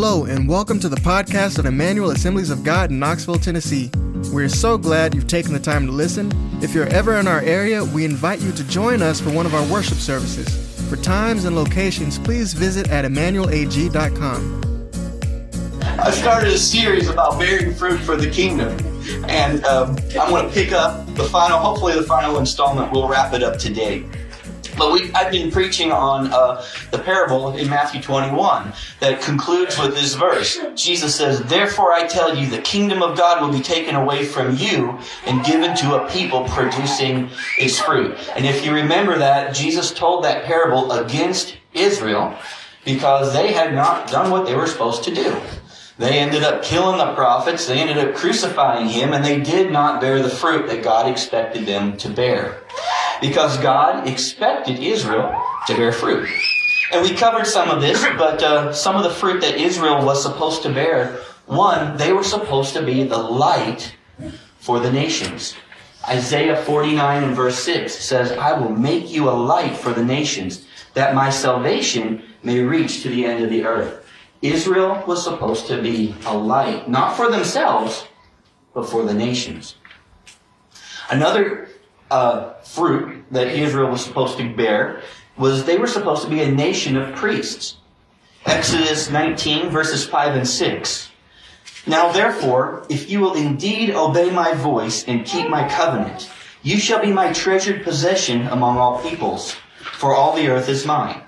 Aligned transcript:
Hello, 0.00 0.26
and 0.26 0.48
welcome 0.48 0.78
to 0.78 0.88
the 0.88 0.94
podcast 0.94 1.58
of 1.58 1.66
Emmanuel 1.66 2.12
Assemblies 2.12 2.50
of 2.50 2.62
God 2.62 2.92
in 2.92 3.00
Knoxville, 3.00 3.40
Tennessee. 3.40 3.90
We're 4.32 4.48
so 4.48 4.78
glad 4.78 5.12
you've 5.12 5.26
taken 5.26 5.52
the 5.52 5.58
time 5.58 5.86
to 5.86 5.92
listen. 5.92 6.30
If 6.62 6.72
you're 6.72 6.86
ever 6.86 7.16
in 7.16 7.26
our 7.26 7.40
area, 7.40 7.84
we 7.84 8.04
invite 8.04 8.40
you 8.40 8.52
to 8.52 8.62
join 8.68 9.02
us 9.02 9.20
for 9.20 9.30
one 9.30 9.44
of 9.44 9.56
our 9.56 9.66
worship 9.66 9.98
services. 9.98 10.48
For 10.88 10.94
times 10.94 11.46
and 11.46 11.56
locations, 11.56 12.16
please 12.16 12.52
visit 12.52 12.88
at 12.90 13.04
emmanuelag.com. 13.06 14.90
I 15.82 16.12
started 16.12 16.52
a 16.52 16.58
series 16.58 17.08
about 17.08 17.36
bearing 17.40 17.74
fruit 17.74 17.98
for 17.98 18.14
the 18.14 18.30
kingdom. 18.30 18.78
And 19.26 19.64
um, 19.64 19.98
I'm 20.20 20.30
going 20.30 20.46
to 20.46 20.54
pick 20.54 20.70
up 20.70 21.12
the 21.16 21.24
final, 21.24 21.58
hopefully, 21.58 21.94
the 21.94 22.04
final 22.04 22.38
installment. 22.38 22.92
We'll 22.92 23.08
wrap 23.08 23.34
it 23.34 23.42
up 23.42 23.58
today. 23.58 24.04
But 24.78 24.92
we, 24.92 25.12
I've 25.12 25.32
been 25.32 25.50
preaching 25.50 25.90
on 25.90 26.32
uh, 26.32 26.64
the 26.92 27.00
parable 27.00 27.56
in 27.56 27.68
Matthew 27.68 28.00
21 28.00 28.72
that 29.00 29.20
concludes 29.20 29.76
with 29.76 29.94
this 29.94 30.14
verse. 30.14 30.60
Jesus 30.76 31.16
says, 31.16 31.42
Therefore 31.42 31.92
I 31.92 32.06
tell 32.06 32.36
you, 32.36 32.48
the 32.48 32.62
kingdom 32.62 33.02
of 33.02 33.18
God 33.18 33.42
will 33.42 33.52
be 33.52 33.62
taken 33.62 33.96
away 33.96 34.24
from 34.24 34.56
you 34.56 34.96
and 35.26 35.44
given 35.44 35.76
to 35.78 35.96
a 35.96 36.08
people 36.10 36.44
producing 36.48 37.28
its 37.58 37.80
fruit. 37.80 38.16
And 38.36 38.46
if 38.46 38.64
you 38.64 38.72
remember 38.72 39.18
that, 39.18 39.52
Jesus 39.52 39.92
told 39.92 40.22
that 40.22 40.44
parable 40.44 40.92
against 40.92 41.56
Israel 41.74 42.38
because 42.84 43.32
they 43.32 43.52
had 43.52 43.74
not 43.74 44.08
done 44.08 44.30
what 44.30 44.46
they 44.46 44.54
were 44.54 44.68
supposed 44.68 45.02
to 45.04 45.14
do. 45.14 45.40
They 45.98 46.20
ended 46.20 46.44
up 46.44 46.62
killing 46.62 46.98
the 46.98 47.12
prophets, 47.14 47.66
they 47.66 47.80
ended 47.80 47.98
up 47.98 48.14
crucifying 48.14 48.88
him, 48.88 49.12
and 49.12 49.24
they 49.24 49.40
did 49.40 49.72
not 49.72 50.00
bear 50.00 50.22
the 50.22 50.30
fruit 50.30 50.68
that 50.68 50.84
God 50.84 51.10
expected 51.10 51.66
them 51.66 51.96
to 51.96 52.08
bear 52.08 52.62
because 53.20 53.58
God 53.58 54.08
expected 54.08 54.78
Israel 54.78 55.40
to 55.66 55.74
bear 55.74 55.92
fruit. 55.92 56.28
And 56.92 57.02
we 57.02 57.14
covered 57.14 57.46
some 57.46 57.68
of 57.68 57.80
this, 57.80 58.02
but 58.16 58.42
uh, 58.42 58.72
some 58.72 58.96
of 58.96 59.02
the 59.02 59.10
fruit 59.10 59.40
that 59.42 59.56
Israel 59.58 60.04
was 60.04 60.22
supposed 60.22 60.62
to 60.62 60.72
bear, 60.72 61.18
one, 61.46 61.96
they 61.96 62.12
were 62.12 62.24
supposed 62.24 62.74
to 62.74 62.82
be 62.82 63.04
the 63.04 63.18
light 63.18 63.94
for 64.58 64.80
the 64.80 64.90
nations. 64.90 65.54
Isaiah 66.08 66.56
49 66.56 67.24
and 67.24 67.36
verse 67.36 67.58
6 67.58 67.94
says, 67.94 68.32
I 68.32 68.58
will 68.58 68.70
make 68.70 69.10
you 69.10 69.28
a 69.28 69.32
light 69.32 69.76
for 69.76 69.92
the 69.92 70.04
nations, 70.04 70.66
that 70.94 71.14
my 71.14 71.28
salvation 71.28 72.22
may 72.42 72.60
reach 72.60 73.02
to 73.02 73.10
the 73.10 73.26
end 73.26 73.44
of 73.44 73.50
the 73.50 73.64
earth. 73.64 74.06
Israel 74.40 75.02
was 75.06 75.22
supposed 75.24 75.66
to 75.66 75.82
be 75.82 76.14
a 76.24 76.36
light, 76.36 76.88
not 76.88 77.16
for 77.16 77.30
themselves, 77.30 78.06
but 78.72 78.88
for 78.88 79.02
the 79.04 79.14
nations. 79.14 79.74
Another 81.10 81.67
uh, 82.10 82.54
fruit 82.62 83.24
that 83.30 83.48
Israel 83.48 83.90
was 83.90 84.04
supposed 84.04 84.38
to 84.38 84.54
bear 84.54 85.02
was 85.36 85.64
they 85.64 85.78
were 85.78 85.86
supposed 85.86 86.22
to 86.24 86.30
be 86.30 86.42
a 86.42 86.50
nation 86.50 86.96
of 86.96 87.14
priests. 87.14 87.76
Exodus 88.46 89.10
19 89.10 89.70
verses 89.70 90.06
5 90.06 90.36
and 90.36 90.48
6. 90.48 91.10
Now 91.86 92.12
therefore, 92.12 92.84
if 92.88 93.10
you 93.10 93.20
will 93.20 93.34
indeed 93.34 93.90
obey 93.90 94.30
my 94.30 94.54
voice 94.54 95.04
and 95.04 95.24
keep 95.24 95.48
my 95.48 95.68
covenant, 95.68 96.30
you 96.62 96.78
shall 96.78 97.00
be 97.00 97.12
my 97.12 97.32
treasured 97.32 97.84
possession 97.84 98.46
among 98.48 98.78
all 98.78 99.00
peoples, 99.02 99.56
for 99.92 100.14
all 100.14 100.34
the 100.34 100.48
earth 100.48 100.68
is 100.68 100.84
mine. 100.84 101.22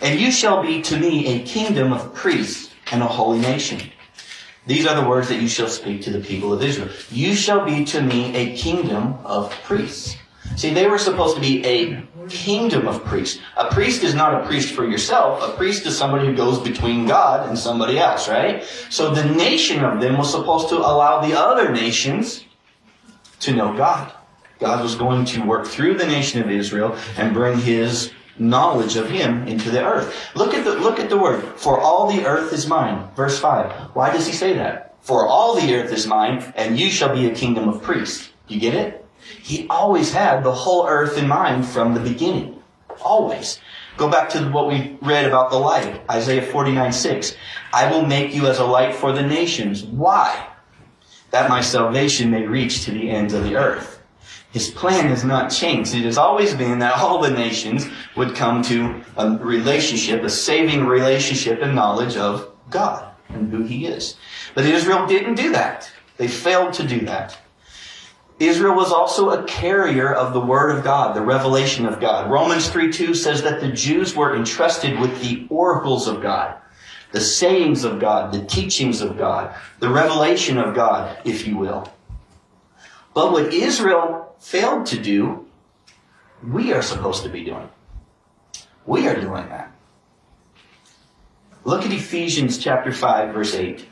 And 0.00 0.18
you 0.18 0.30
shall 0.30 0.62
be 0.62 0.82
to 0.82 0.98
me 0.98 1.26
a 1.28 1.44
kingdom 1.44 1.92
of 1.92 2.14
priests 2.14 2.72
and 2.90 3.02
a 3.02 3.06
holy 3.06 3.38
nation. 3.38 3.80
These 4.66 4.86
are 4.86 5.00
the 5.00 5.06
words 5.06 5.28
that 5.28 5.40
you 5.40 5.48
shall 5.48 5.68
speak 5.68 6.02
to 6.02 6.10
the 6.10 6.20
people 6.20 6.52
of 6.52 6.62
Israel. 6.62 6.88
You 7.10 7.34
shall 7.34 7.64
be 7.64 7.84
to 7.86 8.00
me 8.00 8.34
a 8.34 8.56
kingdom 8.56 9.14
of 9.24 9.50
priests. 9.62 10.16
See, 10.56 10.72
they 10.72 10.86
were 10.86 10.98
supposed 10.98 11.34
to 11.34 11.40
be 11.40 11.64
a 11.64 12.02
kingdom 12.28 12.86
of 12.86 13.04
priests. 13.04 13.40
A 13.56 13.70
priest 13.72 14.02
is 14.02 14.14
not 14.14 14.42
a 14.42 14.46
priest 14.46 14.74
for 14.74 14.84
yourself. 14.84 15.42
A 15.42 15.56
priest 15.56 15.84
is 15.86 15.98
somebody 15.98 16.26
who 16.26 16.34
goes 16.34 16.60
between 16.60 17.06
God 17.06 17.48
and 17.48 17.58
somebody 17.58 17.98
else, 17.98 18.28
right? 18.28 18.64
So 18.88 19.12
the 19.12 19.24
nation 19.24 19.84
of 19.84 20.00
them 20.00 20.16
was 20.16 20.30
supposed 20.30 20.68
to 20.70 20.76
allow 20.76 21.20
the 21.20 21.38
other 21.38 21.72
nations 21.72 22.44
to 23.40 23.54
know 23.54 23.76
God. 23.76 24.12
God 24.60 24.82
was 24.82 24.94
going 24.94 25.24
to 25.26 25.44
work 25.44 25.66
through 25.66 25.98
the 25.98 26.06
nation 26.06 26.40
of 26.40 26.50
Israel 26.50 26.96
and 27.16 27.34
bring 27.34 27.58
his 27.58 28.12
knowledge 28.38 28.96
of 28.96 29.10
him 29.10 29.46
into 29.46 29.70
the 29.70 29.84
earth. 29.84 30.14
Look 30.34 30.54
at 30.54 30.64
the 30.64 30.74
look 30.74 30.98
at 30.98 31.10
the 31.10 31.18
word. 31.18 31.42
For 31.56 31.80
all 31.80 32.10
the 32.10 32.24
earth 32.24 32.52
is 32.52 32.66
mine. 32.66 33.08
Verse 33.14 33.38
5. 33.38 33.94
Why 33.94 34.12
does 34.12 34.26
he 34.26 34.32
say 34.32 34.54
that? 34.54 34.96
For 35.00 35.26
all 35.26 35.54
the 35.54 35.74
earth 35.74 35.92
is 35.92 36.06
mine, 36.06 36.52
and 36.56 36.78
you 36.78 36.90
shall 36.90 37.14
be 37.14 37.26
a 37.26 37.34
kingdom 37.34 37.68
of 37.68 37.82
priests. 37.82 38.30
You 38.48 38.58
get 38.58 38.74
it? 38.74 39.06
He 39.42 39.66
always 39.68 40.12
had 40.12 40.42
the 40.42 40.52
whole 40.52 40.86
earth 40.86 41.18
in 41.18 41.28
mind 41.28 41.66
from 41.66 41.94
the 41.94 42.00
beginning. 42.00 42.62
Always. 43.02 43.60
Go 43.96 44.10
back 44.10 44.28
to 44.30 44.48
what 44.50 44.68
we 44.68 44.96
read 45.02 45.26
about 45.26 45.50
the 45.50 45.58
light. 45.58 46.00
Isaiah 46.10 46.42
49, 46.42 46.92
6. 46.92 47.36
I 47.72 47.90
will 47.90 48.04
make 48.04 48.34
you 48.34 48.46
as 48.46 48.58
a 48.58 48.64
light 48.64 48.94
for 48.94 49.12
the 49.12 49.22
nations. 49.22 49.84
Why? 49.84 50.48
That 51.30 51.50
my 51.50 51.60
salvation 51.60 52.30
may 52.30 52.46
reach 52.46 52.84
to 52.84 52.90
the 52.90 53.10
ends 53.10 53.34
of 53.34 53.44
the 53.44 53.56
earth. 53.56 54.02
His 54.54 54.70
plan 54.70 55.08
has 55.08 55.24
not 55.24 55.50
changed. 55.50 55.96
It 55.96 56.04
has 56.04 56.16
always 56.16 56.54
been 56.54 56.78
that 56.78 56.96
all 56.96 57.20
the 57.20 57.28
nations 57.28 57.88
would 58.14 58.36
come 58.36 58.62
to 58.62 59.02
a 59.16 59.36
relationship, 59.38 60.22
a 60.22 60.30
saving 60.30 60.86
relationship 60.86 61.60
and 61.60 61.74
knowledge 61.74 62.16
of 62.16 62.52
God 62.70 63.12
and 63.30 63.50
who 63.50 63.64
He 63.64 63.86
is. 63.86 64.14
But 64.54 64.64
Israel 64.64 65.08
didn't 65.08 65.34
do 65.34 65.50
that. 65.50 65.90
They 66.18 66.28
failed 66.28 66.72
to 66.74 66.86
do 66.86 67.00
that. 67.00 67.36
Israel 68.38 68.76
was 68.76 68.92
also 68.92 69.30
a 69.30 69.42
carrier 69.42 70.14
of 70.14 70.32
the 70.32 70.40
Word 70.40 70.70
of 70.76 70.84
God, 70.84 71.16
the 71.16 71.20
revelation 71.20 71.84
of 71.84 71.98
God. 71.98 72.30
Romans 72.30 72.68
3 72.68 72.92
2 72.92 73.12
says 73.12 73.42
that 73.42 73.60
the 73.60 73.72
Jews 73.72 74.14
were 74.14 74.36
entrusted 74.36 75.00
with 75.00 75.20
the 75.20 75.48
oracles 75.50 76.06
of 76.06 76.22
God, 76.22 76.54
the 77.10 77.20
sayings 77.20 77.82
of 77.82 77.98
God, 77.98 78.32
the 78.32 78.44
teachings 78.44 79.00
of 79.00 79.18
God, 79.18 79.52
the 79.80 79.90
revelation 79.90 80.58
of 80.58 80.76
God, 80.76 81.18
if 81.24 81.44
you 81.44 81.56
will. 81.56 81.92
But 83.14 83.32
what 83.32 83.52
Israel 83.52 84.33
failed 84.44 84.84
to 84.84 84.98
do, 84.98 85.46
we 86.46 86.74
are 86.74 86.82
supposed 86.82 87.22
to 87.22 87.30
be 87.30 87.42
doing. 87.42 87.66
We 88.84 89.08
are 89.08 89.18
doing 89.18 89.48
that. 89.48 89.72
Look 91.64 91.86
at 91.86 91.92
Ephesians 91.92 92.58
chapter 92.58 92.92
5, 92.92 93.32
verse 93.32 93.54
8. 93.54 93.86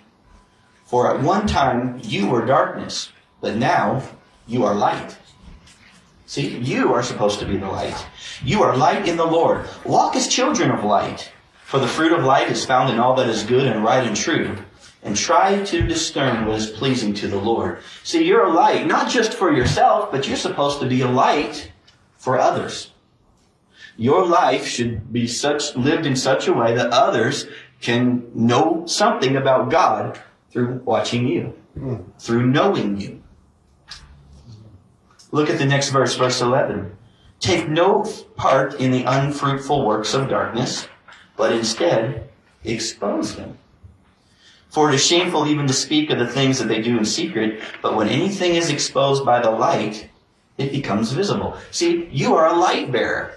For 0.84 1.10
at 1.10 1.22
one 1.22 1.46
time 1.46 2.02
you 2.04 2.26
were 2.26 2.44
darkness, 2.44 3.10
but 3.41 3.56
now 3.56 4.02
you 4.46 4.66
are 4.66 4.74
light. 4.74 5.16
See, 6.26 6.58
you 6.58 6.92
are 6.92 7.02
supposed 7.02 7.38
to 7.38 7.46
be 7.46 7.56
the 7.56 7.68
light. 7.68 8.06
You 8.44 8.62
are 8.62 8.76
light 8.76 9.08
in 9.08 9.16
the 9.16 9.24
Lord. 9.24 9.66
Walk 9.86 10.16
as 10.16 10.28
children 10.28 10.70
of 10.70 10.84
light. 10.84 11.32
For 11.64 11.78
the 11.78 11.88
fruit 11.88 12.12
of 12.12 12.26
light 12.26 12.50
is 12.50 12.66
found 12.66 12.91
in 12.91 12.98
all 12.98 13.16
that 13.16 13.28
is 13.30 13.42
good 13.42 13.66
and 13.66 13.82
right 13.82 14.06
and 14.06 14.14
true. 14.14 14.58
And 15.02 15.16
try 15.16 15.62
to 15.64 15.82
discern 15.82 16.46
what 16.46 16.58
is 16.58 16.70
pleasing 16.70 17.12
to 17.14 17.28
the 17.28 17.38
Lord. 17.38 17.80
See, 18.04 18.24
you're 18.24 18.44
a 18.44 18.52
light, 18.52 18.86
not 18.86 19.10
just 19.10 19.34
for 19.34 19.52
yourself, 19.52 20.12
but 20.12 20.28
you're 20.28 20.36
supposed 20.36 20.80
to 20.80 20.86
be 20.86 21.00
a 21.00 21.10
light 21.10 21.72
for 22.16 22.38
others. 22.38 22.92
Your 23.96 24.24
life 24.24 24.66
should 24.66 25.12
be 25.12 25.26
such, 25.26 25.74
lived 25.74 26.06
in 26.06 26.14
such 26.14 26.46
a 26.46 26.52
way 26.52 26.74
that 26.74 26.92
others 26.92 27.46
can 27.80 28.30
know 28.32 28.84
something 28.86 29.36
about 29.36 29.70
God 29.70 30.20
through 30.50 30.80
watching 30.84 31.26
you, 31.26 31.54
hmm. 31.74 31.96
through 32.18 32.46
knowing 32.46 33.00
you. 33.00 33.22
Look 35.32 35.50
at 35.50 35.58
the 35.58 35.66
next 35.66 35.91
verse, 35.91 36.14
verse 36.14 36.41
11. 36.41 36.96
Take 37.41 37.68
no 37.68 38.04
part 38.36 38.74
in 38.74 38.92
the 38.92 39.02
unfruitful 39.02 39.84
works 39.84 40.14
of 40.14 40.28
darkness, 40.28 40.86
but 41.36 41.52
instead 41.52 42.28
expose 42.62 43.34
them. 43.34 43.58
For 44.72 44.88
it 44.88 44.94
is 44.94 45.05
shameful 45.05 45.47
even 45.47 45.66
to 45.66 45.75
speak 45.75 46.09
of 46.09 46.19
the 46.19 46.27
things 46.27 46.59
that 46.59 46.66
they 46.66 46.81
do 46.81 46.97
in 46.97 47.05
secret, 47.05 47.60
but 47.83 47.94
when 47.94 48.09
anything 48.09 48.55
is 48.55 48.71
exposed 48.71 49.22
by 49.22 49.43
the 49.43 49.50
light, 49.50 50.09
it 50.56 50.72
becomes 50.72 51.13
visible. 51.13 51.59
See, 51.71 52.09
you 52.10 52.34
are 52.36 52.47
a 52.47 52.57
light 52.57 52.91
bearer. 52.91 53.34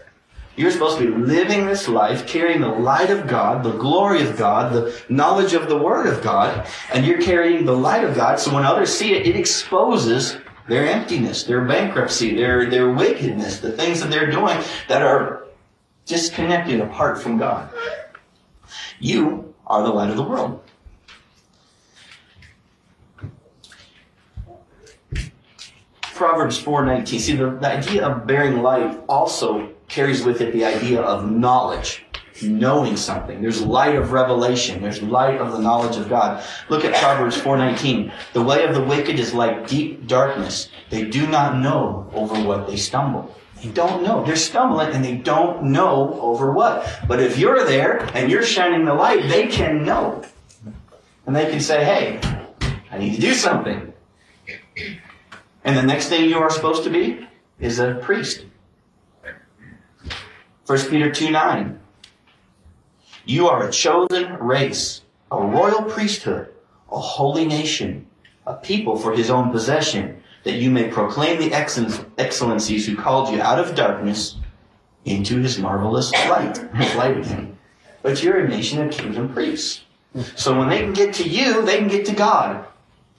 You're 0.55 0.71
supposed 0.71 0.97
to 0.97 1.05
be 1.05 1.11
living 1.11 1.65
this 1.65 1.89
life, 1.89 2.25
carrying 2.25 2.61
the 2.61 2.69
light 2.69 3.09
of 3.09 3.27
God, 3.27 3.63
the 3.63 3.73
glory 3.73 4.21
of 4.21 4.37
God, 4.37 4.71
the 4.71 4.97
knowledge 5.09 5.53
of 5.53 5.67
the 5.67 5.77
Word 5.77 6.07
of 6.07 6.23
God, 6.23 6.65
and 6.93 7.05
you're 7.05 7.21
carrying 7.21 7.65
the 7.65 7.75
light 7.75 8.05
of 8.05 8.15
God, 8.15 8.39
so 8.39 8.53
when 8.53 8.63
others 8.63 8.93
see 8.93 9.13
it, 9.13 9.27
it 9.27 9.35
exposes 9.35 10.37
their 10.69 10.87
emptiness, 10.87 11.43
their 11.43 11.65
bankruptcy, 11.65 12.33
their, 12.33 12.69
their 12.69 12.91
wickedness, 12.91 13.59
the 13.59 13.73
things 13.73 13.99
that 13.99 14.09
they're 14.09 14.31
doing 14.31 14.57
that 14.87 15.01
are 15.01 15.47
disconnected 16.05 16.79
apart 16.79 17.21
from 17.21 17.37
God. 17.37 17.69
You 19.01 19.53
are 19.67 19.83
the 19.83 19.89
light 19.89 20.09
of 20.09 20.15
the 20.15 20.23
world. 20.23 20.61
Proverbs 26.15 26.57
4:19. 26.57 27.19
See, 27.19 27.35
the, 27.35 27.49
the 27.51 27.67
idea 27.67 28.07
of 28.07 28.25
bearing 28.25 28.63
light 28.63 28.97
also 29.09 29.69
carries 29.89 30.23
with 30.23 30.39
it 30.39 30.53
the 30.53 30.63
idea 30.63 31.01
of 31.01 31.29
knowledge, 31.29 32.05
knowing 32.41 32.95
something. 32.95 33.41
There's 33.41 33.61
light 33.61 33.95
of 33.95 34.13
revelation. 34.13 34.81
There's 34.81 35.01
light 35.01 35.41
of 35.41 35.51
the 35.51 35.59
knowledge 35.59 35.97
of 35.97 36.07
God. 36.07 36.41
Look 36.69 36.85
at 36.85 36.95
Proverbs 36.95 37.35
4:19. 37.35 38.13
The 38.31 38.41
way 38.41 38.63
of 38.63 38.73
the 38.73 38.81
wicked 38.81 39.19
is 39.19 39.33
like 39.33 39.67
deep 39.67 40.07
darkness. 40.07 40.69
They 40.89 41.03
do 41.03 41.27
not 41.27 41.57
know 41.57 42.09
over 42.13 42.41
what 42.41 42.65
they 42.65 42.77
stumble. 42.77 43.35
They 43.61 43.69
don't 43.69 44.01
know. 44.01 44.23
They're 44.23 44.37
stumbling 44.37 44.93
and 44.93 45.03
they 45.03 45.15
don't 45.15 45.63
know 45.63 46.17
over 46.21 46.53
what. 46.53 46.87
But 47.09 47.19
if 47.19 47.37
you're 47.37 47.65
there 47.65 48.07
and 48.13 48.31
you're 48.31 48.43
shining 48.43 48.85
the 48.85 48.93
light, 48.93 49.27
they 49.27 49.47
can 49.47 49.83
know. 49.83 50.23
And 51.25 51.35
they 51.35 51.49
can 51.49 51.59
say, 51.59 51.83
hey, 51.83 52.19
I 52.89 52.99
need 52.99 53.15
to 53.15 53.21
do 53.21 53.33
something. 53.33 53.91
And 55.65 55.75
the 55.75 55.83
next 55.83 56.09
thing 56.09 56.29
you 56.29 56.37
are 56.37 56.51
supposed 56.51 56.83
to 56.83 56.91
be 56.91 57.27
is 57.59 57.79
a 57.79 57.95
priest. 57.95 58.45
1 60.67 60.79
Peter 60.89 61.11
2 61.11 61.31
9. 61.31 61.79
You 63.25 63.47
are 63.47 63.67
a 63.67 63.71
chosen 63.71 64.33
race, 64.35 65.01
a 65.31 65.41
royal 65.41 65.81
priesthood, 65.81 66.53
a 66.91 66.99
holy 66.99 67.45
nation, 67.45 68.05
a 68.45 68.53
people 68.53 68.95
for 68.95 69.13
his 69.13 69.31
own 69.31 69.51
possession, 69.51 70.21
that 70.43 70.53
you 70.53 70.69
may 70.69 70.87
proclaim 70.87 71.39
the 71.39 71.51
excellencies 71.51 72.85
who 72.85 72.95
called 72.95 73.33
you 73.33 73.41
out 73.41 73.57
of 73.57 73.73
darkness 73.73 74.37
into 75.03 75.39
his 75.39 75.57
marvelous 75.57 76.11
light. 76.29 76.63
light 76.95 77.17
again. 77.17 77.57
But 78.03 78.21
you're 78.21 78.37
a 78.37 78.47
nation 78.47 78.83
of 78.83 78.91
kingdom 78.91 79.33
priests. 79.33 79.81
So 80.35 80.57
when 80.57 80.69
they 80.69 80.79
can 80.79 80.93
get 80.93 81.15
to 81.15 81.27
you, 81.27 81.65
they 81.65 81.77
can 81.77 81.87
get 81.87 82.05
to 82.05 82.13
God. 82.13 82.67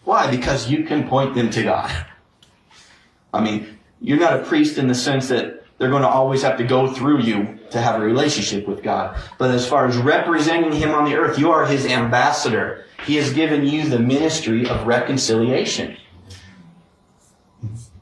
Why? 0.04 0.30
Because 0.30 0.70
you 0.70 0.84
can 0.84 1.08
point 1.08 1.34
them 1.34 1.50
to 1.50 1.64
God. 1.64 2.06
I 3.36 3.42
mean, 3.42 3.78
you're 4.00 4.18
not 4.18 4.40
a 4.40 4.44
priest 4.44 4.78
in 4.78 4.88
the 4.88 4.94
sense 4.94 5.28
that 5.28 5.64
they're 5.78 5.90
going 5.90 6.02
to 6.02 6.08
always 6.08 6.42
have 6.42 6.56
to 6.58 6.64
go 6.64 6.92
through 6.92 7.20
you 7.20 7.58
to 7.70 7.80
have 7.80 8.00
a 8.00 8.04
relationship 8.04 8.66
with 8.66 8.82
God. 8.82 9.18
But 9.38 9.50
as 9.50 9.66
far 9.68 9.86
as 9.86 9.96
representing 9.96 10.72
Him 10.72 10.92
on 10.92 11.04
the 11.04 11.16
earth, 11.16 11.38
you 11.38 11.50
are 11.50 11.66
His 11.66 11.86
ambassador. 11.86 12.84
He 13.04 13.16
has 13.16 13.32
given 13.32 13.66
you 13.66 13.88
the 13.88 13.98
ministry 13.98 14.66
of 14.68 14.86
reconciliation. 14.86 15.96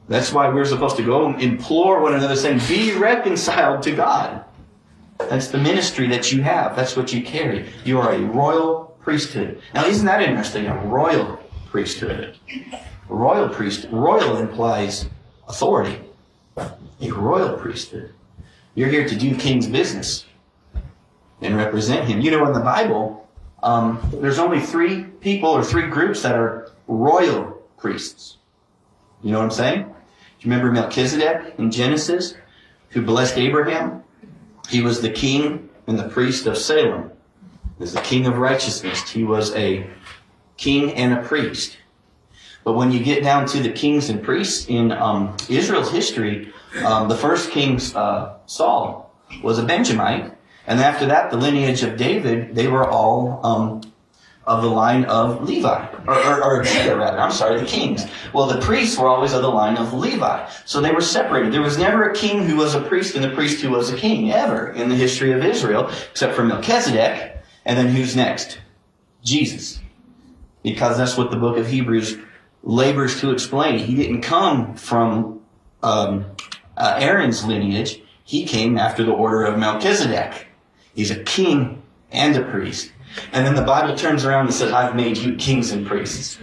That's 0.07 0.31
why 0.31 0.47
we're 0.49 0.65
supposed 0.65 0.97
to 0.97 1.03
go 1.03 1.25
and 1.25 1.41
implore 1.41 2.01
one 2.01 2.13
another, 2.13 2.35
saying, 2.35 2.61
Be 2.67 2.93
reconciled 2.93 3.83
to 3.83 3.91
God. 3.91 4.45
That's 5.17 5.47
the 5.47 5.57
ministry 5.57 6.07
that 6.09 6.31
you 6.31 6.43
have. 6.43 6.75
That's 6.75 6.95
what 6.95 7.11
you 7.11 7.23
carry. 7.23 7.67
You 7.83 7.99
are 7.99 8.13
a 8.13 8.19
royal 8.19 8.95
priesthood. 9.01 9.61
Now, 9.73 9.85
isn't 9.85 10.05
that 10.05 10.21
interesting? 10.21 10.67
A 10.67 10.77
royal 10.85 11.37
priesthood. 11.69 12.37
Royal 13.09 13.49
priest. 13.49 13.87
Royal 13.91 14.37
implies 14.37 15.07
authority. 15.47 16.01
A 16.57 17.11
royal 17.11 17.57
priesthood. 17.57 18.13
You're 18.73 18.89
here 18.89 19.07
to 19.07 19.15
do 19.15 19.35
king's 19.35 19.67
business 19.67 20.25
and 21.41 21.55
represent 21.55 22.07
him. 22.07 22.21
You 22.21 22.31
know, 22.31 22.45
in 22.45 22.53
the 22.53 22.61
Bible, 22.61 23.27
um, 23.63 23.99
there's 24.21 24.39
only 24.39 24.59
three 24.59 25.03
people 25.03 25.49
or 25.49 25.63
three 25.63 25.87
groups 25.87 26.21
that 26.23 26.35
are 26.35 26.71
royal 26.87 27.61
priests. 27.77 28.37
You 29.23 29.31
know 29.31 29.39
what 29.39 29.45
I'm 29.45 29.51
saying? 29.51 29.83
Do 29.83 29.87
you 30.39 30.51
remember 30.51 30.71
Melchizedek 30.71 31.55
in 31.57 31.71
Genesis, 31.71 32.35
who 32.89 33.01
blessed 33.01 33.37
Abraham? 33.37 34.03
He 34.69 34.81
was 34.81 35.01
the 35.01 35.09
king 35.09 35.69
and 35.87 35.97
the 35.97 36.09
priest 36.09 36.45
of 36.47 36.57
Salem. 36.57 37.11
He 37.77 37.81
was 37.81 37.93
the 37.93 38.01
king 38.01 38.25
of 38.25 38.37
righteousness. 38.37 39.09
He 39.09 39.23
was 39.23 39.53
a 39.55 39.87
king 40.57 40.93
and 40.93 41.13
a 41.13 41.21
priest. 41.21 41.77
But 42.65 42.73
when 42.73 42.91
you 42.91 42.99
get 42.99 43.23
down 43.23 43.45
to 43.49 43.59
the 43.59 43.69
kings 43.69 44.09
and 44.09 44.21
priests 44.21 44.67
in 44.67 44.91
um, 44.91 45.37
Israel's 45.47 45.91
history, 45.91 46.51
um, 46.83 47.07
the 47.07 47.15
first 47.15 47.51
king, 47.51 47.79
uh, 47.93 48.37
Saul, 48.47 49.13
was 49.43 49.59
a 49.59 49.63
Benjamite. 49.63 50.33
And 50.65 50.79
after 50.79 51.05
that, 51.05 51.29
the 51.29 51.37
lineage 51.37 51.83
of 51.83 51.95
David, 51.95 52.55
they 52.55 52.67
were 52.67 52.89
all 52.89 53.45
um, 53.45 53.81
of 54.47 54.63
the 54.63 54.69
line 54.69 55.05
of 55.05 55.43
Levi, 55.43 55.87
or, 56.07 56.15
or, 56.15 56.43
or 56.43 56.63
Judah, 56.63 56.95
rather. 56.97 57.19
I'm 57.19 57.31
sorry, 57.31 57.59
the 57.59 57.67
kings. 57.67 58.03
Well, 58.33 58.47
the 58.47 58.59
priests 58.59 58.97
were 58.97 59.07
always 59.07 59.33
of 59.33 59.43
the 59.43 59.49
line 59.49 59.77
of 59.77 59.93
Levi. 59.93 60.49
So 60.65 60.81
they 60.81 60.91
were 60.91 61.01
separated. 61.01 61.53
There 61.53 61.61
was 61.61 61.77
never 61.77 62.09
a 62.09 62.15
king 62.15 62.47
who 62.47 62.55
was 62.55 62.73
a 62.73 62.81
priest 62.81 63.15
and 63.15 63.25
a 63.25 63.35
priest 63.35 63.61
who 63.61 63.69
was 63.69 63.91
a 63.91 63.95
king, 63.95 64.31
ever, 64.31 64.71
in 64.71 64.89
the 64.89 64.95
history 64.95 65.33
of 65.33 65.45
Israel, 65.45 65.91
except 66.09 66.33
for 66.33 66.43
Melchizedek. 66.43 67.37
And 67.63 67.77
then 67.77 67.89
who's 67.89 68.15
next? 68.15 68.57
Jesus 69.23 69.81
because 70.65 70.97
that's 70.97 71.15
what 71.15 71.29
the 71.29 71.37
book 71.37 71.57
of 71.57 71.67
Hebrews 71.67 72.17
labors 72.65 73.21
to 73.21 73.31
explain. 73.31 73.79
He 73.79 73.95
didn't 73.95 74.21
come 74.21 74.75
from 74.75 75.41
um, 75.83 76.25
uh, 76.75 76.97
Aaron's 76.99 77.45
lineage. 77.45 78.01
He 78.23 78.45
came 78.45 78.77
after 78.77 79.03
the 79.03 79.11
order 79.11 79.45
of 79.45 79.57
Melchizedek. 79.57 80.47
He's 80.95 81.11
a 81.11 81.23
king 81.23 81.83
and 82.11 82.35
a 82.35 82.43
priest. 82.43 82.91
And 83.31 83.45
then 83.45 83.55
the 83.55 83.61
Bible 83.61 83.95
turns 83.95 84.25
around 84.25 84.47
and 84.47 84.53
says, 84.53 84.73
I've 84.73 84.95
made 84.95 85.17
you 85.17 85.35
kings 85.35 85.71
and 85.71 85.85
priests. 85.85 86.39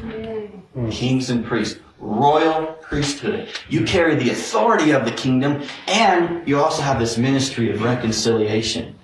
Kings 0.90 1.28
and 1.28 1.44
priests. 1.44 1.80
Royal 1.98 2.66
priesthood. 2.82 3.48
You 3.68 3.84
carry 3.84 4.14
the 4.14 4.30
authority 4.30 4.92
of 4.92 5.04
the 5.04 5.12
kingdom 5.12 5.62
and 5.86 6.46
you 6.48 6.58
also 6.58 6.82
have 6.82 6.98
this 6.98 7.18
ministry 7.18 7.70
of 7.70 7.82
reconciliation. 7.82 8.96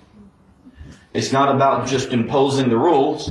It's 1.13 1.31
not 1.31 1.53
about 1.53 1.87
just 1.87 2.11
imposing 2.11 2.69
the 2.69 2.77
rules 2.77 3.29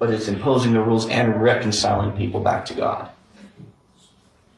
but 0.00 0.10
it's 0.10 0.28
imposing 0.28 0.72
the 0.72 0.80
rules 0.80 1.06
and 1.08 1.40
reconciling 1.40 2.16
people 2.16 2.40
back 2.40 2.64
to 2.64 2.74
God. 2.74 3.10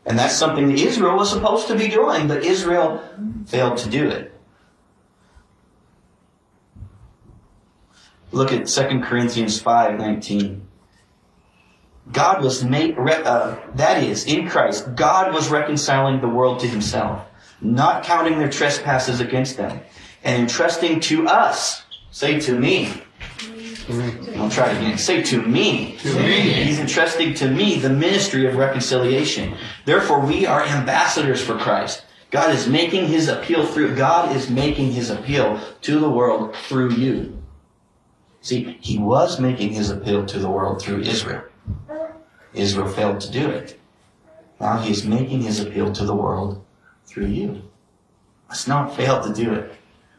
And 0.07 0.17
that's 0.19 0.37
something 0.37 0.69
that 0.69 0.79
Israel 0.79 1.17
was 1.17 1.31
supposed 1.31 1.67
to 1.67 1.77
be 1.77 1.89
doing, 1.89 2.29
but 2.29 2.45
Israel 2.45 3.03
failed 3.47 3.77
to 3.79 3.91
do 3.91 4.09
it. 4.09 4.33
Look 8.31 8.53
at 8.53 8.67
2 8.69 9.01
Corinthians 9.01 9.61
5 9.61 9.99
19. 9.99 10.67
God 12.13 12.43
was 12.43 12.65
made, 12.65 12.97
uh, 12.99 13.57
that 13.75 14.03
is, 14.03 14.25
in 14.27 14.49
Christ, 14.49 14.95
God 14.95 15.35
was 15.35 15.51
reconciling 15.51 16.21
the 16.21 16.29
world 16.29 16.61
to 16.61 16.69
himself, 16.69 17.27
not 17.61 18.05
counting 18.05 18.39
their 18.39 18.51
trespasses 18.51 19.21
against 19.21 19.57
them, 19.57 19.81
and 20.23 20.43
entrusting 20.43 21.01
to 21.01 21.27
us, 21.27 21.83
say 22.11 22.41
to 22.41 22.59
me, 22.59 22.93
Mm-hmm. 23.85 24.41
I'll 24.41 24.51
try 24.51 24.71
it 24.71 24.77
again. 24.79 24.99
Say 24.99 25.23
to 25.23 25.43
me. 25.43 25.97
To 25.99 26.15
me. 26.21 26.41
He's 26.65 26.79
entrusting 26.79 27.35
to 27.35 27.49
me 27.49 27.79
the 27.79 27.91
ministry 27.91 28.47
of 28.47 28.57
reconciliation. 28.57 29.55
Therefore, 29.85 30.21
we 30.21 30.47
are 30.47 30.63
ambassadors 30.63 31.43
for 31.43 31.59
Christ. 31.59 32.05
God 32.31 32.55
is 32.55 32.67
making 32.67 33.09
his 33.09 33.29
appeal 33.29 33.67
through, 33.67 33.95
God 33.95 34.35
is 34.35 34.49
making 34.49 34.93
his 34.93 35.11
appeal 35.11 35.61
to 35.83 36.01
the 36.01 36.09
world 36.09 36.57
through 36.57 36.93
you. 36.93 37.43
See, 38.41 38.79
he 38.81 38.99
was 38.99 39.39
making 39.39 39.75
his 39.75 39.91
appeal 39.91 40.25
to 40.27 40.39
the 40.39 40.49
world 40.49 40.81
through 40.81 41.03
Israel. 41.03 41.45
Israel 42.55 42.89
failed 42.89 43.21
to 43.21 43.31
do 43.31 43.51
it. 43.51 43.79
Now 44.59 44.79
he 44.79 44.91
is 44.91 45.05
making 45.05 45.43
his 45.43 45.61
appeal 45.61 45.93
to 45.93 46.05
the 46.05 46.15
world 46.15 46.65
through 47.05 47.27
you. 47.27 47.63
Let's 48.49 48.67
not 48.67 48.97
fail 48.97 49.23
to 49.23 49.33
do 49.33 49.53
it. 49.53 49.73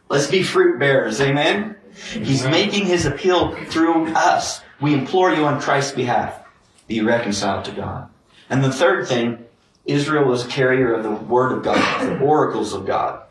Let's 0.08 0.28
be 0.28 0.44
fruit 0.44 0.80
bearers. 0.80 1.20
Amen. 1.20 1.76
He's 1.96 2.44
making 2.44 2.86
his 2.86 3.06
appeal 3.06 3.56
through 3.66 4.08
us. 4.14 4.62
We 4.82 4.94
implore 4.94 5.34
you 5.34 5.46
on 5.46 5.62
Christ's 5.62 5.94
behalf. 5.94 6.40
Be 6.88 7.02
reconciled 7.02 7.66
to 7.66 7.72
God. 7.72 8.10
And 8.50 8.64
the 8.64 8.72
third 8.72 9.08
thing, 9.08 9.46
Israel 9.86 10.26
was 10.26 10.46
a 10.46 10.50
carrier 10.50 10.94
of 10.94 11.04
the 11.04 11.12
Word 11.12 11.52
of 11.52 11.64
God, 11.64 12.08
the 12.08 12.20
oracles 12.20 12.74
of 12.74 12.86
God. 12.86 13.24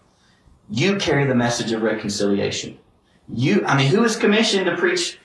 You 0.71 0.97
carry 0.97 1.27
the 1.27 1.35
message 1.35 1.73
of 1.73 1.83
reconciliation. 1.83 2.79
You, 3.29 3.65
I 3.67 3.77
mean, 3.77 3.89
who 3.89 4.05
is 4.05 4.17
commissioned 4.17 4.67
to 4.67 4.77
preach 4.77 5.19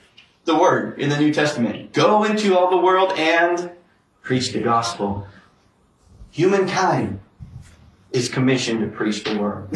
the 0.44 0.56
Word 0.56 0.98
in 0.98 1.08
the 1.08 1.18
New 1.18 1.32
Testament? 1.32 1.92
Go 1.92 2.24
into 2.24 2.56
all 2.56 2.70
the 2.70 2.76
world 2.76 3.12
and 3.16 3.70
preach 4.22 4.52
the 4.52 4.60
gospel. 4.60 5.26
Humankind 6.30 7.20
is 8.12 8.28
commissioned 8.28 8.80
to 8.80 8.86
preach 8.86 9.24
the 9.24 9.38
Word. 9.38 9.68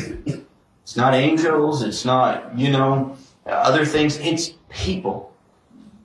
It's 0.83 0.97
not 0.97 1.14
angels. 1.14 1.83
It's 1.83 2.04
not, 2.04 2.59
you 2.59 2.71
know, 2.71 3.16
Uh, 3.46 3.50
other 3.50 3.84
things. 3.84 4.18
It's 4.18 4.54
people. 4.68 5.34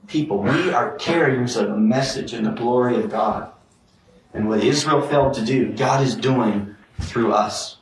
People. 0.07 0.39
We 0.39 0.71
are 0.71 0.95
carriers 0.95 1.55
of 1.55 1.67
the 1.67 1.77
message 1.77 2.33
and 2.33 2.45
the 2.45 2.51
glory 2.51 2.95
of 2.95 3.11
God. 3.11 3.51
And 4.33 4.47
what 4.47 4.63
Israel 4.63 5.01
failed 5.01 5.33
to 5.35 5.45
do, 5.45 5.73
God 5.73 6.03
is 6.03 6.15
doing 6.15 6.75
through 7.01 7.33
us, 7.33 7.77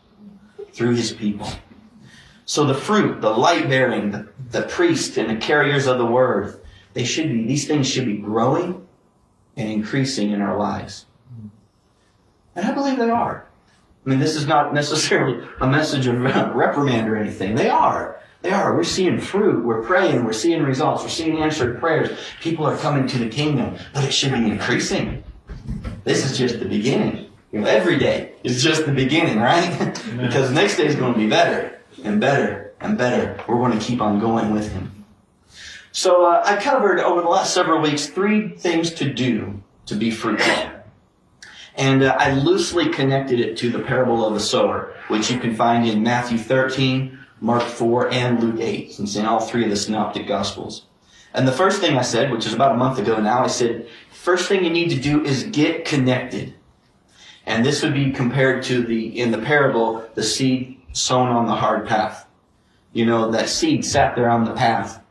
through 0.73 0.95
his 0.95 1.11
people. 1.11 1.47
So 2.45 2.65
the 2.65 2.75
fruit, 2.75 3.21
the 3.21 3.29
light 3.29 3.67
bearing, 3.67 4.11
the, 4.11 4.27
the 4.51 4.61
priest, 4.63 5.17
and 5.17 5.29
the 5.29 5.35
carriers 5.35 5.87
of 5.87 5.97
the 5.97 6.05
word, 6.05 6.61
they 6.93 7.03
should 7.03 7.29
be, 7.29 7.45
these 7.45 7.67
things 7.67 7.89
should 7.89 8.05
be 8.05 8.17
growing 8.17 8.85
and 9.57 9.69
increasing 9.69 10.31
in 10.31 10.41
our 10.41 10.57
lives. 10.57 11.05
And 12.55 12.65
I 12.65 12.71
believe 12.71 12.97
they 12.97 13.09
are. 13.09 13.45
I 14.05 14.09
mean, 14.09 14.19
this 14.19 14.35
is 14.35 14.45
not 14.45 14.73
necessarily 14.73 15.45
a 15.59 15.67
message 15.67 16.07
of 16.07 16.21
reprimand 16.55 17.09
or 17.09 17.17
anything. 17.17 17.55
They 17.55 17.69
are. 17.69 18.19
They 18.45 18.51
are. 18.51 18.75
We're 18.75 18.83
seeing 18.83 19.19
fruit. 19.19 19.65
We're 19.65 19.81
praying. 19.81 20.23
We're 20.23 20.31
seeing 20.31 20.61
results. 20.61 21.01
We're 21.01 21.09
seeing 21.09 21.39
answered 21.39 21.79
prayers. 21.79 22.15
People 22.41 22.67
are 22.67 22.77
coming 22.77 23.07
to 23.07 23.17
the 23.17 23.27
kingdom, 23.27 23.75
but 23.91 24.03
it 24.03 24.11
should 24.11 24.33
be 24.33 24.45
increasing. 24.45 25.23
This 26.03 26.23
is 26.23 26.37
just 26.37 26.59
the 26.59 26.67
beginning. 26.67 27.31
You 27.51 27.61
know, 27.61 27.65
every 27.65 27.97
day 27.97 28.33
is 28.43 28.61
just 28.61 28.85
the 28.85 28.91
beginning, 28.91 29.39
right? 29.39 29.99
because 30.21 30.51
next 30.51 30.77
day 30.77 30.85
is 30.85 30.95
going 30.95 31.13
to 31.13 31.17
be 31.17 31.27
better 31.27 31.79
and 32.03 32.21
better 32.21 32.71
and 32.79 32.95
better. 32.95 33.43
We're 33.47 33.57
going 33.57 33.79
to 33.79 33.83
keep 33.83 33.99
on 33.99 34.19
going 34.19 34.53
with 34.53 34.71
Him. 34.71 35.05
So 35.91 36.27
uh, 36.27 36.43
I 36.45 36.57
covered 36.57 36.99
over 36.99 37.23
the 37.23 37.29
last 37.29 37.51
several 37.51 37.81
weeks 37.81 38.05
three 38.05 38.49
things 38.49 38.91
to 38.91 39.11
do 39.11 39.63
to 39.87 39.95
be 39.95 40.11
fruitful. 40.11 40.69
And 41.73 42.03
uh, 42.03 42.15
I 42.19 42.35
loosely 42.35 42.89
connected 42.89 43.39
it 43.39 43.57
to 43.57 43.71
the 43.71 43.79
parable 43.79 44.23
of 44.23 44.35
the 44.35 44.39
sower, 44.39 44.93
which 45.07 45.31
you 45.31 45.39
can 45.39 45.55
find 45.55 45.87
in 45.87 46.03
Matthew 46.03 46.37
13, 46.37 47.24
Mark 47.41 47.63
4, 47.63 48.11
and 48.11 48.41
Luke 48.41 48.59
8. 48.59 48.99
It's 48.99 49.15
in 49.15 49.25
all 49.25 49.39
three 49.39 49.63
of 49.63 49.69
the 49.69 49.75
synoptic 49.75 50.27
gospels. 50.27 50.85
And 51.33 51.47
the 51.47 51.51
first 51.51 51.81
thing 51.81 51.97
I 51.97 52.01
said, 52.01 52.31
which 52.31 52.45
is 52.45 52.53
about 52.53 52.73
a 52.73 52.77
month 52.77 52.97
ago 52.97 53.19
now, 53.19 53.43
I 53.43 53.47
said, 53.47 53.87
first 54.11 54.47
thing 54.47 54.63
you 54.63 54.69
need 54.69 54.89
to 54.89 54.99
do 54.99 55.23
is 55.23 55.43
get 55.43 55.85
connected. 55.85 56.53
And 57.45 57.65
this 57.65 57.83
would 57.83 57.93
be 57.93 58.11
compared 58.11 58.63
to 58.63 58.81
the, 58.81 59.19
in 59.19 59.31
the 59.31 59.37
parable, 59.37 60.09
the 60.15 60.23
seed 60.23 60.79
sown 60.93 61.29
on 61.29 61.45
the 61.45 61.55
hard 61.55 61.85
path. 61.87 62.25
You 62.93 63.05
know, 63.05 63.29
that 63.31 63.49
seed 63.49 63.85
sat 63.85 64.15
there 64.15 64.29
on 64.29 64.45
the 64.45 64.53
path 64.53 65.01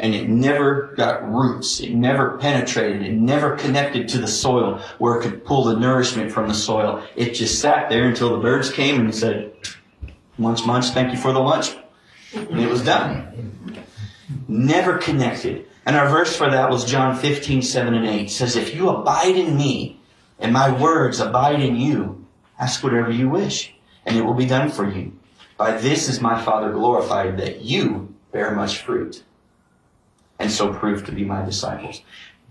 and 0.00 0.14
it 0.14 0.28
never 0.28 0.94
got 0.96 1.30
roots. 1.30 1.80
It 1.80 1.94
never 1.94 2.38
penetrated. 2.38 3.02
It 3.02 3.12
never 3.12 3.56
connected 3.56 4.08
to 4.08 4.18
the 4.18 4.26
soil 4.26 4.80
where 4.98 5.18
it 5.18 5.22
could 5.22 5.44
pull 5.44 5.64
the 5.64 5.78
nourishment 5.78 6.32
from 6.32 6.48
the 6.48 6.54
soil. 6.54 7.02
It 7.16 7.34
just 7.34 7.60
sat 7.60 7.90
there 7.90 8.08
until 8.08 8.30
the 8.30 8.42
birds 8.42 8.72
came 8.72 9.00
and 9.00 9.14
said, 9.14 9.52
munch, 10.40 10.64
munch, 10.66 10.86
thank 10.90 11.12
you 11.12 11.18
for 11.18 11.32
the 11.32 11.38
lunch. 11.38 11.76
And 12.34 12.60
it 12.60 12.68
was 12.68 12.82
done. 12.82 13.76
Never 14.48 14.98
connected. 14.98 15.66
And 15.86 15.96
our 15.96 16.08
verse 16.08 16.36
for 16.36 16.50
that 16.50 16.70
was 16.70 16.84
John 16.84 17.16
15, 17.16 17.62
7 17.62 17.94
and 17.94 18.06
8. 18.06 18.26
It 18.26 18.30
says, 18.30 18.56
If 18.56 18.74
you 18.74 18.88
abide 18.88 19.36
in 19.36 19.56
me, 19.56 20.00
and 20.38 20.52
my 20.52 20.70
words 20.80 21.20
abide 21.20 21.60
in 21.60 21.76
you, 21.76 22.26
ask 22.58 22.82
whatever 22.82 23.10
you 23.10 23.28
wish, 23.28 23.74
and 24.06 24.16
it 24.16 24.22
will 24.22 24.34
be 24.34 24.46
done 24.46 24.70
for 24.70 24.90
you. 24.90 25.12
By 25.56 25.72
this 25.76 26.08
is 26.08 26.20
my 26.20 26.42
Father 26.42 26.72
glorified, 26.72 27.38
that 27.38 27.62
you 27.62 28.14
bear 28.32 28.54
much 28.54 28.78
fruit, 28.78 29.22
and 30.38 30.50
so 30.50 30.72
prove 30.72 31.04
to 31.06 31.12
be 31.12 31.24
my 31.24 31.44
disciples. 31.44 32.02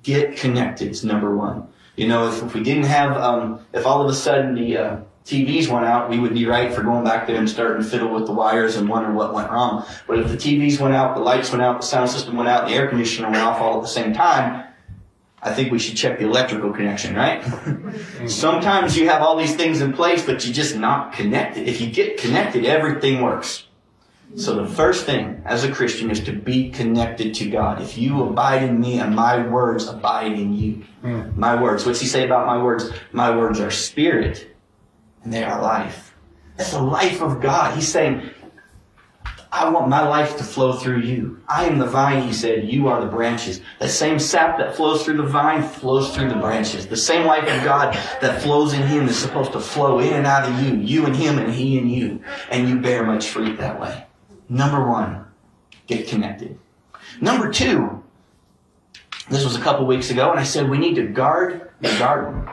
Get 0.04 0.38
connected 0.38 0.90
is 0.92 1.04
number 1.04 1.36
one. 1.36 1.68
You 1.96 2.08
know, 2.08 2.30
if, 2.30 2.44
if 2.44 2.54
we 2.54 2.62
didn't 2.64 2.86
have, 2.86 3.18
um, 3.18 3.66
if 3.74 3.86
all 3.86 4.02
of 4.02 4.10
a 4.10 4.14
sudden 4.14 4.56
the 4.56 4.78
uh, 4.78 4.98
TVs 5.26 5.68
went 5.68 5.86
out, 5.86 6.10
we 6.10 6.20
would 6.20 6.34
be 6.34 6.46
right 6.46 6.74
for 6.74 6.82
going 6.82 7.04
back 7.04 7.28
there 7.28 7.36
and 7.36 7.50
starting 7.50 7.84
to 7.84 7.88
fiddle 7.88 8.14
with 8.14 8.26
the 8.26 8.32
wires 8.32 8.76
and 8.76 8.90
wondering 8.90 9.16
what 9.16 9.34
went 9.34 9.52
wrong. 9.52 9.86
But 10.08 10.20
if 10.20 10.28
the 10.28 10.38
TVs 10.38 10.80
went 10.80 10.96
out, 10.96 11.16
the 11.16 11.22
lights 11.22 11.52
went 11.52 11.62
out, 11.62 11.82
the 11.82 11.88
sound 11.88 12.10
system 12.10 12.36
went 12.36 12.50
out, 12.50 12.68
the 12.68 12.74
air 12.74 12.88
conditioner 12.88 13.30
went 13.30 13.44
off 13.44 13.60
all 13.60 13.78
at 13.78 13.82
the 13.82 13.88
same 13.88 14.14
time, 14.14 14.66
I 15.42 15.54
think 15.54 15.72
we 15.72 15.80
should 15.80 15.96
check 15.96 16.20
the 16.20 16.26
electrical 16.26 16.72
connection, 16.72 17.16
right? 17.16 17.42
Sometimes 18.28 18.98
you 18.98 19.08
have 19.08 19.22
all 19.22 19.38
these 19.38 19.56
things 19.56 19.82
in 19.82 19.94
place, 19.94 20.26
but 20.26 20.44
you're 20.46 20.54
just 20.54 20.76
not 20.76 21.14
connected. 21.14 21.68
If 21.68 21.80
you 21.80 21.90
get 21.90 22.18
connected, 22.18 22.66
everything 22.66 23.22
works. 23.22 23.66
So 24.36 24.56
the 24.56 24.68
first 24.68 25.06
thing 25.06 25.42
as 25.46 25.64
a 25.64 25.72
Christian 25.72 26.12
is 26.12 26.20
to 26.26 26.34
be 26.34 26.70
connected 26.70 27.34
to 27.36 27.50
God. 27.50 27.82
If 27.82 27.98
you 27.98 28.24
abide 28.24 28.64
in 28.64 28.80
me 28.80 29.00
and 29.00 29.16
my 29.16 29.48
words 29.48 29.88
abide 29.88 30.34
in 30.34 30.54
you. 30.54 30.84
Mm. 31.04 31.36
My 31.36 31.60
words. 31.60 31.86
What's 31.86 32.00
he 32.00 32.06
say 32.06 32.26
about 32.26 32.46
my 32.46 32.62
words? 32.62 32.92
My 33.12 33.36
words 33.36 33.60
are 33.60 33.72
spirit 33.72 34.54
and 35.24 35.34
they 35.34 35.44
are 35.44 35.62
life. 35.62 36.14
That's 36.58 36.72
the 36.72 36.82
life 36.82 37.22
of 37.22 37.42
God. 37.42 37.76
He's 37.76 37.88
saying, 37.88 38.30
I 39.52 39.68
want 39.70 39.88
my 39.88 40.08
life 40.08 40.38
to 40.38 40.44
flow 40.44 40.74
through 40.74 41.00
you. 41.00 41.42
I 41.48 41.66
am 41.66 41.80
the 41.80 41.86
vine, 41.86 42.22
he 42.22 42.34
said. 42.34 42.72
You 42.72 42.88
are 42.88 43.02
the 43.02 43.08
branches. 43.08 43.62
The 43.80 43.90
same 43.90 44.20
sap 44.20 44.60
that 44.60 44.76
flows 44.76 45.04
through 45.04 45.18
the 45.18 45.24
vine 45.24 45.64
flows 45.64 46.16
through 46.16 46.30
the 46.30 46.36
branches. 46.36 46.86
The 46.86 46.98
same 46.98 47.26
life 47.26 47.44
of 47.44 47.64
God 47.64 47.96
that 48.22 48.42
flows 48.44 48.74
in 48.74 48.84
him 48.84 49.08
is 49.08 49.18
supposed 49.18 49.54
to 49.54 49.60
flow 49.60 50.00
in 50.00 50.14
and 50.14 50.28
out 50.28 50.48
of 50.48 50.62
you. 50.62 50.76
You 50.76 51.06
and 51.06 51.16
him 51.16 51.40
and 51.40 51.52
he 51.52 51.80
and 51.80 51.92
you. 51.92 52.24
And 52.52 52.70
you 52.70 52.80
bear 52.80 53.04
much 53.04 53.28
fruit 53.28 53.58
that 53.58 53.80
way. 53.80 54.06
Number 54.50 54.88
one, 54.88 55.26
get 55.88 56.08
connected. 56.08 56.60
Number 57.20 57.52
two, 57.52 58.04
this 59.30 59.44
was 59.44 59.56
a 59.56 59.62
couple 59.62 59.86
weeks 59.88 60.12
ago, 60.12 60.30
and 60.30 60.40
I 60.40 60.44
said 60.44 60.70
we 60.70 60.78
need 60.78 60.96
to 60.96 61.08
guard 61.08 61.72
the 61.82 61.90
garden. 61.98 62.50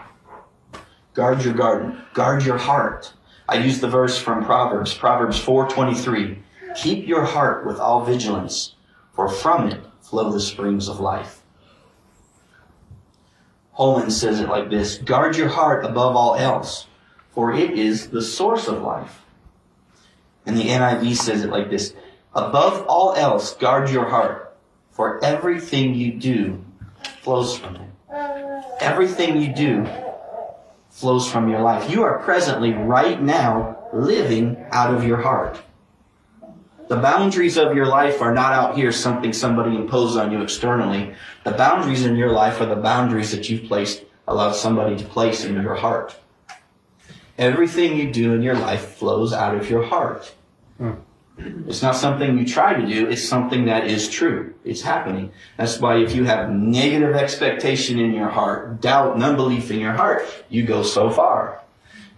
Guard 1.17 1.43
your 1.43 1.55
garden. 1.55 2.03
Guard 2.13 2.45
your 2.45 2.59
heart. 2.59 3.15
I 3.49 3.57
use 3.57 3.81
the 3.81 3.89
verse 3.89 4.19
from 4.19 4.45
Proverbs, 4.45 4.93
Proverbs 4.93 5.41
4:23. 5.41 6.43
Keep 6.77 7.09
your 7.09 7.25
heart 7.25 7.65
with 7.65 7.81
all 7.81 8.05
vigilance, 8.05 8.75
for 9.15 9.27
from 9.27 9.69
it 9.69 9.81
flow 10.03 10.31
the 10.31 10.41
springs 10.41 10.89
of 10.89 11.01
life. 11.01 11.41
Holman 13.73 14.11
says 14.11 14.41
it 14.41 14.51
like 14.51 14.69
this 14.69 14.99
Guard 14.99 15.39
your 15.39 15.49
heart 15.49 15.87
above 15.87 16.15
all 16.17 16.35
else, 16.35 16.87
for 17.31 17.51
it 17.51 17.71
is 17.71 18.11
the 18.11 18.21
source 18.21 18.69
of 18.69 18.83
life. 18.83 19.23
And 20.45 20.59
the 20.59 20.69
NIV 20.69 21.17
says 21.17 21.43
it 21.43 21.51
like 21.51 21.71
this 21.71 21.95
Above 22.35 22.85
all 22.87 23.15
else, 23.15 23.57
guard 23.57 23.89
your 23.89 24.11
heart, 24.11 24.55
for 24.91 25.25
everything 25.25 25.95
you 25.95 26.13
do 26.13 26.63
flows 27.23 27.57
from 27.57 27.77
it. 27.77 27.91
Everything 28.81 29.41
you 29.41 29.55
do 29.55 29.87
flows 30.97 31.31
from 31.31 31.51
your 31.51 31.61
life. 31.61 31.91
You 31.91 32.05
are 32.05 32.21
presently, 32.21 32.73
right 32.73 33.21
now, 33.21 33.77
living 33.93 34.57
out 34.73 34.95
of 34.95 35.05
your 35.05 35.21
heart. 35.21 35.61
The 36.89 36.97
boundaries 36.97 37.59
of 37.59 37.77
your 37.77 37.85
life 37.85 38.23
are 38.23 38.33
not 38.33 38.55
out 38.55 38.77
here 38.77 38.91
something 38.93 39.35
somebody 39.35 39.77
imposed 39.77 40.17
on 40.17 40.33
you 40.33 40.41
externally. 40.41 41.15
The 41.45 41.51
boundaries 41.51 42.07
in 42.07 42.17
your 42.17 42.31
life 42.31 42.63
are 42.63 42.67
the 42.67 42.77
boundaries 42.77 43.31
that 43.33 43.51
you've 43.51 43.69
placed, 43.69 44.05
allowed 44.27 44.53
somebody 44.53 44.97
to 44.97 45.05
place 45.05 45.45
in 45.45 45.61
your 45.61 45.75
heart. 45.75 46.17
Everything 47.37 47.99
you 47.99 48.11
do 48.11 48.33
in 48.33 48.43
your 48.43 48.55
life 48.55 48.95
flows 48.95 49.35
out 49.35 49.55
of 49.55 49.69
your 49.69 49.85
heart. 49.85 50.33
Hmm. 50.79 50.93
It's 51.39 51.83
not 51.83 51.97
something 51.97 52.39
you 52.39 52.47
try 52.47 52.81
to 52.81 52.87
do, 52.87 53.09
it's 53.09 53.27
something 53.27 53.67
that 53.67 53.87
is 53.87 54.09
true. 54.09 54.55
It's 54.65 54.83
happening. 54.83 55.33
That's 55.59 55.79
why 55.79 55.99
if 55.99 56.15
you 56.15 56.25
have 56.25 56.51
negative 56.51 57.15
expectation 57.15 57.99
in 57.99 58.15
your 58.15 58.31
heart, 58.31 58.81
doubt 58.81 59.15
and 59.15 59.23
unbelief 59.23 59.71
in 59.71 59.79
your 59.79 59.93
heart, 59.93 60.27
you 60.49 60.65
go 60.65 60.83
so 60.83 61.11
far. 61.11 61.61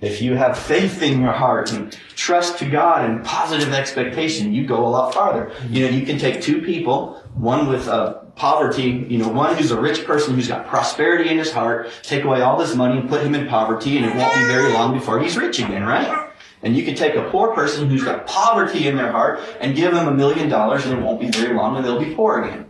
If 0.00 0.22
you 0.22 0.37
have 0.37 0.56
faith 0.56 1.02
in 1.02 1.20
your 1.20 1.32
heart 1.32 1.72
and 1.72 1.92
trust 2.14 2.58
to 2.58 2.70
God 2.70 3.10
and 3.10 3.25
positive 3.25 3.72
expectation, 3.72 4.54
you 4.54 4.64
go 4.64 4.87
a 4.87 4.88
lot 4.88 5.12
farther. 5.12 5.50
You 5.68 5.84
know, 5.84 5.90
you 5.90 6.06
can 6.06 6.18
take 6.18 6.40
two 6.40 6.62
people, 6.62 7.14
one 7.34 7.68
with 7.68 7.88
uh, 7.88 8.14
poverty, 8.37 9.04
you 9.08 9.18
know, 9.18 9.28
one 9.28 9.56
who's 9.56 9.72
a 9.72 9.80
rich 9.80 10.04
person 10.04 10.37
who's 10.37 10.46
got 10.46 10.68
prosperity 10.68 11.28
in 11.30 11.38
his 11.38 11.50
heart, 11.50 11.90
take 12.04 12.22
away 12.22 12.42
all 12.42 12.56
this 12.56 12.76
money 12.76 13.00
and 13.00 13.08
put 13.08 13.22
him 13.22 13.34
in 13.34 13.48
poverty, 13.48 13.96
and 13.96 14.06
it 14.06 14.14
won't 14.14 14.32
be 14.34 14.46
very 14.46 14.72
long 14.72 14.94
before 14.94 15.18
he's 15.18 15.37
rich 15.37 15.58
again, 15.58 15.82
right? 15.82 16.27
And 16.62 16.76
you 16.76 16.84
can 16.84 16.94
take 16.94 17.14
a 17.14 17.30
poor 17.30 17.54
person 17.54 17.88
who's 17.88 18.04
got 18.04 18.26
poverty 18.26 18.88
in 18.88 18.96
their 18.96 19.12
heart 19.12 19.40
and 19.60 19.76
give 19.76 19.92
them 19.92 20.08
a 20.08 20.14
million 20.14 20.48
dollars 20.48 20.86
and 20.86 20.98
it 20.98 21.02
won't 21.02 21.20
be 21.20 21.28
very 21.28 21.54
long 21.54 21.76
and 21.76 21.84
they'll 21.84 22.02
be 22.02 22.14
poor 22.14 22.42
again. 22.42 22.66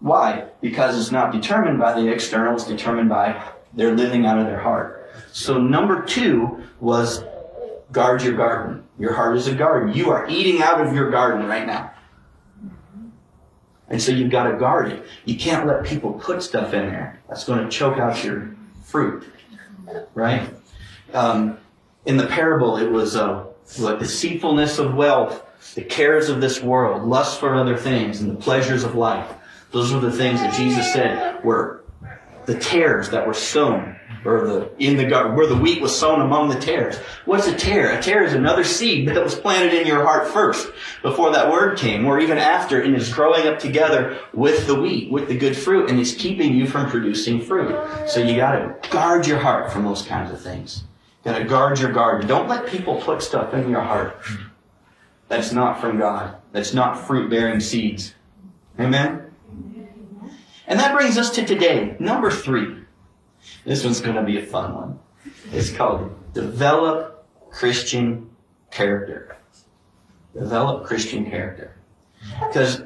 Why? 0.00 0.46
Because 0.60 0.98
it's 0.98 1.12
not 1.12 1.32
determined 1.32 1.78
by 1.78 1.94
the 1.94 2.08
external, 2.08 2.54
it's 2.54 2.64
determined 2.64 3.08
by 3.08 3.42
their 3.72 3.94
living 3.94 4.26
out 4.26 4.38
of 4.38 4.46
their 4.46 4.58
heart. 4.58 5.10
So 5.32 5.58
number 5.58 6.02
two 6.02 6.64
was 6.80 7.24
guard 7.92 8.22
your 8.22 8.34
garden. 8.34 8.84
Your 8.98 9.14
heart 9.14 9.36
is 9.36 9.46
a 9.46 9.54
garden. 9.54 9.94
You 9.94 10.10
are 10.10 10.28
eating 10.28 10.62
out 10.62 10.80
of 10.80 10.94
your 10.94 11.10
garden 11.10 11.46
right 11.46 11.66
now. 11.66 11.92
And 13.88 14.00
so 14.00 14.10
you've 14.10 14.30
got 14.30 14.50
to 14.50 14.56
guard 14.56 14.90
it. 14.90 15.04
You 15.24 15.36
can't 15.36 15.66
let 15.66 15.84
people 15.84 16.14
put 16.14 16.42
stuff 16.42 16.72
in 16.72 16.86
there. 16.86 17.20
That's 17.28 17.44
going 17.44 17.62
to 17.62 17.68
choke 17.68 17.98
out 17.98 18.24
your 18.24 18.56
fruit. 18.84 19.24
Right? 20.14 20.48
Um, 21.12 21.58
in 22.04 22.16
the 22.16 22.26
parable, 22.26 22.76
it 22.76 22.90
was 22.90 23.16
uh, 23.16 23.44
what 23.78 23.98
deceitfulness 23.98 24.78
of 24.78 24.94
wealth, 24.94 25.44
the 25.74 25.82
cares 25.82 26.28
of 26.28 26.40
this 26.40 26.60
world, 26.60 27.02
lust 27.06 27.38
for 27.38 27.54
other 27.54 27.76
things, 27.76 28.20
and 28.20 28.30
the 28.30 28.40
pleasures 28.40 28.84
of 28.84 28.94
life. 28.94 29.32
Those 29.70 29.92
were 29.92 30.00
the 30.00 30.12
things 30.12 30.40
that 30.40 30.54
Jesus 30.54 30.92
said 30.92 31.42
were 31.44 31.84
the 32.44 32.58
tares 32.58 33.10
that 33.10 33.26
were 33.26 33.34
sown, 33.34 33.96
or 34.24 34.46
the 34.46 34.70
in 34.78 34.96
the 34.96 35.04
garden, 35.04 35.36
where 35.36 35.46
the 35.46 35.56
wheat 35.56 35.80
was 35.80 35.96
sown 35.96 36.20
among 36.20 36.48
the 36.48 36.58
tares. 36.58 36.96
What's 37.24 37.46
a 37.46 37.54
tare? 37.54 37.96
A 37.96 38.02
tare 38.02 38.24
is 38.24 38.34
another 38.34 38.64
seed 38.64 39.08
that 39.14 39.22
was 39.22 39.36
planted 39.36 39.72
in 39.72 39.86
your 39.86 40.04
heart 40.04 40.26
first, 40.26 40.68
before 41.02 41.30
that 41.30 41.50
word 41.50 41.78
came, 41.78 42.04
or 42.04 42.18
even 42.18 42.38
after, 42.38 42.82
and 42.82 42.96
is 42.96 43.12
growing 43.12 43.46
up 43.46 43.60
together 43.60 44.18
with 44.34 44.66
the 44.66 44.74
wheat, 44.74 45.10
with 45.10 45.28
the 45.28 45.38
good 45.38 45.56
fruit, 45.56 45.88
and 45.88 46.00
it's 46.00 46.14
keeping 46.14 46.52
you 46.52 46.66
from 46.66 46.90
producing 46.90 47.40
fruit. 47.40 47.80
So 48.08 48.20
you 48.20 48.36
got 48.36 48.52
to 48.52 48.88
guard 48.90 49.26
your 49.26 49.38
heart 49.38 49.72
from 49.72 49.84
those 49.84 50.02
kinds 50.02 50.32
of 50.32 50.40
things. 50.40 50.82
You 51.24 51.32
gotta 51.32 51.44
guard 51.44 51.78
your 51.78 51.92
garden. 51.92 52.28
Don't 52.28 52.48
let 52.48 52.66
people 52.66 53.00
put 53.00 53.22
stuff 53.22 53.54
in 53.54 53.70
your 53.70 53.80
heart 53.80 54.20
that's 55.32 55.50
not 55.50 55.80
from 55.80 55.98
God. 55.98 56.36
That's 56.52 56.74
not 56.74 57.06
fruit 57.06 57.30
bearing 57.30 57.58
seeds. 57.58 58.14
Amen? 58.78 59.32
And 60.66 60.78
that 60.78 60.94
brings 60.94 61.16
us 61.16 61.30
to 61.30 61.46
today. 61.46 61.96
Number 61.98 62.30
three. 62.30 62.82
This 63.64 63.82
one's 63.82 64.02
going 64.02 64.16
to 64.16 64.24
be 64.24 64.36
a 64.36 64.44
fun 64.44 64.74
one. 64.74 64.98
It's 65.50 65.70
called 65.72 66.14
Develop 66.34 67.26
Christian 67.50 68.28
Character. 68.70 69.38
Develop 70.34 70.84
Christian 70.84 71.24
Character. 71.24 71.78
Because 72.46 72.82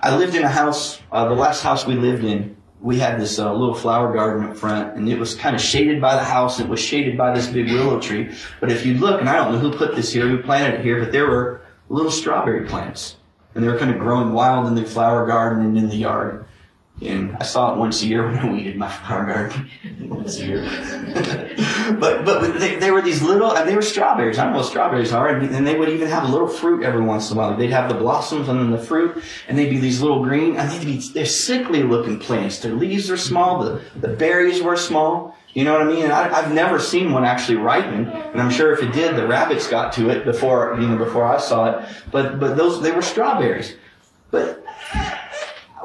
I 0.00 0.14
lived 0.14 0.36
in 0.36 0.44
a 0.44 0.48
house, 0.48 1.00
uh, 1.10 1.28
the 1.28 1.34
last 1.34 1.64
house 1.64 1.84
we 1.84 1.94
lived 1.94 2.22
in, 2.22 2.56
we 2.82 2.98
had 2.98 3.20
this 3.20 3.38
uh, 3.38 3.52
little 3.54 3.74
flower 3.74 4.12
garden 4.12 4.44
up 4.44 4.56
front, 4.56 4.96
and 4.96 5.08
it 5.08 5.18
was 5.18 5.34
kind 5.36 5.54
of 5.54 5.62
shaded 5.62 6.00
by 6.00 6.16
the 6.16 6.24
house. 6.24 6.58
and 6.58 6.68
It 6.68 6.70
was 6.70 6.80
shaded 6.80 7.16
by 7.16 7.32
this 7.32 7.46
big 7.46 7.70
willow 7.70 8.00
tree. 8.00 8.34
But 8.60 8.72
if 8.72 8.84
you 8.84 8.94
look, 8.94 9.20
and 9.20 9.28
I 9.28 9.36
don't 9.36 9.52
know 9.52 9.58
who 9.58 9.72
put 9.76 9.94
this 9.94 10.12
here, 10.12 10.28
who 10.28 10.42
planted 10.42 10.80
it 10.80 10.84
here, 10.84 10.98
but 10.98 11.12
there 11.12 11.26
were 11.26 11.62
little 11.88 12.10
strawberry 12.10 12.66
plants, 12.66 13.16
and 13.54 13.62
they 13.62 13.68
were 13.68 13.78
kind 13.78 13.92
of 13.92 13.98
growing 13.98 14.32
wild 14.32 14.66
in 14.66 14.74
the 14.74 14.84
flower 14.84 15.26
garden 15.26 15.64
and 15.64 15.78
in 15.78 15.88
the 15.88 15.96
yard. 15.96 16.44
And 17.08 17.36
I 17.38 17.42
saw 17.42 17.72
it 17.72 17.78
once 17.78 18.02
a 18.02 18.06
year 18.06 18.26
when 18.26 18.38
I 18.38 18.50
weeded 18.50 18.76
my 18.76 18.88
flower 18.88 19.26
garden. 19.26 19.70
once 20.08 20.38
a 20.38 20.46
year. 20.46 20.62
but 21.98 22.24
but 22.24 22.58
they, 22.58 22.76
they 22.76 22.90
were 22.90 23.02
these 23.02 23.22
little, 23.22 23.56
and 23.56 23.68
they 23.68 23.74
were 23.74 23.82
strawberries. 23.82 24.38
I 24.38 24.44
don't 24.44 24.52
know 24.52 24.60
what 24.60 24.68
strawberries 24.68 25.12
are. 25.12 25.28
And, 25.28 25.54
and 25.54 25.66
they 25.66 25.78
would 25.78 25.88
even 25.88 26.08
have 26.08 26.24
a 26.24 26.28
little 26.28 26.48
fruit 26.48 26.84
every 26.84 27.02
once 27.02 27.30
in 27.30 27.36
a 27.36 27.40
while. 27.40 27.56
They'd 27.56 27.70
have 27.70 27.88
the 27.88 27.96
blossoms 27.96 28.48
and 28.48 28.58
then 28.58 28.70
the 28.70 28.78
fruit, 28.78 29.22
and 29.48 29.58
they'd 29.58 29.70
be 29.70 29.78
these 29.78 30.00
little 30.00 30.22
green, 30.22 30.56
and 30.56 30.70
they'd 30.70 30.84
be, 30.84 30.98
they're 30.98 31.26
sickly 31.26 31.82
looking 31.82 32.18
plants. 32.18 32.60
Their 32.60 32.74
leaves 32.74 33.10
are 33.10 33.16
small, 33.16 33.62
the, 33.62 33.82
the 33.96 34.08
berries 34.08 34.62
were 34.62 34.76
small. 34.76 35.36
You 35.54 35.64
know 35.64 35.74
what 35.74 35.82
I 35.82 35.84
mean? 35.84 36.04
And 36.04 36.12
I, 36.12 36.42
have 36.42 36.52
never 36.52 36.78
seen 36.78 37.12
one 37.12 37.24
actually 37.24 37.58
ripen, 37.58 38.08
and 38.08 38.40
I'm 38.40 38.50
sure 38.50 38.72
if 38.72 38.82
it 38.82 38.92
did, 38.92 39.16
the 39.16 39.26
rabbits 39.26 39.68
got 39.68 39.92
to 39.94 40.08
it 40.08 40.24
before 40.24 40.78
you 40.80 40.86
know 40.88 40.96
before 40.96 41.26
I 41.26 41.38
saw 41.38 41.70
it. 41.70 41.88
But 42.10 42.40
but 42.40 42.56
those 42.56 42.80
they 42.80 42.90
were 42.90 43.02
strawberries. 43.02 43.76
But 44.30 44.61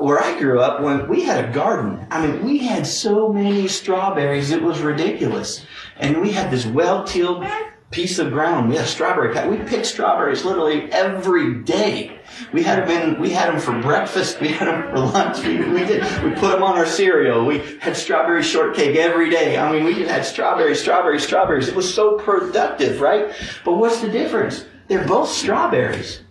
where 0.02 0.20
I 0.20 0.38
grew 0.40 0.60
up, 0.60 0.82
when 0.82 1.08
we 1.08 1.24
had 1.24 1.46
a 1.46 1.52
garden, 1.52 2.06
I 2.12 2.26
mean, 2.26 2.46
we 2.46 2.60
had 2.60 2.86
so 2.86 3.32
many 3.32 3.68
strawberries, 3.68 4.52
it 4.52 4.62
was 4.62 4.82
ridiculous. 4.82 5.66
And 5.98 6.22
we 6.22 6.32
had 6.32 6.52
this 6.52 6.66
well-tilled 6.66 7.46
piece 7.90 8.20
of 8.20 8.32
ground. 8.32 8.70
We 8.70 8.76
had 8.76 8.86
a 8.86 8.88
strawberry 8.88 9.34
patch. 9.34 9.50
We 9.50 9.58
picked 9.58 9.86
strawberries 9.86 10.44
literally 10.44 10.92
every 10.92 11.62
day. 11.64 12.20
We 12.52 12.62
had 12.62 12.86
them 12.86 12.90
in, 13.16 13.22
we 13.22 13.30
had 13.30 13.50
them 13.50 13.60
for 13.60 13.80
breakfast. 13.82 14.42
We 14.42 14.50
had 14.50 14.68
them 14.68 14.92
for 14.92 15.00
lunch. 15.00 15.44
We, 15.44 15.58
we 15.70 15.86
did, 15.86 16.04
we 16.24 16.32
put 16.32 16.52
them 16.52 16.64
on 16.64 16.78
our 16.78 16.86
cereal. 16.86 17.46
We 17.46 17.60
had 17.80 17.96
strawberry 17.96 18.44
shortcake 18.44 18.98
every 18.98 19.30
day. 19.30 19.58
I 19.58 19.72
mean, 19.72 19.86
we 19.86 20.04
had 20.04 20.26
strawberries, 20.26 20.82
strawberries, 20.82 21.24
strawberries. 21.24 21.70
It 21.70 21.76
was 21.76 21.92
so 21.92 22.18
productive, 22.18 23.00
right? 23.00 23.34
But 23.64 23.76
what's 23.76 24.02
the 24.02 24.10
difference? 24.10 24.66
They're 24.88 25.08
both 25.08 25.30
strawberries. 25.30 26.24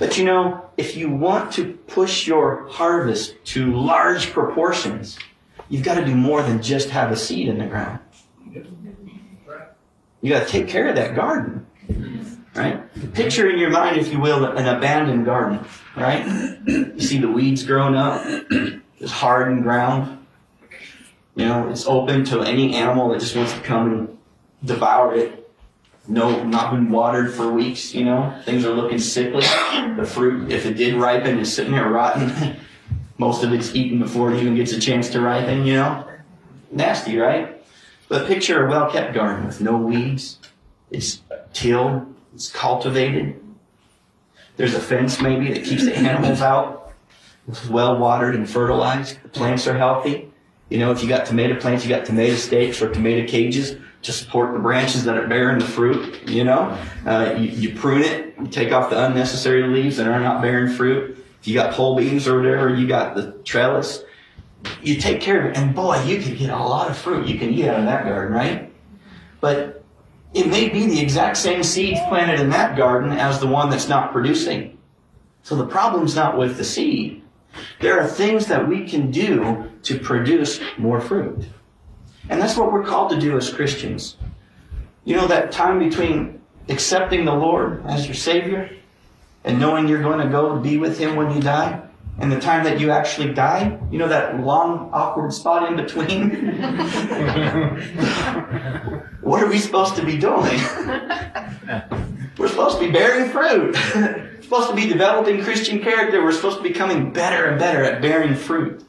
But 0.00 0.16
you 0.16 0.24
know, 0.24 0.64
if 0.78 0.96
you 0.96 1.10
want 1.10 1.52
to 1.52 1.74
push 1.86 2.26
your 2.26 2.66
harvest 2.68 3.34
to 3.52 3.70
large 3.74 4.32
proportions, 4.32 5.18
you've 5.68 5.84
got 5.84 5.96
to 5.96 6.04
do 6.06 6.14
more 6.14 6.42
than 6.42 6.62
just 6.62 6.88
have 6.88 7.12
a 7.12 7.16
seed 7.16 7.48
in 7.48 7.58
the 7.58 7.66
ground. 7.66 7.98
You 10.22 10.30
got 10.30 10.46
to 10.46 10.48
take 10.48 10.68
care 10.68 10.88
of 10.88 10.96
that 10.96 11.14
garden, 11.14 11.66
right? 12.54 12.82
Picture 13.12 13.50
in 13.50 13.58
your 13.58 13.68
mind, 13.68 13.98
if 13.98 14.10
you 14.10 14.18
will, 14.18 14.42
an 14.46 14.66
abandoned 14.66 15.26
garden, 15.26 15.62
right? 15.94 16.26
You 16.66 17.00
see 17.00 17.18
the 17.18 17.30
weeds 17.30 17.62
growing 17.62 17.94
up, 17.94 18.24
it's 18.98 19.12
hardened 19.12 19.64
ground. 19.64 20.26
You 21.34 21.44
know, 21.44 21.68
it's 21.68 21.86
open 21.86 22.24
to 22.26 22.40
any 22.40 22.74
animal 22.74 23.10
that 23.10 23.20
just 23.20 23.36
wants 23.36 23.52
to 23.52 23.60
come 23.60 23.92
and 23.92 24.18
devour 24.64 25.14
it 25.14 25.39
no, 26.08 26.42
not 26.44 26.72
been 26.72 26.90
watered 26.90 27.32
for 27.32 27.52
weeks, 27.52 27.94
you 27.94 28.04
know. 28.04 28.40
Things 28.44 28.64
are 28.64 28.72
looking 28.72 28.98
sickly. 28.98 29.42
The 29.96 30.04
fruit, 30.04 30.50
if 30.50 30.66
it 30.66 30.74
did 30.74 30.94
ripen, 30.94 31.38
is 31.38 31.52
sitting 31.52 31.72
there 31.72 31.88
rotten. 31.88 32.56
Most 33.18 33.44
of 33.44 33.52
it's 33.52 33.74
eaten 33.74 33.98
before 33.98 34.32
it 34.32 34.40
even 34.40 34.56
gets 34.56 34.72
a 34.72 34.80
chance 34.80 35.10
to 35.10 35.20
ripen, 35.20 35.66
you 35.66 35.74
know. 35.74 36.06
Nasty, 36.70 37.18
right? 37.18 37.62
But 38.08 38.26
picture 38.26 38.66
a 38.66 38.68
well 38.68 38.90
kept 38.90 39.14
garden 39.14 39.46
with 39.46 39.60
no 39.60 39.76
weeds. 39.76 40.38
It's 40.90 41.20
tilled, 41.52 42.12
it's 42.34 42.50
cultivated. 42.50 43.40
There's 44.56 44.74
a 44.74 44.80
fence 44.80 45.20
maybe 45.20 45.52
that 45.52 45.64
keeps 45.64 45.84
the 45.84 45.96
animals 45.96 46.40
out. 46.40 46.92
It's 47.46 47.68
well 47.68 47.98
watered 47.98 48.34
and 48.34 48.48
fertilized. 48.48 49.22
The 49.22 49.28
plants 49.28 49.66
are 49.66 49.76
healthy. 49.76 50.30
You 50.68 50.78
know, 50.78 50.90
if 50.92 51.02
you 51.02 51.08
got 51.08 51.26
tomato 51.26 51.58
plants, 51.58 51.84
you 51.84 51.90
got 51.90 52.04
tomato 52.04 52.34
stakes 52.36 52.80
or 52.82 52.92
tomato 52.92 53.26
cages 53.26 53.76
to 54.02 54.12
support 54.12 54.52
the 54.52 54.58
branches 54.58 55.04
that 55.04 55.16
are 55.16 55.26
bearing 55.26 55.58
the 55.58 55.64
fruit. 55.64 56.28
You 56.28 56.44
know, 56.44 56.78
uh, 57.06 57.34
you, 57.38 57.50
you, 57.50 57.74
prune 57.74 58.02
it, 58.02 58.34
you 58.38 58.46
take 58.46 58.72
off 58.72 58.90
the 58.90 59.04
unnecessary 59.04 59.66
leaves 59.68 59.96
that 59.96 60.06
are 60.06 60.20
not 60.20 60.40
bearing 60.40 60.74
fruit. 60.74 61.18
If 61.40 61.48
you 61.48 61.54
got 61.54 61.74
pole 61.74 61.96
beans 61.96 62.26
or 62.26 62.36
whatever, 62.36 62.74
you 62.74 62.86
got 62.86 63.14
the 63.14 63.32
trellis. 63.44 64.02
You 64.82 65.00
take 65.00 65.20
care 65.20 65.40
of 65.40 65.50
it, 65.50 65.56
and 65.56 65.74
boy, 65.74 66.02
you 66.04 66.20
can 66.20 66.36
get 66.36 66.50
a 66.50 66.56
lot 66.56 66.90
of 66.90 66.98
fruit 66.98 67.26
you 67.26 67.38
can 67.38 67.48
eat 67.50 67.66
out 67.66 67.80
of 67.80 67.86
that 67.86 68.04
garden, 68.04 68.34
right? 68.34 68.70
But 69.40 69.82
it 70.34 70.48
may 70.48 70.68
be 70.68 70.86
the 70.86 71.00
exact 71.00 71.38
same 71.38 71.62
seeds 71.62 71.98
planted 72.08 72.40
in 72.40 72.50
that 72.50 72.76
garden 72.76 73.12
as 73.12 73.40
the 73.40 73.46
one 73.46 73.70
that's 73.70 73.88
not 73.88 74.12
producing. 74.12 74.76
So 75.42 75.56
the 75.56 75.66
problem's 75.66 76.14
not 76.14 76.36
with 76.36 76.58
the 76.58 76.64
seed. 76.64 77.22
There 77.80 77.98
are 77.98 78.06
things 78.06 78.46
that 78.46 78.68
we 78.68 78.86
can 78.86 79.10
do 79.10 79.70
to 79.82 79.98
produce 79.98 80.60
more 80.76 81.00
fruit. 81.00 81.46
And 82.30 82.40
that's 82.40 82.56
what 82.56 82.72
we're 82.72 82.84
called 82.84 83.10
to 83.10 83.20
do 83.20 83.36
as 83.36 83.52
Christians. 83.52 84.16
You 85.04 85.16
know, 85.16 85.26
that 85.26 85.52
time 85.52 85.80
between 85.80 86.40
accepting 86.68 87.24
the 87.24 87.34
Lord 87.34 87.84
as 87.86 88.06
your 88.06 88.14
Savior 88.14 88.70
and 89.44 89.58
knowing 89.58 89.88
you're 89.88 90.02
going 90.02 90.20
to 90.20 90.28
go 90.28 90.56
be 90.58 90.76
with 90.76 90.98
Him 90.98 91.16
when 91.16 91.34
you 91.34 91.42
die, 91.42 91.82
and 92.18 92.30
the 92.30 92.38
time 92.38 92.62
that 92.64 92.78
you 92.78 92.90
actually 92.90 93.32
die, 93.32 93.78
you 93.90 93.98
know, 93.98 94.08
that 94.08 94.38
long, 94.40 94.90
awkward 94.92 95.32
spot 95.32 95.70
in 95.70 95.76
between? 95.76 96.30
what 99.22 99.42
are 99.42 99.48
we 99.48 99.58
supposed 99.58 99.96
to 99.96 100.04
be 100.04 100.18
doing? 100.18 100.60
We're 102.38 102.48
supposed 102.48 102.78
to 102.78 102.84
be 102.84 102.90
bearing 102.90 103.30
fruit. 103.30 103.74
We're 103.94 104.42
supposed 104.42 104.68
to 104.68 104.76
be 104.76 104.86
developing 104.86 105.42
Christian 105.42 105.80
character. 105.80 106.22
We're 106.22 106.32
supposed 106.32 106.58
to 106.58 106.62
be 106.62 106.68
becoming 106.70 107.10
better 107.12 107.46
and 107.46 107.58
better 107.58 107.82
at 107.84 108.02
bearing 108.02 108.34
fruit. 108.34 108.84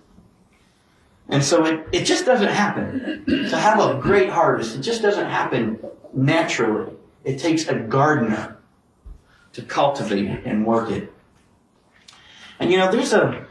And 1.32 1.44
so 1.44 1.65
it, 1.65 1.88
it 1.94 2.04
just 2.04 2.26
doesn't 2.26 2.50
happen. 2.50 3.24
To 3.26 3.58
have 3.58 3.80
a 3.80 4.00
great 4.00 4.30
harvest, 4.30 4.76
it 4.76 4.82
just 4.82 5.02
doesn't 5.02 5.30
happen 5.30 5.80
naturally. 6.13 6.94
It 7.24 7.39
takes 7.39 7.67
a 7.67 7.76
gardener 7.76 8.58
to 9.54 9.62
cultivate 9.62 10.46
and 10.46 10.65
work 10.65 10.91
it. 10.91 11.12
And 12.60 12.70
you 12.70 12.78
know, 12.78 12.91
there's 12.91 13.13
a 13.13 13.46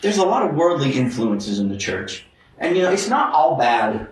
there's 0.00 0.18
a 0.18 0.24
lot 0.24 0.42
of 0.48 0.56
worldly 0.56 0.92
influences 0.92 1.58
in 1.58 1.68
the 1.68 1.76
church. 1.76 2.26
And 2.58 2.76
you 2.76 2.82
know, 2.82 2.90
it's 2.90 3.08
not 3.08 3.32
all 3.32 3.56
bad 3.56 4.08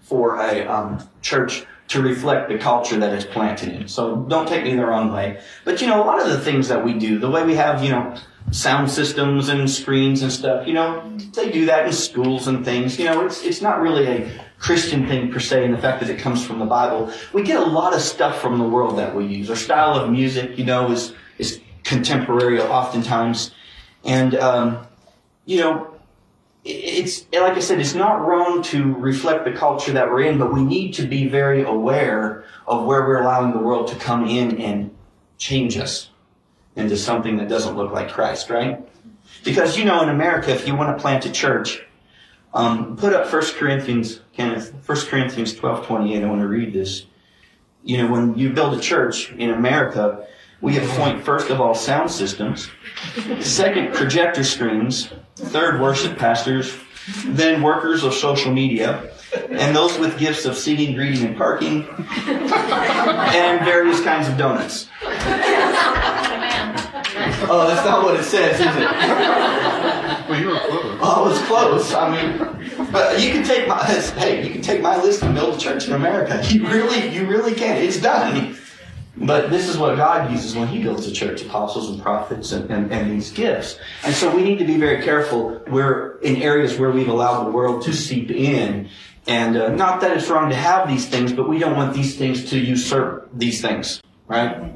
for 0.00 0.36
a 0.36 0.66
um, 0.66 1.06
church 1.20 1.66
to 1.88 2.00
reflect 2.00 2.48
the 2.48 2.58
culture 2.58 2.98
that 2.98 3.12
it's 3.12 3.26
planted 3.26 3.68
in. 3.68 3.88
So 3.88 4.16
don't 4.16 4.48
take 4.48 4.64
me 4.64 4.74
the 4.74 4.86
wrong 4.86 5.12
way. 5.12 5.40
But 5.64 5.82
you 5.82 5.86
know, 5.86 6.02
a 6.02 6.06
lot 6.06 6.20
of 6.20 6.28
the 6.28 6.40
things 6.40 6.68
that 6.68 6.84
we 6.84 6.94
do, 6.94 7.18
the 7.18 7.30
way 7.30 7.44
we 7.44 7.54
have, 7.54 7.84
you 7.84 7.90
know, 7.90 8.16
sound 8.50 8.90
systems 8.90 9.48
and 9.48 9.70
screens 9.70 10.22
and 10.22 10.30
stuff. 10.30 10.66
You 10.66 10.74
know, 10.74 11.16
they 11.34 11.50
do 11.50 11.66
that 11.66 11.86
in 11.86 11.92
schools 11.92 12.46
and 12.46 12.64
things. 12.64 12.98
You 12.98 13.06
know, 13.06 13.24
it's 13.24 13.42
it's 13.42 13.62
not 13.62 13.80
really 13.80 14.06
a 14.06 14.44
Christian 14.58 15.06
thing 15.06 15.32
per 15.32 15.40
se 15.40 15.64
in 15.64 15.72
the 15.72 15.78
fact 15.78 16.00
that 16.00 16.10
it 16.10 16.18
comes 16.18 16.44
from 16.44 16.58
the 16.58 16.66
Bible. 16.66 17.12
We 17.32 17.42
get 17.42 17.60
a 17.60 17.64
lot 17.64 17.94
of 17.94 18.00
stuff 18.00 18.40
from 18.40 18.58
the 18.58 18.64
world 18.64 18.98
that 18.98 19.14
we 19.14 19.26
use. 19.26 19.50
Our 19.50 19.56
style 19.56 19.94
of 19.94 20.10
music, 20.10 20.58
you 20.58 20.64
know, 20.64 20.90
is 20.90 21.14
is 21.38 21.60
contemporary 21.82 22.60
oftentimes, 22.60 23.52
and 24.04 24.34
um, 24.36 24.86
you 25.44 25.60
know. 25.60 25.90
It's 26.66 27.26
like 27.30 27.58
I 27.58 27.60
said, 27.60 27.78
it's 27.78 27.92
not 27.92 28.26
wrong 28.26 28.62
to 28.62 28.94
reflect 28.94 29.44
the 29.44 29.52
culture 29.52 29.92
that 29.92 30.10
we're 30.10 30.22
in, 30.22 30.38
but 30.38 30.50
we 30.50 30.64
need 30.64 30.94
to 30.94 31.06
be 31.06 31.28
very 31.28 31.62
aware 31.62 32.44
of 32.66 32.86
where 32.86 33.02
we're 33.02 33.20
allowing 33.20 33.52
the 33.52 33.58
world 33.58 33.88
to 33.88 33.96
come 33.96 34.26
in 34.26 34.58
and 34.62 34.90
change 35.36 35.76
us 35.76 36.08
into 36.76 36.96
something 36.96 37.36
that 37.36 37.48
doesn't 37.48 37.76
look 37.76 37.92
like 37.92 38.10
Christ, 38.10 38.50
right? 38.50 38.80
Because 39.44 39.76
you 39.76 39.84
know, 39.84 40.02
in 40.02 40.08
America, 40.08 40.50
if 40.50 40.66
you 40.66 40.74
want 40.74 40.96
to 40.96 41.00
plant 41.00 41.26
a 41.26 41.30
church, 41.30 41.82
um, 42.52 42.96
put 42.96 43.12
up 43.12 43.30
1 43.32 43.42
Corinthians, 43.56 44.20
Kenneth, 44.32 44.72
1 44.86 44.98
Corinthians 45.06 45.54
12, 45.54 45.86
28. 45.86 46.22
I 46.22 46.26
want 46.26 46.40
to 46.40 46.48
read 46.48 46.72
this. 46.72 47.06
You 47.82 47.98
know, 47.98 48.10
when 48.10 48.38
you 48.38 48.50
build 48.52 48.78
a 48.78 48.80
church 48.80 49.32
in 49.32 49.50
America, 49.50 50.26
we 50.60 50.78
appoint 50.78 51.24
first 51.24 51.50
of 51.50 51.60
all 51.60 51.74
sound 51.74 52.10
systems, 52.10 52.70
second 53.40 53.92
projector 53.92 54.44
screens, 54.44 55.12
third 55.36 55.80
worship 55.80 56.16
pastors, 56.16 56.74
then 57.26 57.60
workers 57.60 58.04
of 58.04 58.14
social 58.14 58.50
media, 58.50 59.10
and 59.50 59.76
those 59.76 59.98
with 59.98 60.18
gifts 60.18 60.46
of 60.46 60.56
seating, 60.56 60.94
greeting, 60.94 61.26
and 61.26 61.36
parking, 61.36 61.86
and 62.26 63.64
various 63.64 64.00
kinds 64.02 64.28
of 64.28 64.38
donuts. 64.38 64.88
Oh, 67.48 67.66
that's 67.66 67.84
not 67.84 68.04
what 68.04 68.18
it 68.18 68.24
says, 68.24 68.58
is 68.58 68.66
it? 68.66 68.68
well, 70.28 70.40
you 70.40 70.48
were 70.48 70.58
close. 70.58 70.98
Oh, 71.02 71.26
it 71.26 71.28
was 71.28 71.42
close. 71.42 71.94
I 71.94 72.10
mean, 72.10 72.90
but 72.90 73.20
you 73.20 73.30
can 73.30 73.44
take 73.44 73.68
my 73.68 73.84
hey, 74.16 74.46
you 74.46 74.52
can 74.52 74.62
take 74.62 74.80
my 74.80 75.00
list 75.00 75.22
and 75.22 75.34
build 75.34 75.56
a 75.56 75.58
church 75.58 75.86
in 75.86 75.92
America. 75.92 76.42
You 76.48 76.66
really, 76.68 77.08
you 77.08 77.26
really 77.26 77.54
can. 77.54 77.76
It's 77.76 78.00
done. 78.00 78.56
But 79.16 79.50
this 79.50 79.68
is 79.68 79.78
what 79.78 79.96
God 79.96 80.32
uses 80.32 80.56
when 80.56 80.66
He 80.68 80.82
builds 80.82 81.06
a 81.06 81.12
church: 81.12 81.42
apostles 81.42 81.90
and 81.90 82.02
prophets 82.02 82.52
and, 82.52 82.70
and, 82.70 82.90
and 82.92 83.10
these 83.10 83.30
gifts. 83.30 83.78
And 84.02 84.14
so 84.14 84.34
we 84.34 84.42
need 84.42 84.58
to 84.58 84.64
be 84.64 84.76
very 84.76 85.02
careful. 85.02 85.62
We're 85.68 86.18
in 86.18 86.36
areas 86.36 86.78
where 86.78 86.90
we've 86.90 87.08
allowed 87.08 87.44
the 87.44 87.50
world 87.50 87.82
to 87.84 87.92
seep 87.92 88.30
in. 88.30 88.88
And 89.26 89.56
uh, 89.56 89.68
not 89.68 90.00
that 90.02 90.16
it's 90.16 90.28
wrong 90.28 90.50
to 90.50 90.56
have 90.56 90.86
these 90.86 91.06
things, 91.06 91.32
but 91.32 91.48
we 91.48 91.58
don't 91.58 91.76
want 91.76 91.94
these 91.94 92.16
things 92.16 92.50
to 92.50 92.58
usurp 92.58 93.30
these 93.32 93.62
things, 93.62 94.02
right? 94.28 94.74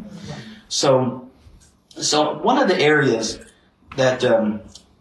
So 0.68 1.27
so 2.02 2.38
one 2.38 2.58
of 2.58 2.68
the 2.68 2.78
areas 2.78 3.40
that 3.96 4.24
um, 4.24 4.60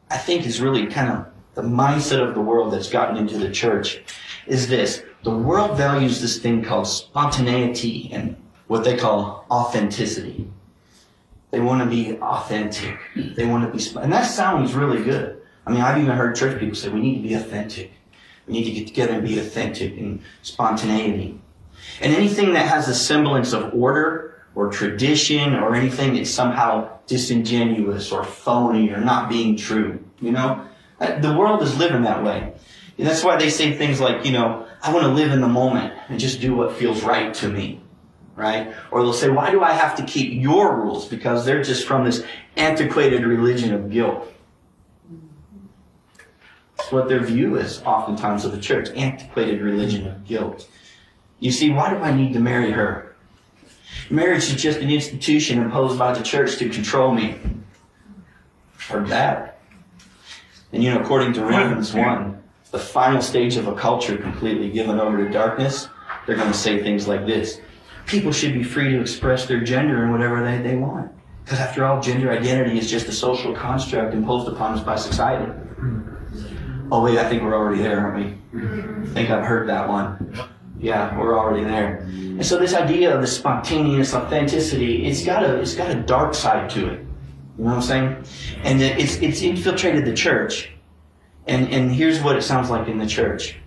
I 0.09 0.17
think 0.17 0.45
is 0.45 0.61
really 0.61 0.87
kind 0.87 1.09
of 1.11 1.27
the 1.53 1.61
mindset 1.61 2.25
of 2.25 2.35
the 2.35 2.41
world 2.41 2.73
that's 2.73 2.89
gotten 2.89 3.17
into 3.17 3.37
the 3.37 3.51
church 3.51 4.03
is 4.45 4.67
this. 4.67 5.03
The 5.23 5.35
world 5.35 5.77
values 5.77 6.21
this 6.21 6.39
thing 6.39 6.63
called 6.63 6.87
spontaneity 6.87 8.09
and 8.13 8.35
what 8.67 8.83
they 8.83 8.95
call 8.95 9.45
authenticity. 9.49 10.49
They 11.51 11.59
want 11.59 11.81
to 11.81 11.89
be 11.89 12.17
authentic. 12.17 12.99
They 13.15 13.45
want 13.45 13.71
to 13.71 13.77
be, 13.77 13.99
and 13.99 14.11
that 14.11 14.23
sounds 14.23 14.73
really 14.73 15.03
good. 15.03 15.41
I 15.65 15.71
mean, 15.71 15.81
I've 15.81 15.97
even 15.97 16.15
heard 16.15 16.35
church 16.35 16.59
people 16.59 16.75
say 16.75 16.89
we 16.89 16.99
need 16.99 17.21
to 17.21 17.27
be 17.27 17.33
authentic. 17.33 17.91
We 18.45 18.53
need 18.53 18.65
to 18.65 18.71
get 18.71 18.87
together 18.87 19.13
and 19.13 19.27
be 19.27 19.39
authentic 19.39 19.97
and 19.97 20.21
spontaneity. 20.41 21.39
And 22.01 22.13
anything 22.13 22.53
that 22.53 22.67
has 22.67 22.87
a 22.87 22.95
semblance 22.95 23.53
of 23.53 23.73
order 23.73 24.36
or 24.57 24.71
tradition 24.71 25.53
or 25.53 25.75
anything 25.75 26.15
that's 26.15 26.31
somehow 26.31 26.89
disingenuous 27.05 28.11
or 28.11 28.23
phony 28.23 28.89
or 28.89 28.99
not 28.99 29.29
being 29.29 29.55
true, 29.55 30.03
you 30.19 30.31
know? 30.31 30.65
Uh, 30.99 31.19
the 31.19 31.31
world 31.37 31.61
is 31.61 31.77
living 31.77 32.01
that 32.01 32.23
way. 32.23 32.51
And 32.97 33.05
that's 33.05 33.23
why 33.23 33.37
they 33.37 33.51
say 33.51 33.77
things 33.77 33.99
like, 34.01 34.25
you 34.25 34.31
know, 34.31 34.65
I 34.81 34.91
want 34.91 35.05
to 35.05 35.11
live 35.11 35.31
in 35.31 35.41
the 35.41 35.47
moment 35.47 35.93
and 36.09 36.19
just 36.19 36.41
do 36.41 36.55
what 36.55 36.75
feels 36.75 37.03
right 37.03 37.31
to 37.35 37.47
me. 37.47 37.83
Right? 38.35 38.73
Or 38.89 39.03
they'll 39.03 39.13
say, 39.13 39.29
why 39.29 39.51
do 39.51 39.61
I 39.61 39.73
have 39.73 39.95
to 39.97 40.03
keep 40.03 40.41
your 40.41 40.75
rules? 40.75 41.07
Because 41.07 41.45
they're 41.45 41.61
just 41.61 41.85
from 41.85 42.03
this 42.03 42.23
antiquated 42.55 43.23
religion 43.25 43.75
of 43.75 43.91
guilt. 43.91 44.33
That's 46.77 46.91
what 46.91 47.09
their 47.09 47.21
view 47.21 47.57
is 47.57 47.83
oftentimes 47.83 48.43
of 48.43 48.53
the 48.53 48.59
church. 48.59 48.89
Antiquated 48.95 49.61
religion 49.61 50.07
of 50.07 50.25
guilt. 50.25 50.67
You 51.39 51.51
see, 51.51 51.69
why 51.69 51.91
do 51.91 51.97
I 51.97 52.11
need 52.11 52.33
to 52.33 52.39
marry 52.39 52.71
her? 52.71 53.06
Marriage 54.09 54.49
is 54.51 54.61
just 54.61 54.79
an 54.79 54.89
institution 54.89 55.61
imposed 55.61 55.99
by 55.99 56.13
the 56.13 56.23
church 56.23 56.57
to 56.57 56.69
control 56.69 57.13
me. 57.13 57.39
Heard 58.77 59.07
that. 59.07 59.59
And 60.71 60.83
you 60.83 60.93
know, 60.93 61.01
according 61.01 61.33
to 61.33 61.41
Romans 61.41 61.93
1, 61.93 62.43
the 62.71 62.79
final 62.79 63.21
stage 63.21 63.55
of 63.55 63.67
a 63.67 63.75
culture 63.75 64.17
completely 64.17 64.69
given 64.69 64.99
over 64.99 65.17
to 65.17 65.31
darkness, 65.31 65.89
they're 66.25 66.35
going 66.35 66.51
to 66.51 66.57
say 66.57 66.81
things 66.81 67.07
like 67.07 67.25
this. 67.25 67.61
People 68.05 68.31
should 68.31 68.53
be 68.53 68.63
free 68.63 68.89
to 68.89 69.01
express 69.01 69.45
their 69.45 69.61
gender 69.61 70.05
in 70.05 70.11
whatever 70.11 70.43
they, 70.43 70.57
they 70.61 70.75
want. 70.75 71.11
Because 71.43 71.59
after 71.59 71.85
all, 71.85 72.01
gender 72.01 72.31
identity 72.31 72.77
is 72.77 72.89
just 72.89 73.07
a 73.07 73.11
social 73.11 73.53
construct 73.53 74.13
imposed 74.13 74.47
upon 74.49 74.77
us 74.77 74.83
by 74.83 74.95
society. 74.95 75.49
Hmm. 75.51 76.17
Oh 76.91 77.03
wait, 77.03 77.17
I 77.17 77.27
think 77.27 77.43
we're 77.43 77.55
already 77.55 77.81
there, 77.81 77.99
aren't 77.99 78.17
we? 78.17 78.37
I 78.61 79.13
think 79.13 79.29
I've 79.29 79.45
heard 79.45 79.67
that 79.69 79.87
one. 79.87 80.49
Yeah, 80.79 81.17
we're 81.17 81.37
already 81.37 81.63
there. 81.63 81.97
And 81.97 82.45
so 82.45 82.57
this 82.59 82.73
idea 82.73 83.13
of 83.13 83.21
the 83.21 83.27
spontaneous 83.27 84.13
authenticity, 84.13 85.07
it's 85.07 85.25
got 85.25 85.43
a 85.43 85.59
it's 85.59 85.73
got 85.73 85.89
a 85.89 85.95
dark 85.95 86.35
side 86.35 86.69
to 86.71 86.87
it. 86.87 86.99
You 87.57 87.63
know 87.63 87.71
what 87.71 87.75
I'm 87.75 87.81
saying? 87.81 88.23
And 88.63 88.81
it's 88.81 89.15
it's 89.17 89.41
infiltrated 89.41 90.05
the 90.05 90.13
church. 90.13 90.71
And 91.47 91.69
and 91.69 91.91
here's 91.91 92.21
what 92.21 92.35
it 92.35 92.43
sounds 92.43 92.69
like 92.69 92.87
in 92.87 92.99
the 92.99 93.07
church. 93.07 93.57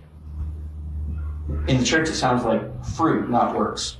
In 1.67 1.79
the 1.79 1.83
church 1.83 2.07
it 2.07 2.15
sounds 2.15 2.45
like 2.45 2.61
fruit, 2.85 3.29
not 3.29 3.55
works. 3.55 3.97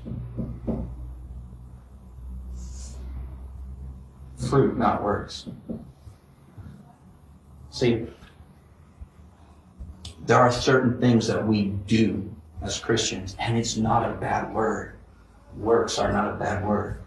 Fruit, 4.49 4.77
not 4.77 5.03
works. 5.03 5.47
See, 7.71 8.07
there 10.25 10.37
are 10.37 10.51
certain 10.51 10.99
things 10.99 11.27
that 11.27 11.45
we 11.45 11.65
do 11.87 12.30
as 12.61 12.79
Christians, 12.79 13.35
and 13.39 13.57
it's 13.57 13.77
not 13.77 14.09
a 14.09 14.13
bad 14.13 14.53
word. 14.53 14.95
Works 15.57 15.99
are 15.99 16.11
not 16.11 16.33
a 16.33 16.37
bad 16.37 16.65
word. 16.65 17.01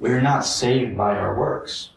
We're 0.00 0.20
not 0.20 0.44
saved 0.44 0.96
by 0.96 1.16
our 1.16 1.38
works. 1.38 1.90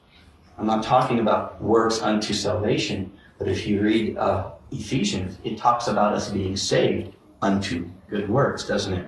I'm 0.57 0.67
not 0.67 0.83
talking 0.83 1.19
about 1.19 1.61
works 1.61 2.01
unto 2.01 2.33
salvation, 2.33 3.11
but 3.37 3.47
if 3.47 3.65
you 3.65 3.81
read 3.81 4.17
uh, 4.17 4.51
Ephesians, 4.71 5.37
it 5.43 5.57
talks 5.57 5.87
about 5.87 6.13
us 6.13 6.29
being 6.29 6.57
saved 6.57 7.13
unto 7.41 7.89
good 8.09 8.29
works, 8.29 8.67
doesn't 8.67 8.93
it? 8.93 9.05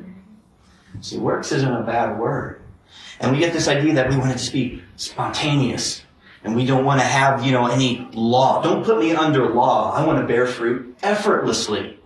See, 1.01 1.17
works 1.17 1.51
isn't 1.51 1.73
a 1.73 1.83
bad 1.83 2.17
word. 2.17 2.61
And 3.19 3.31
we 3.31 3.39
get 3.39 3.53
this 3.53 3.67
idea 3.67 3.93
that 3.93 4.09
we 4.09 4.17
want 4.17 4.31
it 4.31 4.39
to 4.39 4.51
be 4.51 4.81
spontaneous. 4.95 6.03
And 6.43 6.55
we 6.55 6.65
don't 6.65 6.85
want 6.85 6.99
to 6.99 7.05
have, 7.05 7.45
you 7.45 7.51
know, 7.51 7.67
any 7.67 8.07
law. 8.13 8.63
Don't 8.63 8.83
put 8.83 8.97
me 8.99 9.13
under 9.13 9.49
law. 9.49 9.93
I 9.93 10.05
want 10.05 10.19
to 10.19 10.25
bear 10.25 10.47
fruit 10.47 10.97
effortlessly. 11.03 11.99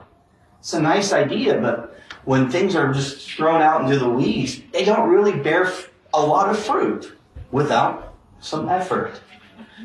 It's 0.65 0.73
a 0.73 0.82
nice 0.82 1.13
idea, 1.13 1.62
but 1.62 1.95
when 2.23 2.49
things 2.49 2.75
are 2.75 2.91
just 2.91 3.30
thrown 3.30 3.62
out 3.62 3.84
into 3.84 3.99
the 3.99 4.10
weeds, 4.10 4.62
they 4.73 4.84
don't 4.84 5.08
really 5.08 5.38
bear 5.38 5.71
a 6.12 6.19
lot 6.19 6.49
of 6.49 6.58
fruit 6.58 7.15
without 7.51 8.15
some 8.39 8.67
effort. 8.67 9.21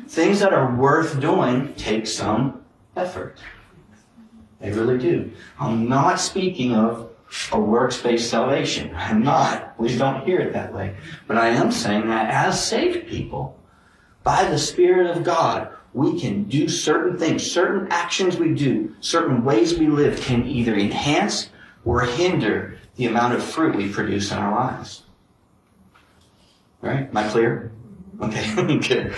Things 0.07 0.39
that 0.39 0.53
are 0.53 0.75
worth 0.75 1.19
doing 1.19 1.75
take 1.75 2.07
some 2.07 2.63
effort. 2.97 3.37
They 4.59 4.71
really 4.71 4.97
do. 4.97 5.31
I'm 5.59 5.87
not 5.87 6.19
speaking 6.19 6.73
of 6.73 7.11
a 7.51 7.59
works-based 7.59 8.27
salvation. 8.27 8.91
I'm 8.95 9.21
not. 9.21 9.77
Please 9.77 9.99
don't 9.99 10.25
hear 10.25 10.39
it 10.39 10.53
that 10.53 10.73
way. 10.73 10.95
But 11.27 11.37
I 11.37 11.49
am 11.49 11.71
saying 11.71 12.07
that 12.07 12.31
as 12.31 12.65
saved 12.65 13.07
people, 13.07 13.55
by 14.23 14.45
the 14.45 14.57
Spirit 14.57 15.15
of 15.15 15.23
God, 15.23 15.69
we 15.93 16.19
can 16.19 16.45
do 16.45 16.69
certain 16.69 17.17
things, 17.17 17.49
certain 17.49 17.87
actions 17.91 18.37
we 18.37 18.53
do, 18.53 18.95
certain 19.01 19.43
ways 19.43 19.77
we 19.77 19.87
live 19.87 20.19
can 20.21 20.47
either 20.47 20.75
enhance 20.75 21.49
or 21.83 22.01
hinder 22.01 22.77
the 22.95 23.05
amount 23.05 23.33
of 23.33 23.43
fruit 23.43 23.75
we 23.75 23.89
produce 23.89 24.31
in 24.31 24.37
our 24.37 24.53
lives. 24.53 25.03
Right? 26.81 27.09
Am 27.09 27.17
I 27.17 27.27
clear? 27.27 27.71
Okay, 28.21 28.55
good. 28.79 29.13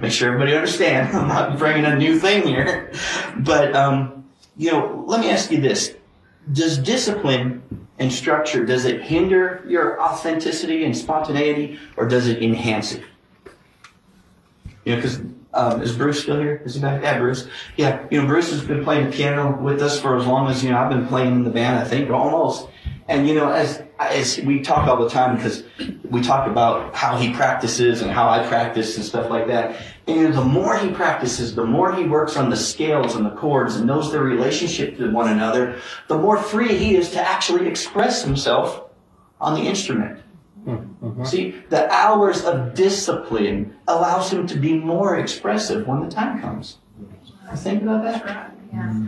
Make 0.00 0.12
sure 0.12 0.28
everybody 0.28 0.54
understands. 0.54 1.14
I'm 1.14 1.28
not 1.28 1.58
bringing 1.58 1.84
a 1.84 1.96
new 1.96 2.18
thing 2.18 2.46
here. 2.46 2.92
But, 3.38 3.74
um, 3.74 4.26
you 4.56 4.70
know, 4.70 5.04
let 5.06 5.20
me 5.20 5.30
ask 5.30 5.50
you 5.50 5.60
this. 5.60 5.94
Does 6.52 6.78
discipline 6.78 7.88
and 7.98 8.12
structure, 8.12 8.64
does 8.64 8.84
it 8.84 9.02
hinder 9.02 9.64
your 9.66 10.00
authenticity 10.00 10.84
and 10.84 10.96
spontaneity 10.96 11.78
or 11.96 12.06
does 12.06 12.28
it 12.28 12.42
enhance 12.42 12.92
it? 12.92 13.02
You 14.84 14.94
know, 14.94 14.96
because 14.96 15.20
um, 15.56 15.82
is 15.82 15.96
Bruce 15.96 16.22
still 16.22 16.38
here? 16.38 16.60
Is 16.64 16.74
he 16.74 16.80
back? 16.80 17.02
Yeah, 17.02 17.18
Bruce. 17.18 17.48
Yeah, 17.76 18.06
you 18.10 18.20
know, 18.20 18.26
Bruce 18.26 18.50
has 18.50 18.62
been 18.62 18.84
playing 18.84 19.10
the 19.10 19.16
piano 19.16 19.58
with 19.60 19.80
us 19.80 19.98
for 19.98 20.16
as 20.16 20.26
long 20.26 20.50
as 20.50 20.62
you 20.62 20.70
know 20.70 20.78
I've 20.78 20.90
been 20.90 21.06
playing 21.06 21.32
in 21.32 21.44
the 21.44 21.50
band. 21.50 21.78
I 21.78 21.84
think 21.84 22.10
almost. 22.10 22.68
And 23.08 23.26
you 23.26 23.34
know, 23.34 23.50
as 23.50 23.82
as 23.98 24.38
we 24.40 24.60
talk 24.60 24.86
all 24.86 25.02
the 25.02 25.08
time 25.08 25.36
because 25.36 25.64
we 26.10 26.20
talk 26.20 26.46
about 26.46 26.94
how 26.94 27.16
he 27.16 27.32
practices 27.32 28.02
and 28.02 28.10
how 28.10 28.28
I 28.28 28.46
practice 28.46 28.96
and 28.96 29.04
stuff 29.04 29.30
like 29.30 29.46
that. 29.46 29.80
And 30.06 30.16
you 30.16 30.28
know, 30.28 30.34
the 30.34 30.44
more 30.44 30.76
he 30.76 30.90
practices, 30.90 31.54
the 31.54 31.64
more 31.64 31.94
he 31.94 32.04
works 32.04 32.36
on 32.36 32.50
the 32.50 32.56
scales 32.56 33.14
and 33.14 33.24
the 33.24 33.30
chords 33.30 33.76
and 33.76 33.86
knows 33.86 34.12
their 34.12 34.22
relationship 34.22 34.98
to 34.98 35.10
one 35.10 35.28
another, 35.32 35.80
the 36.08 36.18
more 36.18 36.36
free 36.36 36.76
he 36.76 36.96
is 36.96 37.10
to 37.12 37.20
actually 37.20 37.68
express 37.68 38.22
himself 38.22 38.90
on 39.40 39.54
the 39.54 39.66
instrument. 39.66 40.20
Mm-hmm. 41.16 41.24
See, 41.24 41.54
the 41.70 41.90
hours 41.90 42.44
of 42.44 42.74
discipline 42.74 43.74
allows 43.88 44.30
him 44.30 44.46
to 44.48 44.56
be 44.56 44.74
more 44.74 45.16
expressive 45.16 45.86
when 45.86 46.00
the 46.00 46.10
time 46.10 46.40
comes. 46.42 46.76
Think 47.54 47.82
about 47.82 48.02
that. 48.02 48.52
Yeah. 48.72 49.02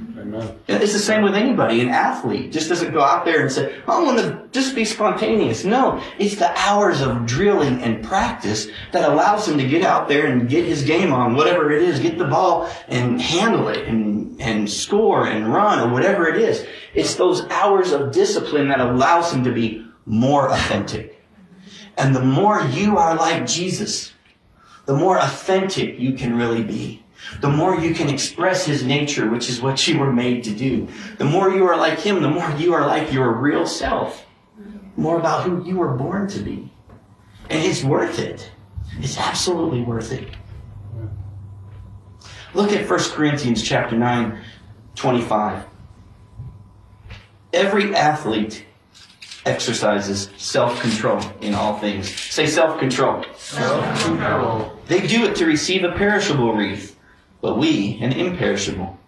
It's 0.68 0.92
the 0.94 0.98
same 0.98 1.22
with 1.22 1.34
anybody. 1.34 1.80
An 1.80 1.90
athlete 1.90 2.50
just 2.52 2.70
doesn't 2.70 2.92
go 2.92 3.02
out 3.02 3.26
there 3.26 3.42
and 3.42 3.52
say, 3.52 3.76
I 3.86 4.02
want 4.02 4.18
to 4.18 4.48
just 4.52 4.74
be 4.74 4.86
spontaneous. 4.86 5.64
No, 5.64 6.02
it's 6.18 6.36
the 6.36 6.50
hours 6.58 7.02
of 7.02 7.26
drilling 7.26 7.82
and 7.82 8.02
practice 8.02 8.68
that 8.92 9.06
allows 9.06 9.46
him 9.46 9.58
to 9.58 9.68
get 9.68 9.82
out 9.82 10.08
there 10.08 10.26
and 10.26 10.48
get 10.48 10.64
his 10.64 10.84
game 10.84 11.12
on, 11.12 11.34
whatever 11.34 11.70
it 11.72 11.82
is, 11.82 12.00
get 12.00 12.16
the 12.16 12.26
ball 12.26 12.70
and 12.86 13.20
handle 13.20 13.68
it 13.68 13.86
and, 13.86 14.40
and 14.40 14.70
score 14.70 15.26
and 15.26 15.52
run 15.52 15.80
or 15.80 15.92
whatever 15.92 16.28
it 16.28 16.40
is. 16.40 16.64
It's 16.94 17.16
those 17.16 17.42
hours 17.50 17.92
of 17.92 18.12
discipline 18.12 18.68
that 18.68 18.80
allows 18.80 19.32
him 19.32 19.44
to 19.44 19.52
be 19.52 19.84
more 20.06 20.50
authentic. 20.50 21.17
And 21.98 22.14
the 22.14 22.22
more 22.22 22.62
you 22.62 22.96
are 22.96 23.16
like 23.16 23.44
Jesus, 23.44 24.12
the 24.86 24.94
more 24.94 25.18
authentic 25.18 25.98
you 25.98 26.12
can 26.12 26.36
really 26.36 26.62
be. 26.62 27.04
The 27.40 27.50
more 27.50 27.78
you 27.78 27.92
can 27.92 28.08
express 28.08 28.64
his 28.64 28.84
nature, 28.84 29.28
which 29.28 29.50
is 29.50 29.60
what 29.60 29.86
you 29.88 29.98
were 29.98 30.12
made 30.12 30.44
to 30.44 30.54
do. 30.54 30.86
The 31.18 31.24
more 31.24 31.50
you 31.50 31.66
are 31.66 31.76
like 31.76 31.98
him, 31.98 32.22
the 32.22 32.30
more 32.30 32.48
you 32.52 32.72
are 32.72 32.86
like 32.86 33.12
your 33.12 33.32
real 33.32 33.66
self. 33.66 34.24
More 34.96 35.18
about 35.18 35.42
who 35.42 35.64
you 35.64 35.76
were 35.76 35.94
born 35.94 36.28
to 36.28 36.38
be. 36.38 36.72
And 37.50 37.64
it's 37.64 37.82
worth 37.82 38.20
it. 38.20 38.50
It's 39.00 39.18
absolutely 39.18 39.82
worth 39.82 40.12
it. 40.12 40.28
Look 42.54 42.72
at 42.72 42.88
1 42.88 42.98
Corinthians 43.10 43.62
chapter 43.62 43.96
9, 43.96 44.40
25. 44.94 45.64
Every 47.52 47.94
athlete 47.94 48.64
exercises 49.46 50.30
self 50.36 50.80
control 50.80 51.20
in 51.40 51.54
all 51.54 51.78
things. 51.78 52.14
Say 52.14 52.46
self 52.46 52.78
control. 52.78 53.24
Self 53.36 54.04
control. 54.04 54.78
They 54.86 55.06
do 55.06 55.24
it 55.24 55.36
to 55.36 55.46
receive 55.46 55.84
a 55.84 55.92
perishable 55.92 56.54
wreath, 56.54 56.98
but 57.40 57.58
we 57.58 57.98
an 58.00 58.12
imperishable. 58.12 58.98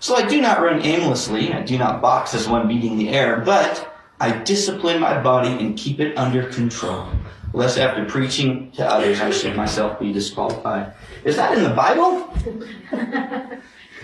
So 0.00 0.14
I 0.14 0.26
do 0.28 0.40
not 0.40 0.60
run 0.60 0.82
aimlessly, 0.82 1.52
I 1.52 1.62
do 1.62 1.76
not 1.76 2.00
box 2.00 2.32
as 2.32 2.48
one 2.48 2.68
beating 2.68 2.98
the 2.98 3.08
air, 3.08 3.40
but 3.40 3.92
I 4.20 4.30
discipline 4.30 5.00
my 5.00 5.20
body 5.20 5.48
and 5.48 5.76
keep 5.76 5.98
it 5.98 6.16
under 6.16 6.48
control, 6.50 7.08
lest 7.52 7.78
after 7.78 8.04
preaching 8.04 8.70
to 8.72 8.86
others 8.86 9.20
I 9.20 9.30
should 9.30 9.56
myself 9.56 9.98
be 9.98 10.12
disqualified. 10.12 10.92
Is 11.24 11.36
that 11.36 11.56
in 11.56 11.64
the 11.64 11.70
Bible? 11.70 12.32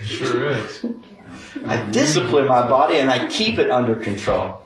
sure 0.03 0.51
is. 0.51 0.85
I 1.65 1.81
discipline 1.91 2.47
my 2.47 2.67
body 2.67 2.97
and 2.97 3.09
I 3.09 3.27
keep 3.27 3.57
it 3.57 3.71
under 3.71 3.95
control. 3.95 4.64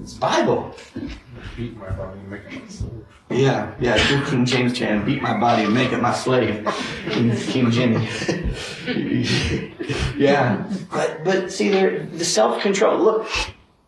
It's 0.00 0.14
Bible. 0.14 0.74
beat 1.56 1.76
my 1.76 1.90
body 1.90 2.20
and 2.20 2.30
make 2.30 2.42
it 2.50 2.62
my 2.62 2.68
soul. 2.68 3.04
Yeah, 3.30 3.74
yeah, 3.78 4.08
good 4.08 4.26
King 4.26 4.46
James 4.46 4.72
Chan, 4.72 5.04
beat 5.04 5.20
my 5.20 5.38
body 5.38 5.64
and 5.64 5.74
make 5.74 5.92
it 5.92 6.00
my 6.00 6.14
slave. 6.14 6.66
King, 7.10 7.70
Jimmy. 7.70 8.08
yeah. 10.16 10.66
But 10.90 11.24
but 11.24 11.52
see 11.52 11.68
there 11.68 12.06
the 12.06 12.24
self 12.24 12.62
control. 12.62 12.98
Look. 12.98 13.28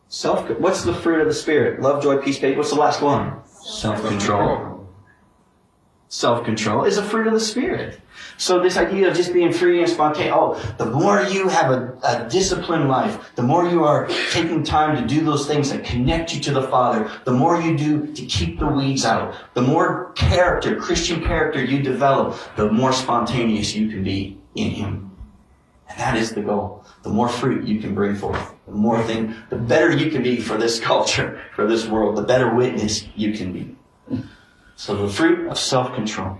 Self 0.08 0.50
what's 0.58 0.82
the 0.82 0.92
fruit 0.92 1.20
of 1.20 1.28
the 1.28 1.34
spirit? 1.34 1.80
Love, 1.80 2.02
joy, 2.02 2.18
peace, 2.18 2.38
patience. 2.38 2.56
What's 2.58 2.70
the 2.70 2.80
last 2.80 3.00
one? 3.00 3.44
Self 3.46 4.04
control. 4.06 4.88
Self 6.08 6.44
control 6.44 6.84
is 6.84 6.98
a 6.98 7.04
fruit 7.04 7.28
of 7.28 7.32
the 7.32 7.40
spirit. 7.40 8.00
So 8.40 8.58
this 8.58 8.78
idea 8.78 9.06
of 9.06 9.14
just 9.14 9.34
being 9.34 9.52
free 9.52 9.82
and 9.82 9.90
spontaneous, 9.90 10.34
oh, 10.34 10.74
the 10.78 10.86
more 10.86 11.20
you 11.20 11.48
have 11.48 11.70
a, 11.70 11.98
a, 12.02 12.26
disciplined 12.30 12.88
life, 12.88 13.32
the 13.34 13.42
more 13.42 13.68
you 13.68 13.84
are 13.84 14.06
taking 14.30 14.64
time 14.64 14.96
to 14.96 15.06
do 15.06 15.22
those 15.22 15.46
things 15.46 15.68
that 15.68 15.84
connect 15.84 16.32
you 16.32 16.40
to 16.40 16.52
the 16.52 16.62
Father, 16.62 17.10
the 17.26 17.32
more 17.32 17.60
you 17.60 17.76
do 17.76 18.06
to 18.14 18.24
keep 18.24 18.58
the 18.58 18.66
weeds 18.66 19.04
out, 19.04 19.34
the 19.52 19.60
more 19.60 20.12
character, 20.12 20.74
Christian 20.76 21.22
character 21.22 21.62
you 21.62 21.82
develop, 21.82 22.34
the 22.56 22.72
more 22.72 22.94
spontaneous 22.94 23.74
you 23.74 23.90
can 23.90 24.02
be 24.02 24.40
in 24.54 24.70
Him. 24.70 25.14
And 25.90 25.98
that 25.98 26.16
is 26.16 26.32
the 26.32 26.40
goal. 26.40 26.86
The 27.02 27.10
more 27.10 27.28
fruit 27.28 27.68
you 27.68 27.78
can 27.78 27.94
bring 27.94 28.16
forth, 28.16 28.54
the 28.66 28.72
more 28.72 29.02
thing, 29.02 29.34
the 29.50 29.56
better 29.56 29.94
you 29.94 30.10
can 30.10 30.22
be 30.22 30.40
for 30.40 30.56
this 30.56 30.80
culture, 30.90 31.42
for 31.54 31.66
this 31.66 31.86
world, 31.86 32.16
the 32.16 32.22
better 32.22 32.54
witness 32.54 33.06
you 33.14 33.34
can 33.34 33.52
be. 33.52 33.76
So 34.76 34.96
the 34.96 35.12
fruit 35.12 35.46
of 35.46 35.58
self-control. 35.58 36.38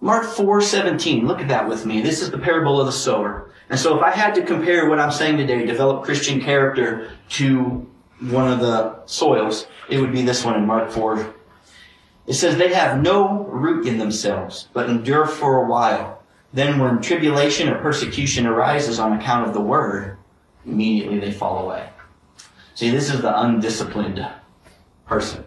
Mark 0.00 0.24
4:17. 0.24 1.26
Look 1.26 1.40
at 1.40 1.48
that 1.48 1.68
with 1.68 1.84
me. 1.84 2.00
This 2.00 2.22
is 2.22 2.30
the 2.30 2.38
parable 2.38 2.80
of 2.80 2.86
the 2.86 2.92
sower. 2.92 3.50
And 3.68 3.78
so 3.78 3.96
if 3.96 4.02
I 4.02 4.10
had 4.10 4.34
to 4.34 4.42
compare 4.42 4.88
what 4.88 4.98
I'm 4.98 5.12
saying 5.12 5.36
today, 5.36 5.64
develop 5.66 6.04
Christian 6.04 6.40
character 6.40 7.10
to 7.30 7.86
one 8.20 8.50
of 8.50 8.60
the 8.60 9.04
soils, 9.06 9.66
it 9.88 10.00
would 10.00 10.12
be 10.12 10.22
this 10.22 10.44
one 10.44 10.56
in 10.56 10.66
Mark 10.66 10.90
4. 10.90 11.34
It 12.26 12.34
says 12.34 12.56
they 12.56 12.72
have 12.72 13.02
no 13.02 13.44
root 13.44 13.86
in 13.86 13.98
themselves, 13.98 14.68
but 14.72 14.88
endure 14.88 15.26
for 15.26 15.62
a 15.62 15.68
while. 15.68 16.22
Then 16.52 16.78
when 16.78 17.00
tribulation 17.00 17.68
or 17.68 17.80
persecution 17.80 18.46
arises 18.46 18.98
on 18.98 19.12
account 19.12 19.46
of 19.46 19.54
the 19.54 19.60
word, 19.60 20.16
immediately 20.66 21.18
they 21.18 21.32
fall 21.32 21.64
away. 21.64 21.88
See, 22.74 22.90
this 22.90 23.12
is 23.12 23.20
the 23.20 23.40
undisciplined 23.40 24.26
person. 25.06 25.44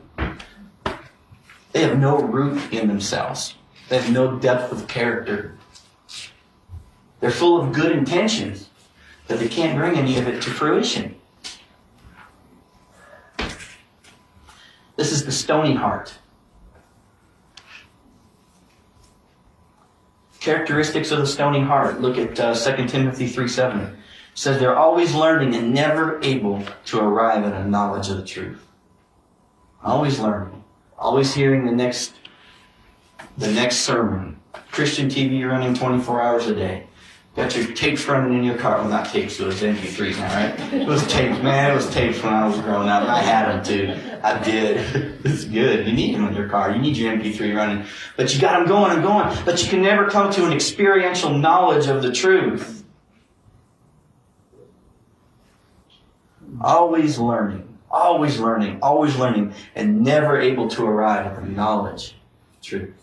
They 1.72 1.82
have 1.82 2.00
no 2.00 2.20
root 2.20 2.72
in 2.72 2.88
themselves. 2.88 3.56
They 3.90 4.00
have 4.00 4.12
no 4.12 4.38
depth 4.40 4.72
of 4.72 4.88
character. 4.88 5.58
They're 7.20 7.32
full 7.32 7.62
of 7.62 7.72
good 7.72 7.92
intentions, 7.92 8.70
but 9.28 9.40
they 9.40 9.48
can't 9.48 9.78
bring 9.78 9.98
any 9.98 10.18
of 10.18 10.28
it 10.28 10.42
to 10.44 10.50
fruition. 10.50 11.16
This 14.96 15.12
is 15.12 15.26
the 15.26 15.32
stony 15.32 15.76
heart. 15.76 16.14
Characteristics 20.40 21.12
of 21.12 21.20
the 21.20 21.28
stony 21.28 21.62
heart. 21.62 22.02
Look 22.02 22.18
at 22.18 22.40
uh, 22.40 22.54
2 22.54 22.88
Timothy 22.88 23.28
3 23.28 23.48
7. 23.48 23.80
It 23.80 23.96
says 24.36 24.60
they're 24.60 24.76
always 24.76 25.16
learning 25.16 25.56
and 25.56 25.74
never 25.74 26.22
able 26.22 26.64
to 26.86 27.00
arrive 27.00 27.46
at 27.46 27.54
a 27.54 27.68
knowledge 27.68 28.10
of 28.10 28.18
the 28.18 28.26
truth. 28.26 28.66
Always 29.84 30.20
learning. 30.20 30.64
Always 30.98 31.34
hearing 31.34 31.66
the 31.66 31.72
next 31.72 32.14
the 33.38 33.52
next 33.52 33.78
sermon. 33.78 34.40
Christian 34.72 35.08
TV 35.08 35.48
running 35.48 35.74
24 35.74 36.22
hours 36.22 36.48
a 36.48 36.56
day. 36.56 36.88
Got 37.36 37.56
your 37.56 37.74
tapes 37.74 38.06
running 38.06 38.38
in 38.38 38.44
your 38.44 38.58
car. 38.58 38.78
Well, 38.78 38.90
not 38.90 39.08
tapes, 39.08 39.40
it 39.40 39.48
was 39.48 39.60
MP3s 39.62 40.18
now, 40.18 40.36
right? 40.36 40.74
It 40.74 40.88
was 40.88 41.06
tapes, 41.08 41.42
man. 41.42 41.72
It 41.72 41.74
was 41.74 41.90
tapes 41.90 42.22
when 42.22 42.32
I 42.32 42.48
was 42.48 42.60
growing 42.60 42.88
up. 42.90 43.10
I 43.10 43.22
had 43.24 43.50
them 43.50 43.64
too. 43.64 44.20
I 44.22 44.38
did. 44.44 44.78
it's 45.26 45.44
good. 45.46 45.88
You 45.88 45.94
need 45.94 46.14
them 46.14 46.28
in 46.28 46.36
your 46.36 46.48
car. 46.48 46.72
You 46.72 46.80
need 46.80 46.96
your 46.96 47.12
MP3 47.12 47.56
running. 47.56 47.86
But 48.18 48.36
you 48.36 48.40
got 48.40 48.60
them 48.60 48.68
going 48.68 48.92
and 48.92 49.02
going. 49.02 49.36
But 49.46 49.64
you 49.64 49.70
can 49.70 49.82
never 49.82 50.12
come 50.12 50.32
to 50.32 50.46
an 50.46 50.54
experiential 50.54 51.36
knowledge 51.36 51.88
of 51.88 52.04
the 52.04 52.12
truth. 52.12 52.84
Always 56.62 57.18
learning. 57.18 57.80
Always 57.90 58.40
learning. 58.40 58.78
Always 58.84 59.16
learning. 59.16 59.54
And 59.74 60.02
never 60.02 60.40
able 60.40 60.68
to 60.70 60.86
arrive 60.86 61.26
at 61.26 61.36
the 61.42 61.50
knowledge 61.50 62.16
truth. 62.62 63.03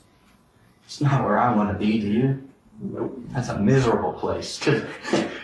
It's 0.90 1.00
not 1.00 1.22
where 1.22 1.38
I 1.38 1.54
want 1.54 1.70
to 1.70 1.78
be, 1.78 2.00
do 2.00 2.08
you? 2.08 2.48
That's 3.28 3.48
a 3.48 3.56
miserable 3.56 4.12
place. 4.12 4.58
Because 4.58 4.82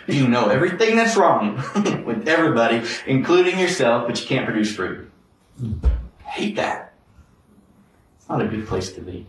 you 0.09 0.26
know 0.26 0.48
everything 0.48 0.96
that's 0.96 1.16
wrong 1.16 1.54
with 2.04 2.26
everybody, 2.26 2.82
including 3.06 3.56
yourself, 3.56 4.09
but 4.09 4.20
you 4.20 4.26
can't 4.26 4.44
produce 4.44 4.74
fruit. 4.74 5.09
I 5.62 6.28
hate 6.28 6.56
that. 6.56 6.94
It's 8.16 8.28
not 8.28 8.42
a 8.42 8.48
good 8.48 8.66
place 8.66 8.90
to 8.94 9.00
be. 9.00 9.28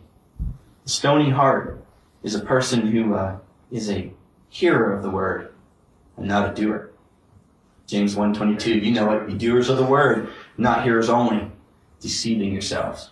The 0.86 0.90
stony 0.90 1.30
heart 1.30 1.86
is 2.24 2.34
a 2.34 2.40
person 2.40 2.88
who 2.88 3.14
uh, 3.14 3.38
is 3.70 3.88
a 3.92 4.12
hearer 4.50 4.94
of 4.94 5.04
the 5.04 5.12
word 5.12 5.54
and 6.18 6.28
not 6.28 6.50
a 6.50 6.54
doer. 6.56 6.90
James 7.86 8.16
1.22, 8.16 8.84
you 8.84 8.92
know 8.92 9.12
it, 9.12 9.28
be 9.28 9.36
doers 9.36 9.70
of 9.70 9.78
the 9.78 9.86
word, 9.86 10.30
not 10.58 10.84
hearers 10.84 11.10
only, 11.10 11.52
deceiving 12.00 12.52
yourselves. 12.52 13.12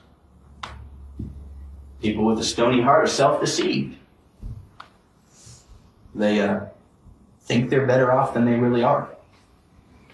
People 2.06 2.26
with 2.26 2.38
a 2.38 2.44
stony 2.44 2.84
heart 2.84 3.04
are 3.04 3.08
self-deceived. 3.08 3.96
They 6.14 6.40
uh, 6.40 6.66
think 7.42 7.72
they're 7.72 7.88
better 7.88 8.12
off 8.12 8.36
than 8.36 8.46
they 8.46 8.54
really 8.54 8.84
are. 8.84 9.10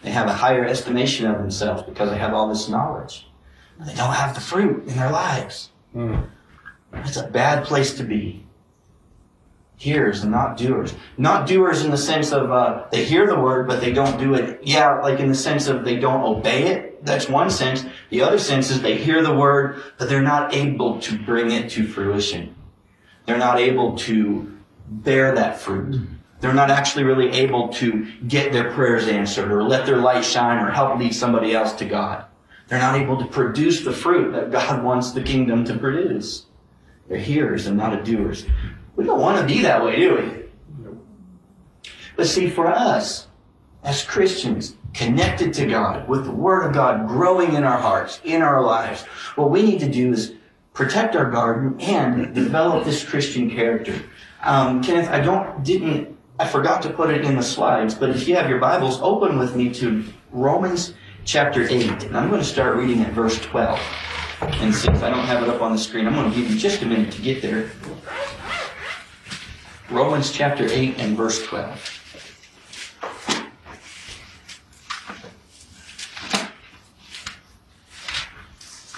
They 0.02 0.12
have 0.12 0.28
a 0.28 0.34
higher 0.34 0.66
estimation 0.66 1.26
of 1.26 1.40
themselves 1.40 1.84
because 1.84 2.10
they 2.10 2.18
have 2.18 2.34
all 2.34 2.48
this 2.48 2.70
knowledge. 2.70 3.28
They 3.78 3.94
don't 3.94 4.14
have 4.14 4.36
the 4.36 4.40
fruit 4.40 4.88
in 4.88 4.96
their 4.96 5.12
lives. 5.12 5.72
Mm. 5.94 6.30
That's 6.94 7.18
a 7.18 7.28
bad 7.28 7.66
place 7.66 7.94
to 7.96 8.06
be. 8.06 8.46
Hearers 9.76 10.22
and 10.22 10.32
not 10.32 10.56
doers. 10.56 10.94
Not 11.18 11.46
doers 11.46 11.84
in 11.84 11.92
the 11.92 11.98
sense 11.98 12.32
of 12.32 12.54
uh, 12.54 12.86
they 12.94 13.04
hear 13.04 13.28
the 13.28 13.38
word, 13.38 13.68
but 13.68 13.82
they 13.82 13.92
don't 13.92 14.18
do 14.18 14.34
it. 14.36 14.62
Yeah, 14.64 15.02
like 15.02 15.20
in 15.20 15.28
the 15.28 15.36
sense 15.36 15.68
of 15.68 15.84
they 15.84 15.98
don't 15.98 16.24
obey 16.24 16.68
it 16.68 16.91
that's 17.04 17.28
one 17.28 17.50
sense. 17.50 17.86
The 18.10 18.22
other 18.22 18.40
sense 18.40 18.70
is 18.70 18.82
they 18.82 18.98
hear 18.98 19.24
the 19.24 19.34
word, 19.34 19.82
but 19.98 20.10
they're 20.10 20.22
not 20.22 20.54
able 20.54 21.00
to 21.02 21.18
bring 21.18 21.52
it 21.52 21.70
to 21.72 21.88
fruition. 21.88 22.56
They're 23.26 23.38
not 23.38 23.60
able 23.60 23.98
to 24.00 24.58
bear 24.88 25.34
that 25.36 25.60
fruit. 25.60 26.08
They're 26.40 26.54
not 26.54 26.72
actually 26.72 27.04
really 27.04 27.30
able 27.32 27.70
to 27.74 28.08
get 28.28 28.52
their 28.52 28.72
prayers 28.72 29.08
answered 29.08 29.52
or 29.52 29.64
let 29.64 29.86
their 29.86 29.98
light 29.98 30.26
shine 30.26 30.58
or 30.58 30.72
help 30.72 31.00
lead 31.00 31.14
somebody 31.14 31.54
else 31.54 31.74
to 31.74 31.86
God. 31.86 32.26
They're 32.68 32.80
not 32.80 32.96
able 32.96 33.18
to 33.18 33.26
produce 33.26 33.84
the 33.84 33.92
fruit 33.92 34.32
that 34.32 34.52
God 34.52 34.84
wants 34.84 35.12
the 35.12 35.22
kingdom 35.22 35.66
to 35.66 35.78
produce. 35.78 36.46
They're 37.08 37.20
hearers 37.20 37.68
and 37.68 37.78
not 37.78 38.04
doers. 38.06 38.46
We 38.96 39.04
don't 39.04 39.20
want 39.20 39.40
to 39.40 39.54
be 39.54 39.62
that 39.62 39.84
way, 39.84 39.98
do 39.98 40.16
we? 40.16 40.92
But 42.16 42.28
see, 42.28 42.50
for 42.50 42.68
us, 42.68 43.28
as 43.84 44.04
Christians, 44.04 44.76
connected 44.94 45.54
to 45.54 45.66
God, 45.66 46.08
with 46.08 46.26
the 46.26 46.32
Word 46.32 46.66
of 46.66 46.74
God 46.74 47.08
growing 47.08 47.54
in 47.54 47.64
our 47.64 47.80
hearts, 47.80 48.20
in 48.24 48.42
our 48.42 48.62
lives, 48.62 49.04
what 49.36 49.50
we 49.50 49.64
need 49.64 49.80
to 49.80 49.90
do 49.90 50.12
is 50.12 50.34
protect 50.74 51.16
our 51.16 51.30
garden 51.30 51.80
and 51.80 52.34
develop 52.34 52.86
this 52.86 53.04
Christian 53.04 53.50
character. 53.50 54.02
Um, 54.44 54.84
Kenneth, 54.84 55.10
I 55.10 55.20
don't, 55.20 55.64
didn't, 55.64 56.18
I 56.40 56.48
forgot 56.48 56.82
to 56.84 56.90
put 56.90 57.10
it 57.12 57.26
in 57.26 57.36
the 57.36 57.44
slides, 57.44 57.94
but 57.94 58.10
if 58.10 58.28
you 58.28 58.36
have 58.36 58.50
your 58.50 58.60
Bibles, 58.60 59.00
open 59.02 59.38
with 59.38 59.56
me 59.56 59.70
to 59.76 60.04
Romans 60.32 60.94
chapter 61.26 61.68
8. 61.68 62.04
And 62.04 62.18
I'm 62.18 62.30
going 62.30 62.42
to 62.42 62.48
start 62.48 62.76
reading 62.78 63.02
at 63.02 63.14
verse 63.14 63.40
12. 63.40 63.80
And 64.42 64.74
since 64.74 65.04
I 65.04 65.10
don't 65.10 65.26
have 65.26 65.44
it 65.44 65.50
up 65.50 65.62
on 65.62 65.72
the 65.72 65.78
screen, 65.78 66.08
I'm 66.08 66.16
going 66.16 66.32
to 66.32 66.36
give 66.36 66.50
you 66.50 66.58
just 66.58 66.82
a 66.82 66.86
minute 66.86 67.12
to 67.14 67.22
get 67.22 67.42
there. 67.42 67.70
Romans 69.90 70.32
chapter 70.32 70.68
8 70.68 70.98
and 70.98 71.16
verse 71.16 71.46
12. 71.46 72.01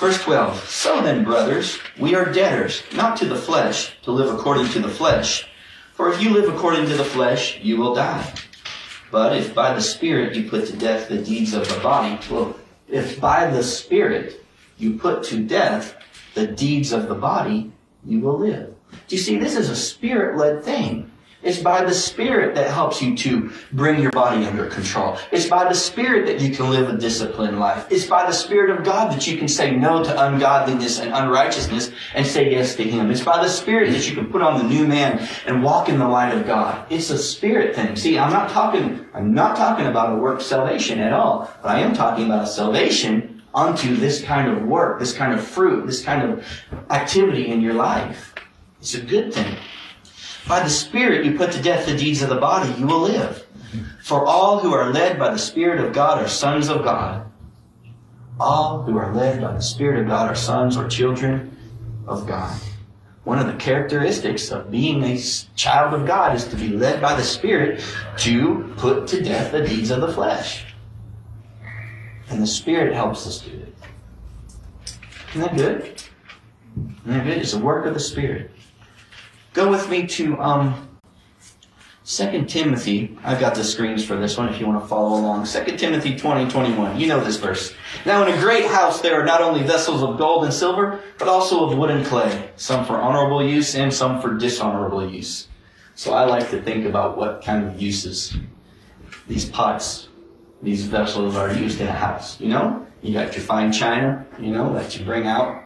Verse 0.04 0.22
12. 0.22 0.68
So 0.68 1.02
then, 1.02 1.24
brothers, 1.24 1.80
we 1.98 2.13
are 2.13 2.30
debtors, 2.30 2.84
not 2.94 3.16
to 3.20 3.26
the 3.26 3.38
flesh, 3.38 3.96
to 4.02 4.12
live 4.12 4.38
according 4.38 4.68
to 4.72 4.82
the 4.82 4.89
flesh. 4.89 5.48
For 5.94 6.12
if 6.12 6.22
you 6.22 6.32
live 6.32 6.54
according 6.54 6.88
to 6.88 6.96
the 6.98 7.06
flesh, 7.06 7.58
you 7.62 7.78
will 7.78 7.96
die. 7.96 8.34
But 9.12 9.34
if 9.34 9.56
by 9.56 9.74
the 9.74 9.80
Spirit 9.80 10.36
you 10.36 10.50
put 10.50 10.68
to 10.68 10.76
death 10.76 11.08
the 11.08 11.20
deeds 11.20 11.54
of 11.54 11.70
the 11.70 11.80
body, 11.80 12.20
well, 12.30 12.54
if 12.89 13.22
by 13.22 13.50
the 13.50 13.63
Spirit 13.63 14.44
you 14.78 14.98
put 14.98 15.24
to 15.24 15.42
death 15.42 15.96
the 16.34 16.48
deeds 16.48 16.92
of 16.92 17.08
the 17.08 17.16
body, 17.16 17.72
you 18.06 18.20
will 18.20 18.38
live. 18.38 18.76
Do 19.08 19.16
you 19.16 19.22
see, 19.22 19.38
this 19.38 19.56
is 19.56 19.70
a 19.70 19.76
spirit-led 19.78 20.66
thing. 20.66 21.10
It's 21.43 21.60
by 21.60 21.84
the 21.84 21.93
Spirit 21.93 22.56
that 22.56 22.71
helps 22.71 23.01
you 23.01 23.15
to 23.17 23.51
bring 23.73 24.01
your 24.01 24.12
body 24.12 24.45
under 24.45 24.67
control. 24.67 25.17
It's 25.32 25.47
by 25.47 25.67
the 25.67 25.75
Spirit 25.75 26.25
that 26.27 26.39
you 26.39 26.56
can 26.56 26.69
live 26.69 26.89
a 26.89 26.97
disciplined 26.97 27.60
life. 27.60 27.86
It's 27.91 28.06
by 28.06 28.25
the 28.25 28.32
Spirit 28.32 28.77
of 28.77 28.86
God 28.86 29.12
that 29.12 29.27
you 29.27 29.38
can 29.38 29.49
say 29.49 29.75
no 29.75 30.03
to 30.03 30.25
ungodliness 30.25 30.99
and 30.99 31.13
unrighteousness 31.13 31.91
and 32.15 32.25
say 32.25 32.49
yes 32.49 32.75
to 32.75 32.84
Him. 32.84 33.12
It's 33.12 33.23
by 33.23 33.43
the 33.43 33.49
Spirit 33.49 33.91
that 33.91 34.08
you 34.08 34.15
can 34.15 34.32
put 34.32 34.41
on 34.41 34.58
the 34.58 34.63
new 34.63 34.88
man 34.88 35.27
and 35.45 35.62
walk 35.62 35.89
in 35.89 35.99
the 35.99 36.08
light 36.08 36.34
of 36.34 36.47
God. 36.47 36.86
It's 36.89 37.10
a 37.10 37.17
Spirit 37.17 37.75
thing. 37.75 37.97
See, 37.97 38.17
I'm 38.17 38.32
not 38.32 38.49
talking, 38.49 39.06
I'm 39.13 39.34
not 39.34 39.58
talking 39.58 39.88
about 39.88 40.13
a 40.13 40.15
work 40.15 40.39
salvation 40.39 40.99
at 40.99 41.12
all, 41.12 41.51
but 41.62 41.75
I 41.75 41.79
am 41.79 41.93
talking 41.93 42.25
about 42.25 42.45
a 42.45 42.47
salvation 42.47 43.41
unto 43.53 43.95
this 43.95 44.23
kind 44.23 44.49
of 44.49 44.63
work, 44.63 44.99
this 44.99 45.13
kind 45.13 45.34
of 45.34 45.45
fruit, 45.45 45.86
this 45.86 46.03
kind 46.03 46.23
of 46.23 46.45
activity 46.89 47.49
in 47.49 47.62
your 47.62 47.73
life. 47.73 48.34
It's 48.79 48.95
a 48.95 49.01
good 49.01 49.34
thing. 49.34 49.58
By 50.47 50.62
the 50.62 50.69
Spirit 50.69 51.25
you 51.25 51.38
put 51.38 51.51
to 51.53 51.62
death 51.62 51.86
the 51.86 51.95
deeds 51.95 52.21
of 52.21 52.29
the 52.29 52.36
body, 52.36 52.73
you 52.79 52.86
will 52.86 53.01
live. 53.01 53.45
For 54.01 54.25
all 54.25 54.60
who 54.60 54.73
are 54.73 54.91
led 54.91 55.17
by 55.17 55.32
the 55.32 55.39
Spirit 55.39 55.84
of 55.84 55.93
God 55.93 56.21
are 56.21 56.27
sons 56.27 56.69
of 56.69 56.84
God. 56.84 57.25
All 58.39 58.82
who 58.82 58.97
are 58.97 59.13
led 59.13 59.41
by 59.41 59.53
the 59.53 59.62
Spirit 59.62 60.01
of 60.01 60.08
God 60.08 60.29
are 60.29 60.36
sons 60.36 60.75
or 60.75 60.88
children 60.89 61.58
of 62.08 62.27
God. 62.27 62.60
One 63.23 63.39
of 63.39 63.47
the 63.47 63.53
characteristics 63.53 64.51
of 64.51 64.69
being 64.69 65.03
a 65.03 65.17
child 65.56 65.93
of 65.93 66.06
God 66.06 66.36
is 66.36 66.45
to 66.49 66.58
be 66.58 66.69
led 66.69 67.01
by 67.01 67.15
the 67.15 67.23
Spirit 67.23 67.82
to 68.17 68.73
put 68.75 69.08
to 69.08 69.23
death 69.23 69.53
the 69.53 69.65
deeds 69.65 69.91
of 69.91 70.01
the 70.01 70.12
flesh. 70.12 70.65
And 72.29 72.41
the 72.41 72.47
Spirit 72.47 72.93
helps 72.93 73.25
us 73.25 73.39
do 73.39 73.51
it. 73.51 73.75
Isn't 75.29 75.41
that 75.41 75.56
good? 75.56 75.84
Isn't 75.86 76.97
that 77.06 77.23
good? 77.23 77.38
It's 77.38 77.53
the 77.53 77.60
work 77.60 77.86
of 77.86 77.93
the 77.93 77.99
Spirit. 77.99 78.51
Go 79.54 79.70
with 79.70 79.88
me 79.88 80.08
to 80.08 80.39
um, 80.39 80.89
2 82.06 82.46
Timothy. 82.46 83.16
I've 83.24 83.39
got 83.39 83.54
the 83.54 83.63
screens 83.63 84.04
for 84.04 84.16
this 84.16 84.36
one 84.36 84.50
if 84.50 84.60
you 84.60 84.66
want 84.66 84.82
to 84.82 84.88
follow 84.88 85.20
along. 85.20 85.46
2 85.46 85.78
Timothy 85.78 86.18
20, 86.18 86.50
21. 86.50 87.00
You 87.00 87.08
know 87.08 87.24
this 87.24 87.38
verse. 87.38 87.74
Now 88.04 88.26
in 88.26 88.34
a 88.34 88.42
great 88.42 88.66
house 88.66 89.02
there 89.02 89.22
are 89.22 89.24
not 89.24 89.42
only 89.42 89.62
vessels 89.62 90.02
of 90.02 90.18
gold 90.18 90.44
and 90.44 90.54
silver, 90.54 91.00
but 91.20 91.28
also 91.28 91.70
of 91.70 91.78
wood 91.78 91.92
and 91.92 92.04
clay, 92.04 92.50
some 92.56 92.84
for 92.84 92.98
honorable 92.98 93.46
use 93.46 93.76
and 93.76 93.94
some 93.94 94.20
for 94.22 94.34
dishonorable 94.34 95.08
use. 95.08 95.48
So 95.94 96.13
I 96.13 96.26
like 96.26 96.50
to 96.50 96.60
think 96.60 96.86
about 96.86 97.18
what 97.18 97.44
kind 97.44 97.68
of 97.68 97.80
uses 97.80 98.36
these 99.28 99.46
pots, 99.46 100.08
these 100.63 100.86
vessels 100.86 101.36
are 101.36 101.54
used 101.54 101.80
in 101.80 101.88
a 101.88 101.94
house. 101.94 102.39
You 102.42 102.50
know, 102.50 102.88
you 103.04 103.13
got 103.13 103.36
your 103.36 103.46
fine 103.46 103.72
china, 103.72 104.26
you 104.39 104.52
know, 104.52 104.74
that 104.74 104.98
you 104.98 105.06
bring 105.06 105.28
out 105.28 105.62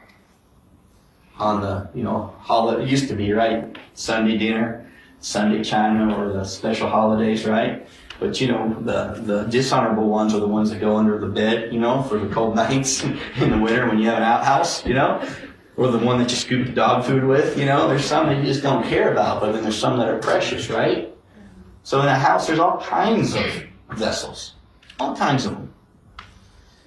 on 1.40 1.62
the, 1.62 1.90
you 1.94 2.04
know, 2.04 2.34
holiday, 2.40 2.84
it 2.84 2.90
used 2.90 3.08
to 3.10 3.16
be, 3.16 3.32
right? 3.32 3.78
Sunday 3.94 4.38
dinner, 4.38 4.90
Sunday 5.20 5.64
china 5.64 6.18
or 6.18 6.32
the 6.32 6.44
special 6.44 6.90
holidays, 6.90 7.46
right? 7.46 7.88
But 8.20 8.42
you 8.42 8.48
know, 8.48 8.76
the, 8.82 9.22
the 9.22 9.44
dishonorable 9.44 10.10
ones 10.10 10.34
are 10.34 10.40
the 10.40 10.48
ones 10.48 10.72
that 10.72 10.80
go 10.80 10.98
under 10.98 11.20
the 11.20 11.28
bed, 11.28 11.72
you 11.72 11.80
know, 11.80 12.02
for 12.04 12.18
the 12.18 12.34
cold 12.34 12.56
nights 12.64 13.04
in 13.04 13.20
the 13.38 13.58
winter 13.58 13.88
when 13.88 14.00
you 14.00 14.08
have 14.08 14.18
an 14.18 14.24
outhouse, 14.24 14.86
you 14.86 14.94
know? 14.94 15.28
Or 15.76 15.92
the 15.92 16.00
one 16.00 16.18
that 16.18 16.32
you 16.32 16.36
scoop 16.36 16.66
the 16.66 16.74
dog 16.74 17.06
food 17.06 17.24
with, 17.24 17.58
you 17.58 17.66
know? 17.66 17.88
There's 17.88 18.06
some 18.06 18.28
that 18.28 18.38
you 18.38 18.44
just 18.44 18.64
don't 18.64 18.84
care 18.84 19.12
about, 19.12 19.42
but 19.42 19.52
then 19.52 19.62
there's 19.62 19.78
some 19.78 19.98
that 20.00 20.08
are 20.08 20.18
precious, 20.18 20.70
right? 20.70 21.14
So 21.84 22.02
in 22.02 22.08
a 22.08 22.16
house, 22.16 22.48
there's 22.48 22.60
all 22.60 22.82
kinds 22.82 23.36
of 23.36 23.46
vessels. 23.92 24.56
All 25.00 25.16
kinds 25.16 25.46
of 25.46 25.54
them. 25.54 25.74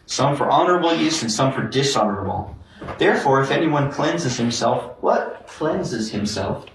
Some 0.06 0.36
for 0.36 0.50
honorable 0.50 0.92
use 0.92 1.22
and 1.22 1.30
some 1.30 1.52
for 1.52 1.62
dishonorable. 1.62 2.56
Therefore, 2.98 3.42
if 3.42 3.50
anyone 3.50 3.90
cleanses 3.90 4.36
himself, 4.36 4.96
what? 5.00 5.46
Cleanses 5.46 6.10
himself. 6.10 6.66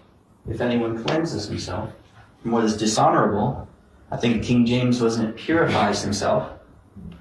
If 0.47 0.61
anyone 0.61 1.03
cleanses 1.03 1.47
himself 1.47 1.91
from 2.41 2.51
what 2.51 2.63
is 2.63 2.77
dishonorable, 2.77 3.67
I 4.11 4.17
think 4.17 4.43
King 4.43 4.65
James 4.65 5.01
wasn't 5.01 5.29
it 5.29 5.35
purifies 5.35 6.01
himself, 6.03 6.51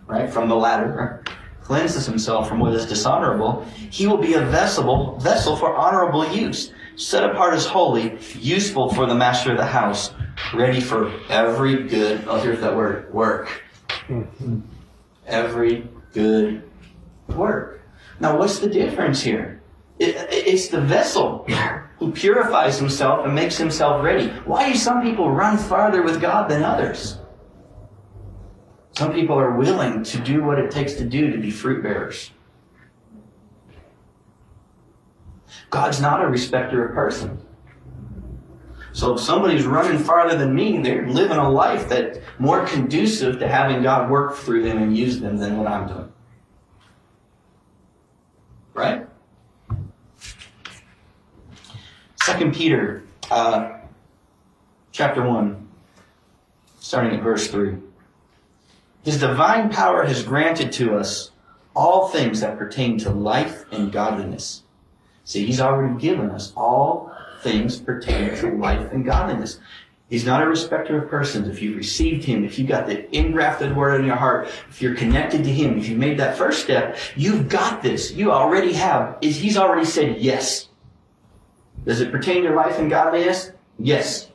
right? 0.06 0.30
From 0.30 0.48
the 0.48 0.56
latter, 0.56 1.24
cleanses 1.62 2.06
himself 2.06 2.48
from 2.48 2.60
what 2.60 2.74
is 2.74 2.86
dishonorable, 2.86 3.66
he 3.90 4.06
will 4.06 4.18
be 4.18 4.34
a 4.34 4.44
vessel, 4.44 5.18
vessel 5.18 5.56
for 5.56 5.74
honorable 5.74 6.30
use, 6.30 6.72
set 6.96 7.24
apart 7.24 7.54
as 7.54 7.64
holy, 7.64 8.18
useful 8.34 8.92
for 8.92 9.06
the 9.06 9.14
master 9.14 9.52
of 9.52 9.56
the 9.56 9.66
house, 9.66 10.12
ready 10.54 10.80
for 10.80 11.10
every 11.30 11.88
good, 11.88 12.22
oh, 12.26 12.38
here's 12.38 12.60
that 12.60 12.76
word, 12.76 13.12
work. 13.12 13.62
Mm-hmm. 14.08 14.60
Every 15.26 15.88
good 16.12 16.70
work. 17.28 17.80
Now, 18.20 18.38
what's 18.38 18.58
the 18.58 18.68
difference 18.68 19.22
here? 19.22 19.62
It, 19.98 20.16
it's 20.30 20.68
the 20.68 20.80
vessel 20.80 21.46
who 21.98 22.12
purifies 22.12 22.78
himself 22.78 23.24
and 23.24 23.34
makes 23.34 23.56
himself 23.56 24.02
ready. 24.04 24.28
Why 24.44 24.72
do 24.72 24.78
some 24.78 25.02
people 25.02 25.30
run 25.30 25.56
farther 25.56 26.02
with 26.02 26.20
God 26.20 26.50
than 26.50 26.62
others? 26.62 27.18
Some 28.92 29.12
people 29.12 29.38
are 29.38 29.56
willing 29.56 30.04
to 30.04 30.18
do 30.18 30.44
what 30.44 30.58
it 30.58 30.70
takes 30.70 30.94
to 30.94 31.04
do 31.04 31.30
to 31.30 31.38
be 31.38 31.50
fruit 31.50 31.82
bearers. 31.82 32.30
God's 35.70 36.00
not 36.00 36.22
a 36.22 36.28
respecter 36.28 36.86
of 36.86 36.94
persons. 36.94 37.42
So 38.92 39.14
if 39.14 39.20
somebody's 39.20 39.66
running 39.66 39.98
farther 39.98 40.38
than 40.38 40.54
me, 40.54 40.78
they're 40.78 41.08
living 41.08 41.36
a 41.36 41.50
life 41.50 41.88
that's 41.88 42.18
more 42.38 42.64
conducive 42.64 43.40
to 43.40 43.48
having 43.48 43.82
God 43.82 44.08
work 44.08 44.36
through 44.36 44.62
them 44.62 44.78
and 44.78 44.96
use 44.96 45.18
them 45.18 45.36
than 45.36 45.58
what 45.58 45.66
I'm 45.66 45.88
doing. 45.88 46.12
Right? 48.74 49.06
Second 52.22 52.54
Peter, 52.54 53.04
uh, 53.30 53.78
chapter 54.92 55.22
one, 55.22 55.68
starting 56.80 57.16
at 57.16 57.22
verse 57.22 57.48
three. 57.48 57.76
His 59.04 59.20
divine 59.20 59.70
power 59.70 60.04
has 60.04 60.22
granted 60.22 60.72
to 60.72 60.96
us 60.96 61.30
all 61.76 62.08
things 62.08 62.40
that 62.40 62.58
pertain 62.58 62.98
to 62.98 63.10
life 63.10 63.64
and 63.70 63.92
godliness. 63.92 64.62
See, 65.24 65.46
he's 65.46 65.60
already 65.60 65.98
given 66.00 66.30
us 66.30 66.52
all 66.56 67.12
things 67.42 67.78
pertaining 67.78 68.36
to 68.40 68.50
life 68.56 68.92
and 68.92 69.04
godliness. 69.04 69.60
He's 70.10 70.26
not 70.26 70.42
a 70.42 70.46
respecter 70.46 71.02
of 71.02 71.08
persons. 71.08 71.48
If 71.48 71.62
you 71.62 71.74
received 71.74 72.24
him, 72.24 72.44
if 72.44 72.58
you 72.58 72.66
got 72.66 72.86
the 72.86 73.04
ingrafted 73.12 73.74
word 73.74 74.00
in 74.00 74.06
your 74.06 74.16
heart, 74.16 74.48
if 74.68 74.82
you're 74.82 74.94
connected 74.94 75.44
to 75.44 75.50
him, 75.50 75.78
if 75.78 75.88
you 75.88 75.96
made 75.96 76.18
that 76.18 76.36
first 76.36 76.62
step, 76.62 76.98
you've 77.16 77.48
got 77.48 77.82
this. 77.82 78.12
You 78.12 78.30
already 78.30 78.74
have. 78.74 79.16
He's 79.22 79.56
already 79.56 79.86
said 79.86 80.18
yes. 80.18 80.68
Does 81.86 82.00
it 82.00 82.12
pertain 82.12 82.44
to 82.44 82.54
life 82.54 82.78
and 82.78 82.90
godliness? 82.90 83.52
Yes. 83.78 84.30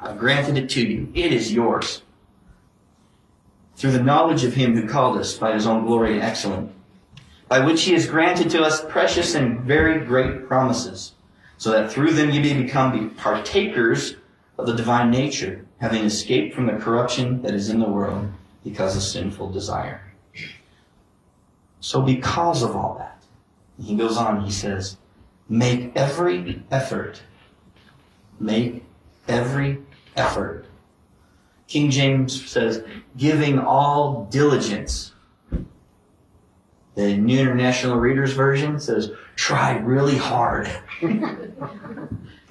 I've 0.00 0.18
granted 0.18 0.58
it 0.58 0.70
to 0.70 0.82
you. 0.86 1.10
It 1.14 1.32
is 1.32 1.52
yours. 1.52 2.02
Through 3.76 3.92
the 3.92 4.02
knowledge 4.02 4.44
of 4.44 4.54
him 4.54 4.74
who 4.74 4.88
called 4.88 5.18
us 5.18 5.36
by 5.38 5.52
his 5.54 5.66
own 5.66 5.86
glory 5.86 6.14
and 6.14 6.22
excellence, 6.22 6.72
by 7.48 7.60
which 7.64 7.82
he 7.82 7.92
has 7.92 8.06
granted 8.06 8.50
to 8.50 8.62
us 8.62 8.84
precious 8.84 9.34
and 9.34 9.60
very 9.60 10.04
great 10.04 10.46
promises, 10.46 11.12
so 11.58 11.70
that 11.70 11.90
through 11.92 12.12
them 12.12 12.30
you 12.30 12.40
may 12.40 12.62
become 12.62 13.10
partakers 13.10 14.16
of 14.60 14.66
the 14.66 14.74
divine 14.74 15.10
nature, 15.10 15.66
having 15.80 16.04
escaped 16.04 16.54
from 16.54 16.66
the 16.66 16.74
corruption 16.74 17.42
that 17.42 17.54
is 17.54 17.68
in 17.68 17.80
the 17.80 17.88
world 17.88 18.30
because 18.64 18.96
of 18.96 19.02
sinful 19.02 19.50
desire. 19.50 20.02
So 21.80 22.02
because 22.02 22.62
of 22.62 22.76
all 22.76 22.96
that, 22.98 23.22
he 23.82 23.96
goes 23.96 24.16
on, 24.16 24.44
he 24.44 24.50
says, 24.50 24.98
Make 25.48 25.92
every 25.96 26.62
effort. 26.70 27.22
Make 28.38 28.84
every 29.26 29.78
effort. 30.16 30.66
King 31.66 31.90
James 31.90 32.50
says, 32.50 32.84
giving 33.16 33.58
all 33.58 34.26
diligence. 34.30 35.12
The 36.96 37.16
New 37.16 37.38
International 37.38 37.96
Reader's 37.96 38.32
Version 38.32 38.80
says, 38.80 39.12
try 39.36 39.78
really 39.78 40.16
hard. 40.16 40.68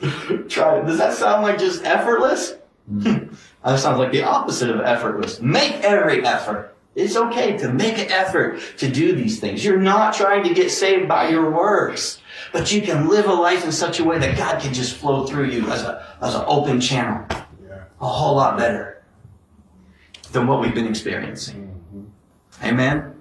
try. 0.50 0.82
Does 0.82 0.98
that 0.98 1.14
sound 1.14 1.44
like 1.44 1.60
just 1.60 1.84
effortless? 1.84 2.56
that 2.88 3.80
sounds 3.80 4.00
like 4.00 4.12
the 4.12 4.24
opposite 4.24 4.70
of 4.70 4.82
effortless. 4.82 5.42
Make 5.42 5.74
every 5.84 6.26
effort. 6.26 6.76
It's 6.96 7.16
okay 7.16 7.58
to 7.58 7.72
make 7.72 7.98
an 7.98 8.12
effort 8.12 8.60
to 8.78 8.90
do 8.90 9.14
these 9.14 9.40
things. 9.40 9.64
You're 9.64 9.78
not 9.78 10.14
trying 10.14 10.44
to 10.44 10.54
get 10.54 10.72
saved 10.72 11.08
by 11.08 11.30
your 11.30 11.52
works. 11.52 12.22
But 12.52 12.72
you 12.72 12.82
can 12.82 13.08
live 13.08 13.28
a 13.28 13.34
life 13.34 13.64
in 13.64 13.72
such 13.72 14.00
a 14.00 14.04
way 14.04 14.18
that 14.18 14.38
God 14.38 14.62
can 14.62 14.74
just 14.74 14.96
flow 14.96 15.26
through 15.26 15.46
you 15.46 15.70
as 15.70 15.84
a 15.84 16.16
as 16.22 16.36
an 16.36 16.44
open 16.48 16.82
channel. 16.82 17.26
Yeah. 17.30 17.84
A 18.02 18.08
whole 18.08 18.36
lot 18.36 18.58
better 18.58 19.04
than 20.32 20.48
what 20.48 20.62
we've 20.62 20.74
been 20.74 20.88
experiencing. 20.88 21.80
Mm-hmm. 21.94 22.66
Amen? 22.66 23.16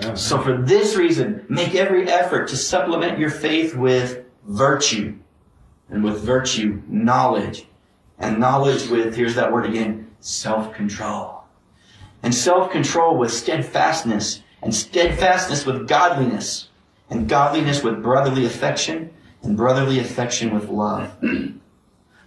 Amen. 0.00 0.16
So 0.16 0.40
for 0.40 0.56
this 0.56 0.96
reason, 0.96 1.44
make 1.48 1.74
every 1.74 2.08
effort 2.08 2.48
to 2.48 2.56
supplement 2.56 3.18
your 3.18 3.30
faith 3.30 3.74
with 3.74 4.24
virtue. 4.44 5.18
And 5.90 6.04
with 6.04 6.20
virtue, 6.20 6.82
knowledge. 6.88 7.66
And 8.18 8.38
knowledge 8.38 8.88
with, 8.88 9.14
here's 9.14 9.34
that 9.36 9.52
word 9.52 9.66
again, 9.66 10.10
self-control. 10.20 11.44
And 12.22 12.34
self-control 12.34 13.16
with 13.16 13.32
steadfastness. 13.32 14.42
And 14.62 14.74
steadfastness 14.74 15.64
with 15.64 15.88
godliness 15.88 16.68
and 17.10 17.28
godliness 17.28 17.82
with 17.82 18.02
brotherly 18.02 18.44
affection, 18.44 19.10
and 19.42 19.56
brotherly 19.56 19.98
affection 19.98 20.54
with 20.54 20.68
love. 20.68 21.16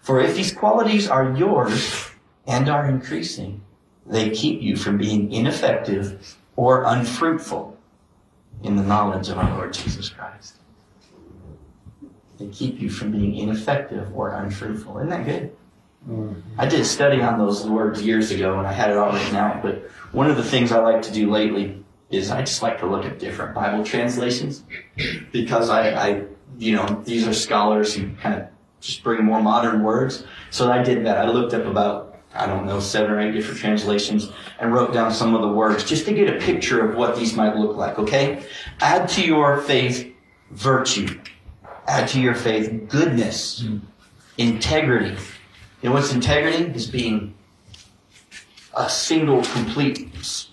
For 0.02 0.20
if 0.20 0.36
these 0.36 0.52
qualities 0.52 1.08
are 1.08 1.36
yours 1.38 2.10
and 2.48 2.68
are 2.70 2.90
increasing, 2.90 3.62
they 4.06 4.32
keep 4.32 4.62
you 4.62 4.76
from 4.76 4.98
being 4.98 5.32
ineffective 5.32 6.38
or 6.56 6.84
unfruitful 6.84 7.78
in 8.64 8.76
the 8.76 8.84
knowledge 8.84 9.30
of 9.30 9.38
our 9.38 9.56
Lord 9.56 9.74
Jesus 9.74 10.10
Christ. 10.10 10.56
They 12.42 12.48
keep 12.48 12.82
you 12.82 12.90
from 12.90 13.12
being 13.12 13.36
ineffective 13.36 14.12
or 14.16 14.32
unfruitful. 14.32 14.98
Isn't 14.98 15.10
that 15.10 15.26
good? 15.26 15.56
Mm-hmm. 16.10 16.60
I 16.60 16.66
did 16.66 16.80
a 16.80 16.86
study 16.86 17.22
on 17.22 17.38
those 17.38 17.68
words 17.68 18.02
years 18.02 18.32
ago 18.32 18.58
and 18.58 18.68
I 18.68 18.74
had 18.74 18.90
it 18.90 18.98
all 18.98 19.14
written 19.14 19.36
out, 19.36 19.62
but 19.62 19.88
one 20.12 20.28
of 20.28 20.38
the 20.38 20.44
things 20.44 20.72
I 20.72 20.80
like 20.80 21.04
to 21.04 21.12
do 21.12 21.30
lately 21.30 21.84
is 22.10 22.32
I 22.32 22.42
just 22.42 22.64
like 22.64 22.80
to 22.80 22.88
look 22.88 23.06
at 23.06 23.20
different 23.20 23.54
Bible 23.54 23.84
translations 23.84 24.64
because 25.32 25.70
I, 25.70 25.92
I 25.92 26.24
you 26.58 26.76
know, 26.76 27.04
these 27.06 27.28
are 27.28 27.34
scholars 27.34 27.94
who 27.94 28.10
kind 28.16 28.42
of 28.42 28.48
just 28.80 29.04
bring 29.04 29.24
more 29.24 29.42
modern 29.42 29.84
words. 29.84 30.24
So 30.50 30.72
I 30.72 30.82
did 30.82 31.06
that. 31.06 31.18
I 31.18 31.30
looked 31.30 31.54
up 31.54 31.66
about, 31.66 32.18
I 32.34 32.48
don't 32.48 32.66
know, 32.66 32.80
seven 32.80 33.12
or 33.12 33.20
eight 33.20 33.34
different 33.34 33.60
translations 33.60 34.32
and 34.60 34.74
wrote 34.74 34.94
down 34.94 35.14
some 35.14 35.36
of 35.36 35.42
the 35.42 35.50
words 35.50 35.84
just 35.84 36.06
to 36.06 36.14
get 36.14 36.36
a 36.36 36.40
picture 36.40 36.84
of 36.84 36.96
what 36.96 37.16
these 37.16 37.36
might 37.36 37.56
look 37.56 37.78
like, 37.78 38.00
okay? 38.00 38.44
Add 38.80 39.08
to 39.10 39.24
your 39.24 39.62
faith 39.62 40.12
virtue. 40.50 41.20
Add 41.88 42.08
to 42.10 42.22
your 42.22 42.36
faith 42.36 42.88
goodness, 42.90 43.62
hmm. 43.62 43.80
integrity. 44.38 45.18
You 45.82 45.90
know 45.90 45.96
what's 45.96 46.14
integrity? 46.14 46.66
Is 46.76 46.88
being 46.88 47.34
a 48.76 48.90
single, 48.90 49.44
complete, 49.44 50.10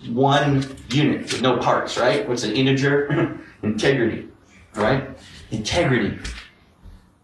one 0.07 0.75
unit 0.89 1.21
with 1.21 1.41
no 1.41 1.57
parts, 1.57 1.97
right? 1.97 2.27
What's 2.27 2.43
an 2.43 2.53
integer? 2.53 3.39
integrity, 3.63 4.27
right? 4.75 5.09
Integrity. 5.51 6.17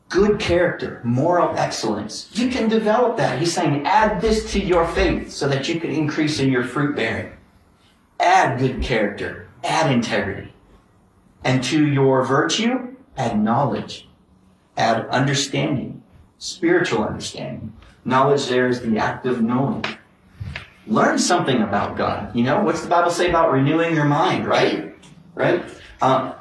Good 0.10 0.40
character, 0.40 1.02
moral 1.04 1.58
excellence. 1.58 2.30
You 2.34 2.50
can 2.50 2.70
develop 2.70 3.18
that. 3.18 3.40
He's 3.40 3.54
saying 3.54 3.86
add 3.86 4.22
this 4.22 4.52
to 4.54 4.60
your 4.60 4.88
faith 4.88 5.32
so 5.32 5.48
that 5.50 5.68
you 5.68 5.80
can 5.80 5.90
increase 5.90 6.40
in 6.40 6.52
your 6.52 6.64
fruit 6.64 6.96
bearing. 6.96 7.34
Add 8.20 8.60
good 8.60 8.82
character, 8.82 9.50
add 9.64 9.92
integrity. 9.92 10.54
And 11.44 11.64
to 11.66 11.86
your 11.88 12.24
virtue, 12.24 12.95
add 13.18 13.40
knowledge, 13.40 14.08
add 14.78 15.08
understanding, 15.08 16.04
spiritual 16.38 17.04
understanding. 17.04 17.74
Knowledge 18.04 18.48
there 18.48 18.68
is 18.68 18.82
the 18.82 18.98
act 18.98 19.26
of 19.26 19.42
knowing 19.42 19.84
learn 20.88 21.18
something 21.18 21.62
about 21.62 21.98
God. 21.98 22.36
You 22.36 22.44
know, 22.44 22.62
what's 22.62 22.82
the 22.82 22.88
Bible 22.88 23.12
say 23.12 23.30
about 23.30 23.52
renewing 23.52 23.96
your 23.96 24.06
mind, 24.06 24.46
right? 24.46 24.96
Right? 25.34 25.64
Um, 26.02 26.34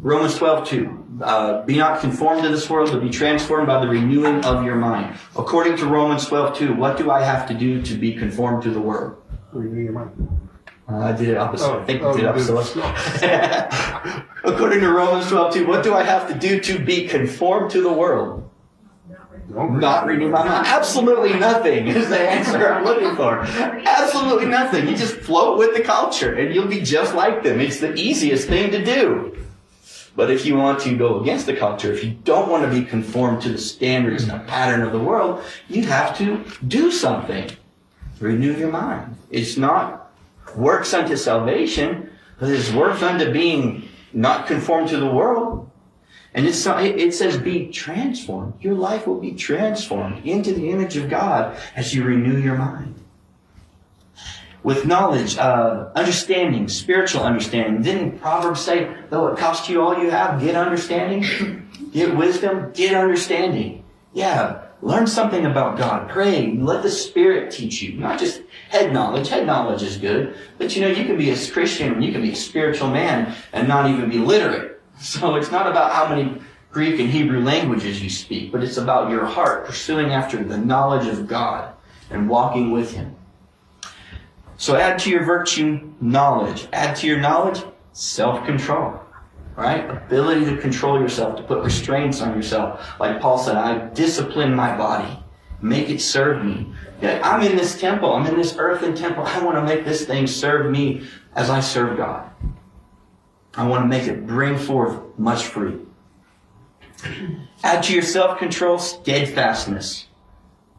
Romans 0.00 0.36
12, 0.36 0.68
2. 0.68 1.00
Uh, 1.22 1.62
be 1.64 1.78
not 1.78 2.00
conformed 2.00 2.42
to 2.42 2.48
this 2.48 2.68
world, 2.68 2.90
but 2.90 3.00
be 3.00 3.08
transformed 3.08 3.66
by 3.66 3.80
the 3.80 3.88
renewing 3.88 4.44
of 4.44 4.64
your 4.64 4.74
mind. 4.74 5.16
According 5.36 5.76
to 5.78 5.86
Romans 5.86 6.26
12, 6.26 6.56
2, 6.56 6.74
what 6.74 6.96
do 6.96 7.10
I 7.10 7.22
have 7.22 7.46
to 7.48 7.54
do 7.54 7.80
to 7.82 7.94
be 7.94 8.14
conformed 8.14 8.62
to 8.64 8.70
the 8.70 8.80
world? 8.80 9.22
Renew 9.52 9.82
your 9.82 9.92
mind. 9.92 10.43
Uh, 10.88 10.98
I 10.98 11.12
did 11.12 11.30
it 11.30 11.36
opposite. 11.36 11.66
Oh, 11.66 11.80
I 11.80 11.84
think 11.84 12.02
oh, 12.02 12.14
did 12.14 12.26
opposite. 12.26 12.52
According 14.44 14.80
to 14.80 14.90
Romans 14.90 15.28
12, 15.28 15.54
2, 15.54 15.66
what 15.66 15.82
do 15.82 15.94
I 15.94 16.02
have 16.02 16.28
to 16.28 16.34
do 16.34 16.60
to 16.60 16.78
be 16.78 17.08
conformed 17.08 17.70
to 17.70 17.80
the 17.80 17.92
world? 17.92 18.50
Not 19.48 20.06
renew 20.06 20.30
my 20.30 20.44
mind. 20.44 20.66
Absolutely 20.66 21.38
nothing 21.38 21.86
is 21.86 22.08
the 22.08 22.18
answer 22.18 22.72
I'm 22.72 22.84
looking 22.84 23.14
for. 23.14 23.40
Absolutely 23.40 24.46
nothing. 24.46 24.88
You 24.88 24.96
just 24.96 25.16
float 25.16 25.58
with 25.58 25.76
the 25.76 25.82
culture 25.82 26.34
and 26.34 26.54
you'll 26.54 26.66
be 26.66 26.80
just 26.80 27.14
like 27.14 27.42
them. 27.42 27.60
It's 27.60 27.78
the 27.78 27.94
easiest 27.94 28.48
thing 28.48 28.70
to 28.72 28.84
do. 28.84 29.36
But 30.16 30.30
if 30.30 30.46
you 30.46 30.56
want 30.56 30.80
to 30.80 30.96
go 30.96 31.20
against 31.20 31.46
the 31.46 31.56
culture, 31.56 31.92
if 31.92 32.04
you 32.04 32.12
don't 32.24 32.48
want 32.48 32.64
to 32.64 32.70
be 32.70 32.84
conformed 32.84 33.42
to 33.42 33.50
the 33.50 33.58
standards 33.58 34.22
and 34.22 34.32
the 34.32 34.44
pattern 34.44 34.82
of 34.82 34.92
the 34.92 34.98
world, 34.98 35.42
you 35.68 35.84
have 35.86 36.16
to 36.18 36.44
do 36.66 36.90
something. 36.90 37.50
Renew 38.20 38.56
your 38.56 38.70
mind. 38.70 39.16
It's 39.30 39.56
not 39.56 40.03
works 40.56 40.94
unto 40.94 41.16
salvation, 41.16 42.10
but 42.38 42.50
it's 42.50 42.72
works 42.72 43.02
unto 43.02 43.32
being 43.32 43.88
not 44.12 44.46
conformed 44.46 44.88
to 44.90 44.96
the 44.96 45.06
world. 45.06 45.70
And 46.34 46.46
it's, 46.46 46.66
it 46.66 47.14
says 47.14 47.36
be 47.36 47.68
transformed. 47.68 48.54
Your 48.60 48.74
life 48.74 49.06
will 49.06 49.20
be 49.20 49.32
transformed 49.32 50.26
into 50.26 50.52
the 50.52 50.70
image 50.70 50.96
of 50.96 51.08
God 51.08 51.56
as 51.76 51.94
you 51.94 52.02
renew 52.02 52.38
your 52.38 52.56
mind. 52.56 52.96
With 54.64 54.86
knowledge, 54.86 55.36
uh, 55.36 55.90
understanding, 55.94 56.68
spiritual 56.68 57.22
understanding. 57.22 57.82
Didn't 57.82 58.18
Proverbs 58.18 58.62
say, 58.62 58.92
though 59.10 59.28
it 59.28 59.38
cost 59.38 59.68
you 59.68 59.82
all 59.82 60.02
you 60.02 60.10
have, 60.10 60.40
get 60.40 60.56
understanding? 60.56 61.68
Get 61.92 62.16
wisdom, 62.16 62.72
get 62.72 62.94
understanding. 62.94 63.84
Yeah, 64.12 64.62
learn 64.82 65.06
something 65.06 65.46
about 65.46 65.78
God. 65.78 66.08
Pray. 66.08 66.56
Let 66.56 66.82
the 66.82 66.90
Spirit 66.90 67.52
teach 67.52 67.82
you. 67.82 67.98
Not 67.98 68.18
just 68.18 68.42
head 68.68 68.92
knowledge. 68.92 69.28
Head 69.28 69.46
knowledge 69.46 69.82
is 69.82 69.96
good. 69.96 70.36
But 70.58 70.74
you 70.74 70.82
know, 70.82 70.88
you 70.88 71.04
can 71.04 71.16
be 71.16 71.30
a 71.30 71.46
Christian, 71.48 72.02
you 72.02 72.12
can 72.12 72.22
be 72.22 72.32
a 72.32 72.36
spiritual 72.36 72.88
man 72.88 73.34
and 73.52 73.68
not 73.68 73.90
even 73.90 74.08
be 74.10 74.18
literate. 74.18 74.72
So 75.00 75.34
it's 75.34 75.50
not 75.50 75.66
about 75.66 75.92
how 75.92 76.08
many 76.08 76.40
Greek 76.70 77.00
and 77.00 77.10
Hebrew 77.10 77.40
languages 77.40 78.00
you 78.00 78.08
speak, 78.08 78.52
but 78.52 78.62
it's 78.62 78.76
about 78.76 79.10
your 79.10 79.26
heart 79.26 79.66
pursuing 79.66 80.12
after 80.12 80.42
the 80.42 80.56
knowledge 80.56 81.08
of 81.08 81.26
God 81.26 81.74
and 82.10 82.28
walking 82.28 82.70
with 82.70 82.92
Him. 82.92 83.16
So 84.56 84.76
add 84.76 84.98
to 85.00 85.10
your 85.10 85.24
virtue 85.24 85.92
knowledge. 86.00 86.68
Add 86.72 86.96
to 86.96 87.06
your 87.06 87.18
knowledge 87.18 87.62
self-control. 87.92 89.00
Right? 89.56 89.88
Ability 89.88 90.46
to 90.46 90.56
control 90.56 91.00
yourself, 91.00 91.36
to 91.36 91.42
put 91.42 91.62
restraints 91.62 92.20
on 92.20 92.34
yourself. 92.34 92.84
Like 92.98 93.20
Paul 93.20 93.38
said, 93.38 93.56
I 93.56 93.88
discipline 93.90 94.52
my 94.54 94.76
body. 94.76 95.23
Make 95.64 95.88
it 95.88 96.02
serve 96.02 96.44
me. 96.44 96.70
Yeah, 97.00 97.22
I'm 97.24 97.40
in 97.40 97.56
this 97.56 97.80
temple. 97.80 98.12
I'm 98.12 98.26
in 98.26 98.36
this 98.36 98.54
earthen 98.58 98.94
temple. 98.94 99.24
I 99.24 99.42
want 99.42 99.56
to 99.56 99.62
make 99.62 99.86
this 99.86 100.04
thing 100.04 100.26
serve 100.26 100.70
me 100.70 101.06
as 101.34 101.48
I 101.48 101.60
serve 101.60 101.96
God. 101.96 102.30
I 103.54 103.66
want 103.66 103.82
to 103.82 103.88
make 103.88 104.06
it 104.06 104.26
bring 104.26 104.58
forth 104.58 105.00
much 105.18 105.44
fruit. 105.44 105.90
Add 107.62 107.82
to 107.84 107.94
your 107.94 108.02
self 108.02 108.38
control 108.38 108.78
steadfastness. 108.78 110.08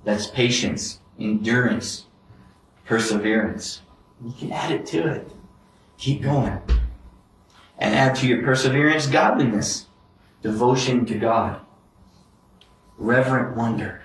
That's 0.04 0.28
patience, 0.28 1.00
endurance, 1.20 2.06
perseverance. 2.86 3.82
You 4.24 4.34
can 4.38 4.52
add 4.52 4.70
it 4.70 4.86
to 4.88 5.08
it. 5.08 5.32
Keep 5.98 6.22
going. 6.22 6.62
And 7.80 7.96
add 7.96 8.14
to 8.18 8.28
your 8.28 8.44
perseverance 8.44 9.08
godliness, 9.08 9.88
devotion 10.44 11.08
to 11.08 11.16
God, 11.16 11.60
reverent 13.00 13.58
wonder. 13.58 14.05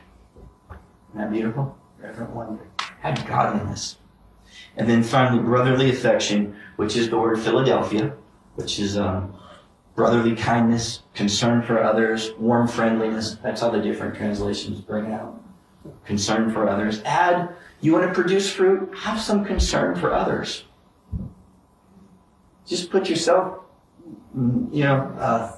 Isn't 1.10 1.20
that 1.20 1.32
beautiful? 1.32 1.76
Reverent 1.98 2.30
wonder. 2.30 2.66
Had 3.00 3.26
godliness. 3.26 3.98
And 4.76 4.88
then 4.88 5.02
finally, 5.02 5.42
brotherly 5.42 5.90
affection, 5.90 6.56
which 6.76 6.96
is 6.96 7.10
the 7.10 7.18
word 7.18 7.38
Philadelphia 7.40 8.14
which 8.60 8.78
is 8.78 8.98
um, 8.98 9.34
brotherly 9.94 10.34
kindness, 10.34 11.02
concern 11.14 11.62
for 11.62 11.82
others, 11.82 12.32
warm 12.38 12.68
friendliness. 12.68 13.36
That's 13.42 13.60
how 13.60 13.70
the 13.70 13.80
different 13.80 14.14
translations 14.14 14.80
bring 14.80 15.12
out. 15.12 15.42
Concern 16.04 16.52
for 16.52 16.68
others. 16.68 17.02
Add, 17.04 17.54
you 17.80 17.92
want 17.92 18.06
to 18.06 18.12
produce 18.12 18.52
fruit? 18.52 18.92
Have 18.98 19.20
some 19.20 19.44
concern 19.44 19.96
for 19.96 20.12
others. 20.12 20.64
Just 22.66 22.90
put 22.90 23.08
yourself, 23.08 23.60
you 24.34 24.84
know, 24.84 25.12
uh, 25.18 25.56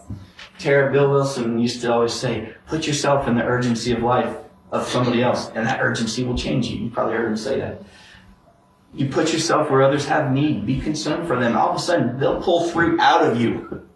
Tara 0.58 0.92
Bill 0.92 1.10
Wilson 1.10 1.58
used 1.58 1.80
to 1.82 1.92
always 1.92 2.14
say, 2.14 2.54
put 2.66 2.86
yourself 2.86 3.26
in 3.26 3.34
the 3.34 3.42
urgency 3.42 3.92
of 3.92 4.02
life 4.02 4.36
of 4.72 4.88
somebody 4.88 5.22
else, 5.22 5.50
and 5.54 5.66
that 5.66 5.80
urgency 5.80 6.24
will 6.24 6.36
change 6.36 6.68
you. 6.68 6.84
You 6.84 6.90
probably 6.90 7.14
heard 7.14 7.28
him 7.28 7.36
say 7.36 7.60
that. 7.60 7.82
You 8.94 9.08
put 9.08 9.32
yourself 9.32 9.70
where 9.70 9.82
others 9.82 10.06
have 10.06 10.32
need. 10.32 10.66
Be 10.66 10.80
concerned 10.80 11.26
for 11.26 11.38
them. 11.38 11.56
All 11.56 11.70
of 11.70 11.76
a 11.76 11.78
sudden, 11.78 12.18
they'll 12.18 12.42
pull 12.42 12.68
fruit 12.68 12.98
out 12.98 13.22
of 13.22 13.40
you. 13.40 13.86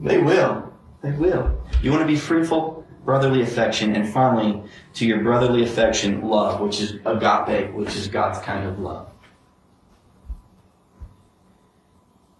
they 0.00 0.18
will. 0.18 0.72
They 1.02 1.12
will. 1.12 1.62
You 1.82 1.90
want 1.90 2.02
to 2.02 2.06
be 2.06 2.16
fruitful? 2.16 2.86
Brotherly 3.04 3.42
affection. 3.42 3.96
And 3.96 4.12
finally, 4.12 4.62
to 4.94 5.06
your 5.06 5.22
brotherly 5.22 5.64
affection, 5.64 6.22
love, 6.22 6.60
which 6.60 6.80
is 6.80 6.94
agape, 7.06 7.72
which 7.72 7.96
is 7.96 8.06
God's 8.06 8.38
kind 8.40 8.66
of 8.66 8.78
love. 8.78 9.10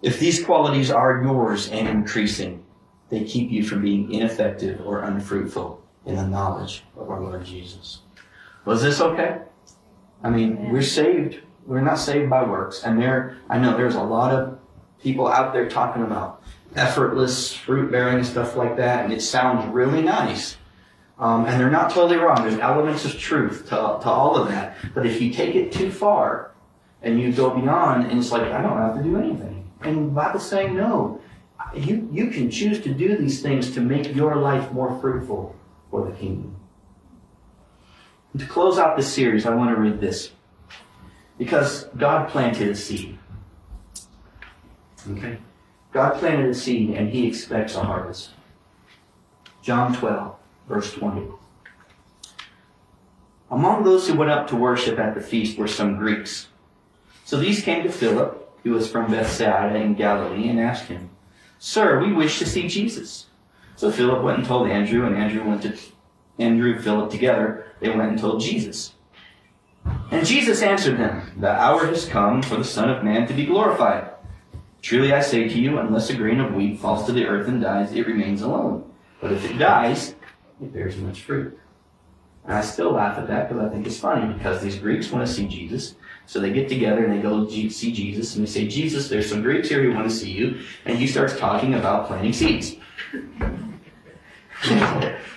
If 0.03 0.21
these 0.21 0.45
qualities 0.45 0.91
are 0.91 1.23
yours 1.23 1.71
and 1.71 1.89
increasing, 1.89 2.65
they 3.09 3.25
keep 3.25 3.51
you 3.51 3.65
from 3.65 3.83
being 3.83 4.13
ineffective 4.13 4.81
or 4.87 5.01
unfruitful 5.01 5.83
in 6.09 6.17
the 6.17 6.27
knowledge 6.27 6.85
of 6.97 7.11
our 7.11 7.21
Lord 7.21 7.45
Jesus. 7.45 8.01
Was 8.65 8.83
this 8.83 9.01
okay? 9.01 9.43
I 10.25 10.31
mean, 10.31 10.73
we're 10.73 10.83
saved. 10.83 11.41
We're 11.67 11.83
not 11.83 11.99
saved 11.99 12.31
by 12.31 12.45
works. 12.45 12.83
And 12.83 13.01
there, 13.01 13.37
I 13.49 13.59
know 13.59 13.77
there's 13.77 13.95
a 13.95 14.03
lot 14.03 14.35
of 14.35 14.59
people 15.03 15.29
out 15.29 15.53
there 15.53 15.69
talking 15.69 16.03
about 16.03 16.43
effortless 16.75 17.55
fruit 17.55 17.93
bearing 17.93 18.25
stuff 18.25 18.57
like 18.57 18.77
that, 18.79 19.05
and 19.05 19.13
it 19.13 19.21
sounds 19.21 19.67
really 19.73 20.03
nice. 20.03 20.57
Um, 21.19 21.45
and 21.45 21.61
they're 21.61 21.71
not 21.71 21.91
totally 21.91 22.17
wrong. 22.17 22.43
There's 22.43 22.59
elements 22.59 23.05
of 23.05 23.19
truth 23.19 23.65
to, 23.65 23.71
to 23.71 24.09
all 24.09 24.37
of 24.37 24.49
that. 24.49 24.77
But 24.95 25.05
if 25.05 25.21
you 25.21 25.31
take 25.31 25.55
it 25.55 25.73
too 25.73 25.91
far 25.91 26.53
and 27.03 27.21
you 27.21 27.33
go 27.33 27.51
beyond, 27.51 28.07
and 28.11 28.19
it's 28.19 28.33
like, 28.33 28.45
I 28.45 28.63
don't 28.63 28.79
have 28.79 28.97
to 28.97 29.03
do 29.03 29.19
anything. 29.19 29.71
And 29.83 30.09
the 30.09 30.11
Bible's 30.13 30.49
saying, 30.49 30.75
no. 30.75 31.21
You, 31.75 32.09
you 32.11 32.29
can 32.29 32.51
choose 32.51 32.81
to 32.83 32.95
do 32.95 33.17
these 33.17 33.43
things 33.43 33.73
to 33.73 33.81
make 33.81 34.15
your 34.15 34.37
life 34.37 34.73
more 34.73 34.99
fruitful 35.01 35.55
for 35.91 36.05
the 36.05 36.13
kingdom. 36.13 36.57
And 38.33 38.41
to 38.43 38.47
close 38.47 38.79
out 38.79 38.97
this 38.97 39.13
series, 39.13 39.47
I 39.47 39.55
want 39.55 39.75
to 39.75 39.81
read 39.81 40.01
this. 40.01 40.31
Because 41.39 41.85
God 41.97 42.29
planted 42.29 42.69
a 42.69 42.77
seed. 42.77 43.19
Okay? 45.11 45.39
God 45.93 46.19
planted 46.19 46.51
a 46.51 46.55
seed 46.55 46.91
and 46.91 47.09
he 47.11 47.27
expects 47.27 47.75
a 47.75 47.83
harvest. 47.83 48.31
John 49.63 49.95
12, 49.95 50.35
verse 50.69 50.93
20. 50.95 51.27
Among 53.51 53.85
those 53.85 54.07
who 54.07 54.15
went 54.15 54.31
up 54.31 54.49
to 54.49 54.57
worship 54.57 54.99
at 54.99 55.15
the 55.15 55.21
feast 55.21 55.57
were 55.57 55.69
some 55.69 55.97
Greeks. 55.97 56.49
So 57.25 57.39
these 57.39 57.63
came 57.63 57.83
to 57.85 57.93
Philip 57.93 58.49
who 58.63 58.73
was 58.73 58.91
from 58.91 59.11
Bethsaida 59.11 59.77
in 59.77 59.95
Galilee, 59.95 60.49
and 60.49 60.61
asked 60.61 60.87
him, 60.87 61.11
Sir, 61.59 62.01
we 62.01 62.13
wish 62.13 62.39
to 62.39 62.47
see 62.47 62.69
Jesus. 62.69 63.27
So 63.79 63.93
Philip 63.93 64.25
went 64.25 64.39
and 64.39 64.47
told 64.47 64.69
Andrew, 64.69 65.07
and 65.07 65.15
Andrew 65.15 65.49
went 65.49 65.63
to 65.63 65.73
Andrew 66.41 66.73
and 66.73 66.83
Philip 66.83 67.13
together. 67.13 67.65
They 67.79 67.89
went 67.89 68.11
and 68.11 68.19
told 68.19 68.41
Jesus. 68.41 68.95
And 70.11 70.27
Jesus 70.27 70.63
answered 70.63 70.99
them, 70.99 71.31
The 71.39 71.53
hour 71.53 71.87
has 71.87 72.05
come 72.05 72.43
for 72.43 72.57
the 72.57 72.65
Son 72.65 72.91
of 72.91 73.05
Man 73.05 73.29
to 73.29 73.33
be 73.33 73.47
glorified. 73.47 74.11
Truly 74.83 75.13
I 75.13 75.21
say 75.21 75.49
to 75.49 75.57
you, 75.61 75.79
unless 75.79 76.11
a 76.11 76.17
grain 76.17 76.41
of 76.41 76.55
wheat 76.55 76.81
falls 76.81 77.07
to 77.07 77.13
the 77.13 77.25
earth 77.27 77.47
and 77.47 77.63
dies, 77.63 77.93
it 77.93 78.09
remains 78.09 78.43
alone. 78.43 78.91
But 79.21 79.31
if 79.31 79.49
it 79.49 79.59
dies, 79.59 80.17
it 80.61 80.73
bears 80.73 80.97
much 80.97 81.23
fruit. 81.23 81.57
And 82.47 82.55
I 82.55 82.63
still 82.63 82.91
laugh 82.91 83.17
at 83.17 83.29
that 83.29 83.49
because 83.49 83.65
I 83.65 83.69
think 83.69 83.87
it's 83.87 84.01
funny 84.01 84.35
because 84.35 84.61
these 84.61 84.77
Greeks 84.77 85.13
want 85.13 85.25
to 85.25 85.33
see 85.33 85.47
Jesus. 85.47 85.95
So 86.27 86.41
they 86.41 86.53
get 86.53 86.69
together 86.69 87.05
and 87.05 87.17
they 87.17 87.23
go 87.23 87.49
see 87.49 87.93
Jesus 87.93 88.35
and 88.35 88.45
they 88.45 88.51
say, 88.51 88.67
Jesus, 88.67 89.09
there's 89.09 89.31
some 89.31 89.41
Greeks 89.41 89.69
here 89.69 89.85
who 89.85 89.95
want 89.95 90.11
to 90.11 90.17
see 90.17 90.33
you. 90.33 90.63
And 90.85 90.99
he 90.99 91.07
starts 91.07 91.39
talking 91.39 91.75
about 91.75 92.09
planting 92.09 92.33
seeds. 92.33 92.75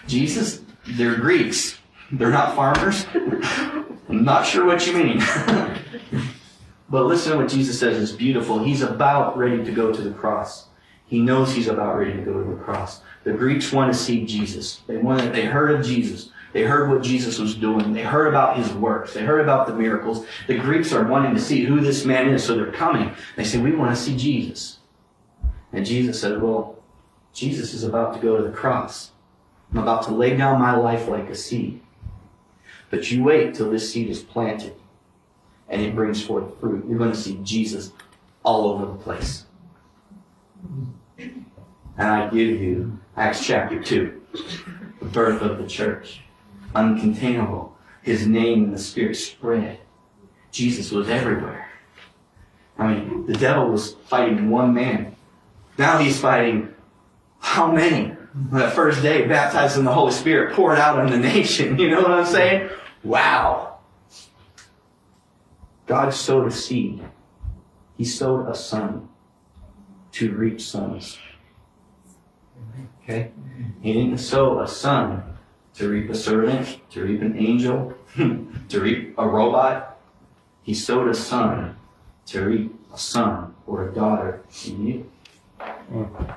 Jesus, 0.07 0.61
they're 0.88 1.15
Greeks. 1.15 1.78
They're 2.11 2.32
not 2.32 2.55
farmers. 2.55 3.05
I'm 3.13 4.26
not 4.26 4.45
sure 4.45 4.65
what 4.65 4.86
you 4.86 4.93
mean. 4.93 5.24
but 6.89 7.05
listen 7.05 7.32
to 7.34 7.38
what 7.38 7.49
Jesus 7.49 7.80
says 7.80 7.97
is 7.97 8.11
beautiful. 8.11 8.63
He's 8.63 8.82
about 8.82 9.38
ready 9.38 9.63
to 9.63 9.72
go 9.72 9.93
to 9.93 10.01
the 10.01 10.11
cross. 10.11 10.67
He 11.05 11.19
knows 11.19 11.53
he's 11.53 11.67
about 11.67 11.97
ready 11.97 12.13
to 12.13 12.22
go 12.22 12.43
to 12.43 12.49
the 12.49 12.61
cross. 12.61 13.01
The 13.24 13.34
Greeks 13.34 13.72
want 13.72 13.93
to 13.93 13.97
see 13.97 14.26
Jesus. 14.26 14.82
They 14.88 14.97
wanted, 14.97 15.34
they 15.34 15.45
heard 15.45 15.72
of 15.72 15.86
Jesus. 15.86 16.30
They 16.53 16.63
heard 16.63 16.89
what 16.89 17.01
Jesus 17.01 17.39
was 17.39 17.55
doing. 17.55 17.93
They 17.93 18.03
heard 18.03 18.28
about 18.28 18.57
his 18.57 18.74
works. 18.74 19.13
They 19.13 19.24
heard 19.24 19.41
about 19.41 19.67
the 19.67 19.74
miracles. 19.74 20.26
The 20.47 20.57
Greeks 20.57 20.91
are 20.91 21.05
wanting 21.05 21.34
to 21.34 21.41
see 21.41 21.63
who 21.63 21.80
this 21.80 22.03
man 22.03 22.30
is, 22.30 22.43
so 22.43 22.55
they're 22.55 22.72
coming. 22.72 23.13
They 23.38 23.45
say, 23.45 23.59
We 23.59 23.74
want 23.74 23.95
to 23.95 24.01
see 24.01 24.17
Jesus. 24.17 24.80
And 25.72 25.86
Jesus 25.86 26.19
said, 26.19 26.41
Well, 26.41 26.80
Jesus 27.34 27.73
is 27.73 27.84
about 27.84 28.13
to 28.13 28.19
go 28.19 28.38
to 28.38 28.43
the 28.43 28.51
cross. 28.51 29.11
I'm 29.71 29.79
about 29.79 30.03
to 30.03 30.11
lay 30.11 30.36
down 30.36 30.59
my 30.59 30.75
life 30.75 31.07
like 31.07 31.29
a 31.29 31.36
seed. 31.36 31.82
But 32.89 33.09
you 33.09 33.23
wait 33.23 33.55
till 33.55 33.71
this 33.71 33.91
seed 33.91 34.09
is 34.09 34.21
planted 34.21 34.75
and 35.69 35.82
it 35.82 35.95
brings 35.95 36.21
forth 36.21 36.59
fruit. 36.59 36.86
You're 36.88 36.97
going 36.97 37.11
to 37.11 37.17
see 37.17 37.39
Jesus 37.43 37.93
all 38.43 38.69
over 38.69 38.86
the 38.86 38.95
place. 38.95 39.45
And 41.17 41.45
I 41.97 42.29
give 42.29 42.61
you 42.61 42.99
Acts 43.15 43.45
chapter 43.45 43.82
2, 43.82 44.21
the 44.99 45.05
birth 45.05 45.41
of 45.41 45.57
the 45.57 45.67
church 45.67 46.21
uncontainable. 46.75 47.71
His 48.01 48.25
name 48.27 48.65
and 48.65 48.73
the 48.73 48.79
Spirit 48.79 49.15
spread. 49.15 49.79
Jesus 50.51 50.91
was 50.91 51.07
everywhere. 51.09 51.69
I 52.77 52.93
mean, 52.93 53.25
the 53.27 53.34
devil 53.34 53.69
was 53.69 53.93
fighting 54.07 54.49
one 54.49 54.73
man. 54.73 55.15
Now 55.77 55.99
he's 55.99 56.19
fighting 56.19 56.73
how 57.41 57.71
many? 57.71 58.15
That 58.51 58.73
first 58.73 59.01
day, 59.01 59.27
baptized 59.27 59.77
in 59.77 59.83
the 59.83 59.91
Holy 59.91 60.13
Spirit, 60.13 60.55
poured 60.55 60.77
out 60.77 60.97
on 60.97 61.11
the 61.11 61.17
nation. 61.17 61.77
You 61.79 61.89
know 61.89 62.01
what 62.01 62.11
I'm 62.11 62.25
saying? 62.25 62.69
Wow. 63.03 63.79
God 65.85 66.13
sowed 66.13 66.47
a 66.47 66.51
seed. 66.51 67.03
He 67.97 68.05
sowed 68.05 68.47
a 68.47 68.55
son 68.55 69.09
to 70.13 70.31
reap 70.31 70.61
sons. 70.61 71.19
Okay? 73.03 73.31
He 73.81 73.91
didn't 73.91 74.19
sow 74.19 74.61
a 74.61 74.67
son 74.67 75.37
to 75.73 75.89
reap 75.89 76.09
a 76.09 76.15
servant, 76.15 76.79
to 76.91 77.03
reap 77.03 77.21
an 77.21 77.37
angel, 77.37 77.93
to 78.15 78.79
reap 78.79 79.15
a 79.17 79.27
robot. 79.27 79.99
He 80.63 80.73
sowed 80.73 81.09
a 81.09 81.13
son 81.13 81.75
to 82.27 82.45
reap 82.45 82.75
a 82.93 82.97
son 82.97 83.55
or 83.65 83.89
a 83.89 83.93
daughter 83.93 84.43
in 84.65 84.87
you. 84.87 85.11
Hmm. 85.89 86.31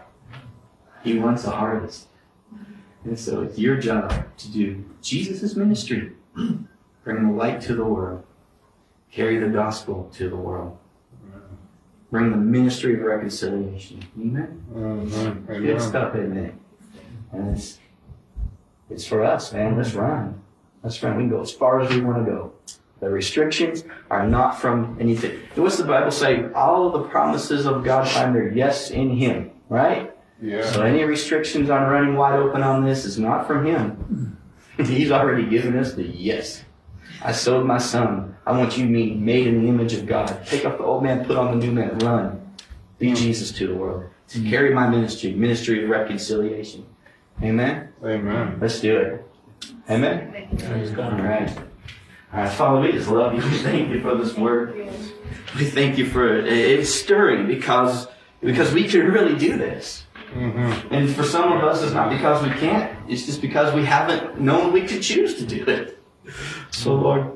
He 1.05 1.19
wants 1.19 1.45
a 1.45 1.51
harvest. 1.51 2.09
And 3.05 3.19
so 3.19 3.43
it's 3.43 3.59
your 3.59 3.77
job 3.77 4.27
to 4.39 4.51
do 4.51 4.85
Jesus' 5.03 5.55
ministry. 5.55 6.13
Bring 6.35 7.29
the 7.29 7.33
light 7.33 7.61
to 7.63 7.75
the 7.75 7.85
world. 7.85 8.25
Carry 9.13 9.37
the 9.37 9.49
gospel 9.49 10.11
to 10.15 10.29
the 10.29 10.37
world. 10.37 10.79
Bring 12.11 12.31
the 12.31 12.37
ministry 12.37 12.95
of 12.95 13.01
reconciliation. 13.01 14.03
Amen? 14.19 14.65
Amen. 14.75 15.45
Good 15.47 15.81
stuff, 15.81 16.17
isn't 16.17 16.37
it? 16.37 16.55
And 17.33 17.57
it's 17.57 17.79
it's 18.89 19.07
for 19.07 19.23
us, 19.25 19.53
man. 19.53 19.77
Let's 19.77 19.95
run. 19.95 20.41
Let's 20.83 21.03
run. 21.03 21.17
We 21.17 21.25
can 21.25 21.31
go 21.31 21.41
as 21.41 21.51
far 21.53 21.81
as 21.81 21.93
we 21.93 22.01
want 22.01 22.25
to 22.25 22.31
go. 22.31 22.53
The 23.01 23.11
restrictions 23.11 23.85
are 24.11 24.27
not 24.27 24.61
from 24.61 24.97
anything. 25.01 25.41
What's 25.57 25.77
the 25.77 25.85
Bible 25.85 26.11
say? 26.11 26.51
All 26.55 26.87
of 26.87 26.93
the 26.93 27.09
promises 27.09 27.67
of 27.67 27.85
God 27.85 28.09
find 28.09 28.35
their 28.35 28.49
yes 28.49 28.91
in 28.91 29.11
Him, 29.17 29.51
right? 29.69 30.14
Yeah. 30.45 30.71
So 30.71 30.83
any 30.83 31.03
restrictions 31.05 31.71
on 31.71 31.89
running 31.89 32.17
wide 32.17 32.39
open 32.39 32.63
on 32.63 32.85
this 32.85 33.07
is 33.07 33.19
not 33.19 33.47
from 33.47 33.65
Him. 33.65 34.39
He's 34.77 35.11
already 35.11 35.47
given 35.47 35.79
us 35.79 35.95
the 35.95 36.03
yes. 36.03 36.65
I 37.23 37.33
sowed 37.33 37.67
my 37.67 37.79
son. 37.79 38.37
I 38.45 38.53
want 38.53 38.77
you 38.77 38.85
me 38.85 39.15
made 39.15 39.47
in 39.47 39.63
the 39.63 39.69
image 39.69 39.95
of 39.95 40.05
God. 40.05 40.45
Take 40.47 40.67
off 40.67 40.77
the 40.77 40.85
old 40.85 41.03
man, 41.03 41.25
put 41.25 41.39
on 41.39 41.59
the 41.59 41.67
new 41.67 41.73
man, 41.73 41.99
run. 42.01 42.55
Be 42.99 43.15
Jesus 43.15 43.53
to 43.53 43.69
the 43.69 43.75
world. 43.75 44.05
To 44.29 44.51
carry 44.51 44.75
my 44.75 44.87
ministry, 44.87 45.33
ministry 45.33 45.83
of 45.83 45.89
reconciliation. 45.89 46.85
Amen. 47.43 47.89
Amen. 48.05 48.59
Let's 48.61 48.81
do 48.81 48.99
it. 48.99 49.27
Amen. 49.89 50.49
All 50.99 51.11
right. 51.23 51.59
All 52.33 52.41
right, 52.41 52.53
Father, 52.53 52.81
we 52.81 52.93
just 52.93 53.09
love 53.09 53.33
you. 53.33 53.43
We 53.43 53.59
thank 53.59 53.91
you 53.91 54.03
for 54.03 54.15
this 54.15 54.37
word. 54.37 54.77
We 55.57 55.65
thank 55.65 55.97
you 55.97 56.07
for 56.07 56.37
it. 56.37 56.47
It's 56.47 56.91
stirring 56.91 57.47
because 57.47 58.09
because 58.41 58.75
we 58.75 58.87
can 58.87 59.07
really 59.07 59.39
do 59.39 59.57
this. 59.57 60.04
Mm-hmm. 60.33 60.95
And 60.95 61.15
for 61.15 61.25
some 61.25 61.53
of 61.53 61.63
us, 61.63 61.83
it's 61.83 61.93
not 61.93 62.11
because 62.11 62.43
we 62.43 62.51
can't. 62.59 62.97
It's 63.09 63.27
just 63.27 63.41
because 63.41 63.75
we 63.75 63.85
haven't 63.85 64.41
known 64.41 64.73
we 64.73 64.83
could 64.83 65.03
choose 65.03 65.35
to 65.37 65.47
do 65.47 65.65
it. 65.65 66.03
So, 66.71 66.95
Lord, 66.95 67.31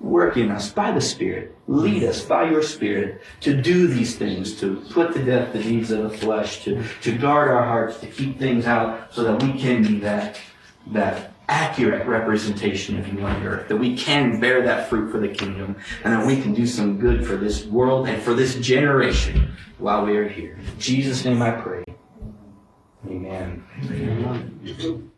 work 0.00 0.36
in 0.36 0.50
us 0.50 0.70
by 0.70 0.92
the 0.92 1.00
Spirit. 1.00 1.56
Lead 1.66 2.02
us 2.04 2.24
by 2.24 2.50
your 2.50 2.62
Spirit 2.62 3.22
to 3.40 3.60
do 3.60 3.86
these 3.86 4.16
things, 4.16 4.58
to 4.60 4.76
put 4.90 5.12
to 5.14 5.24
death 5.24 5.52
the 5.52 5.62
deeds 5.62 5.90
of 5.90 6.10
the 6.10 6.18
flesh, 6.18 6.64
to, 6.64 6.82
to 7.02 7.16
guard 7.16 7.50
our 7.50 7.64
hearts, 7.64 7.98
to 8.00 8.06
keep 8.06 8.38
things 8.38 8.66
out 8.66 9.12
so 9.12 9.24
that 9.24 9.42
we 9.42 9.58
can 9.58 9.82
be 9.82 9.98
that, 10.00 10.40
that 10.88 11.32
accurate 11.48 12.06
representation 12.06 12.98
of 12.98 13.12
you 13.12 13.20
on 13.20 13.40
the 13.40 13.48
earth, 13.48 13.68
that 13.68 13.76
we 13.76 13.96
can 13.96 14.38
bear 14.40 14.62
that 14.62 14.88
fruit 14.88 15.10
for 15.10 15.18
the 15.18 15.28
kingdom, 15.28 15.76
and 16.04 16.12
that 16.12 16.26
we 16.26 16.40
can 16.40 16.52
do 16.52 16.66
some 16.66 16.98
good 16.98 17.26
for 17.26 17.36
this 17.36 17.64
world 17.66 18.08
and 18.08 18.22
for 18.22 18.34
this 18.34 18.56
generation 18.56 19.52
while 19.78 20.04
we 20.04 20.16
are 20.16 20.28
here. 20.28 20.58
In 20.74 20.78
Jesus' 20.78 21.24
name 21.24 21.42
I 21.42 21.52
pray. 21.52 21.84
Amen. 23.06 23.64
Amen. 23.90 25.10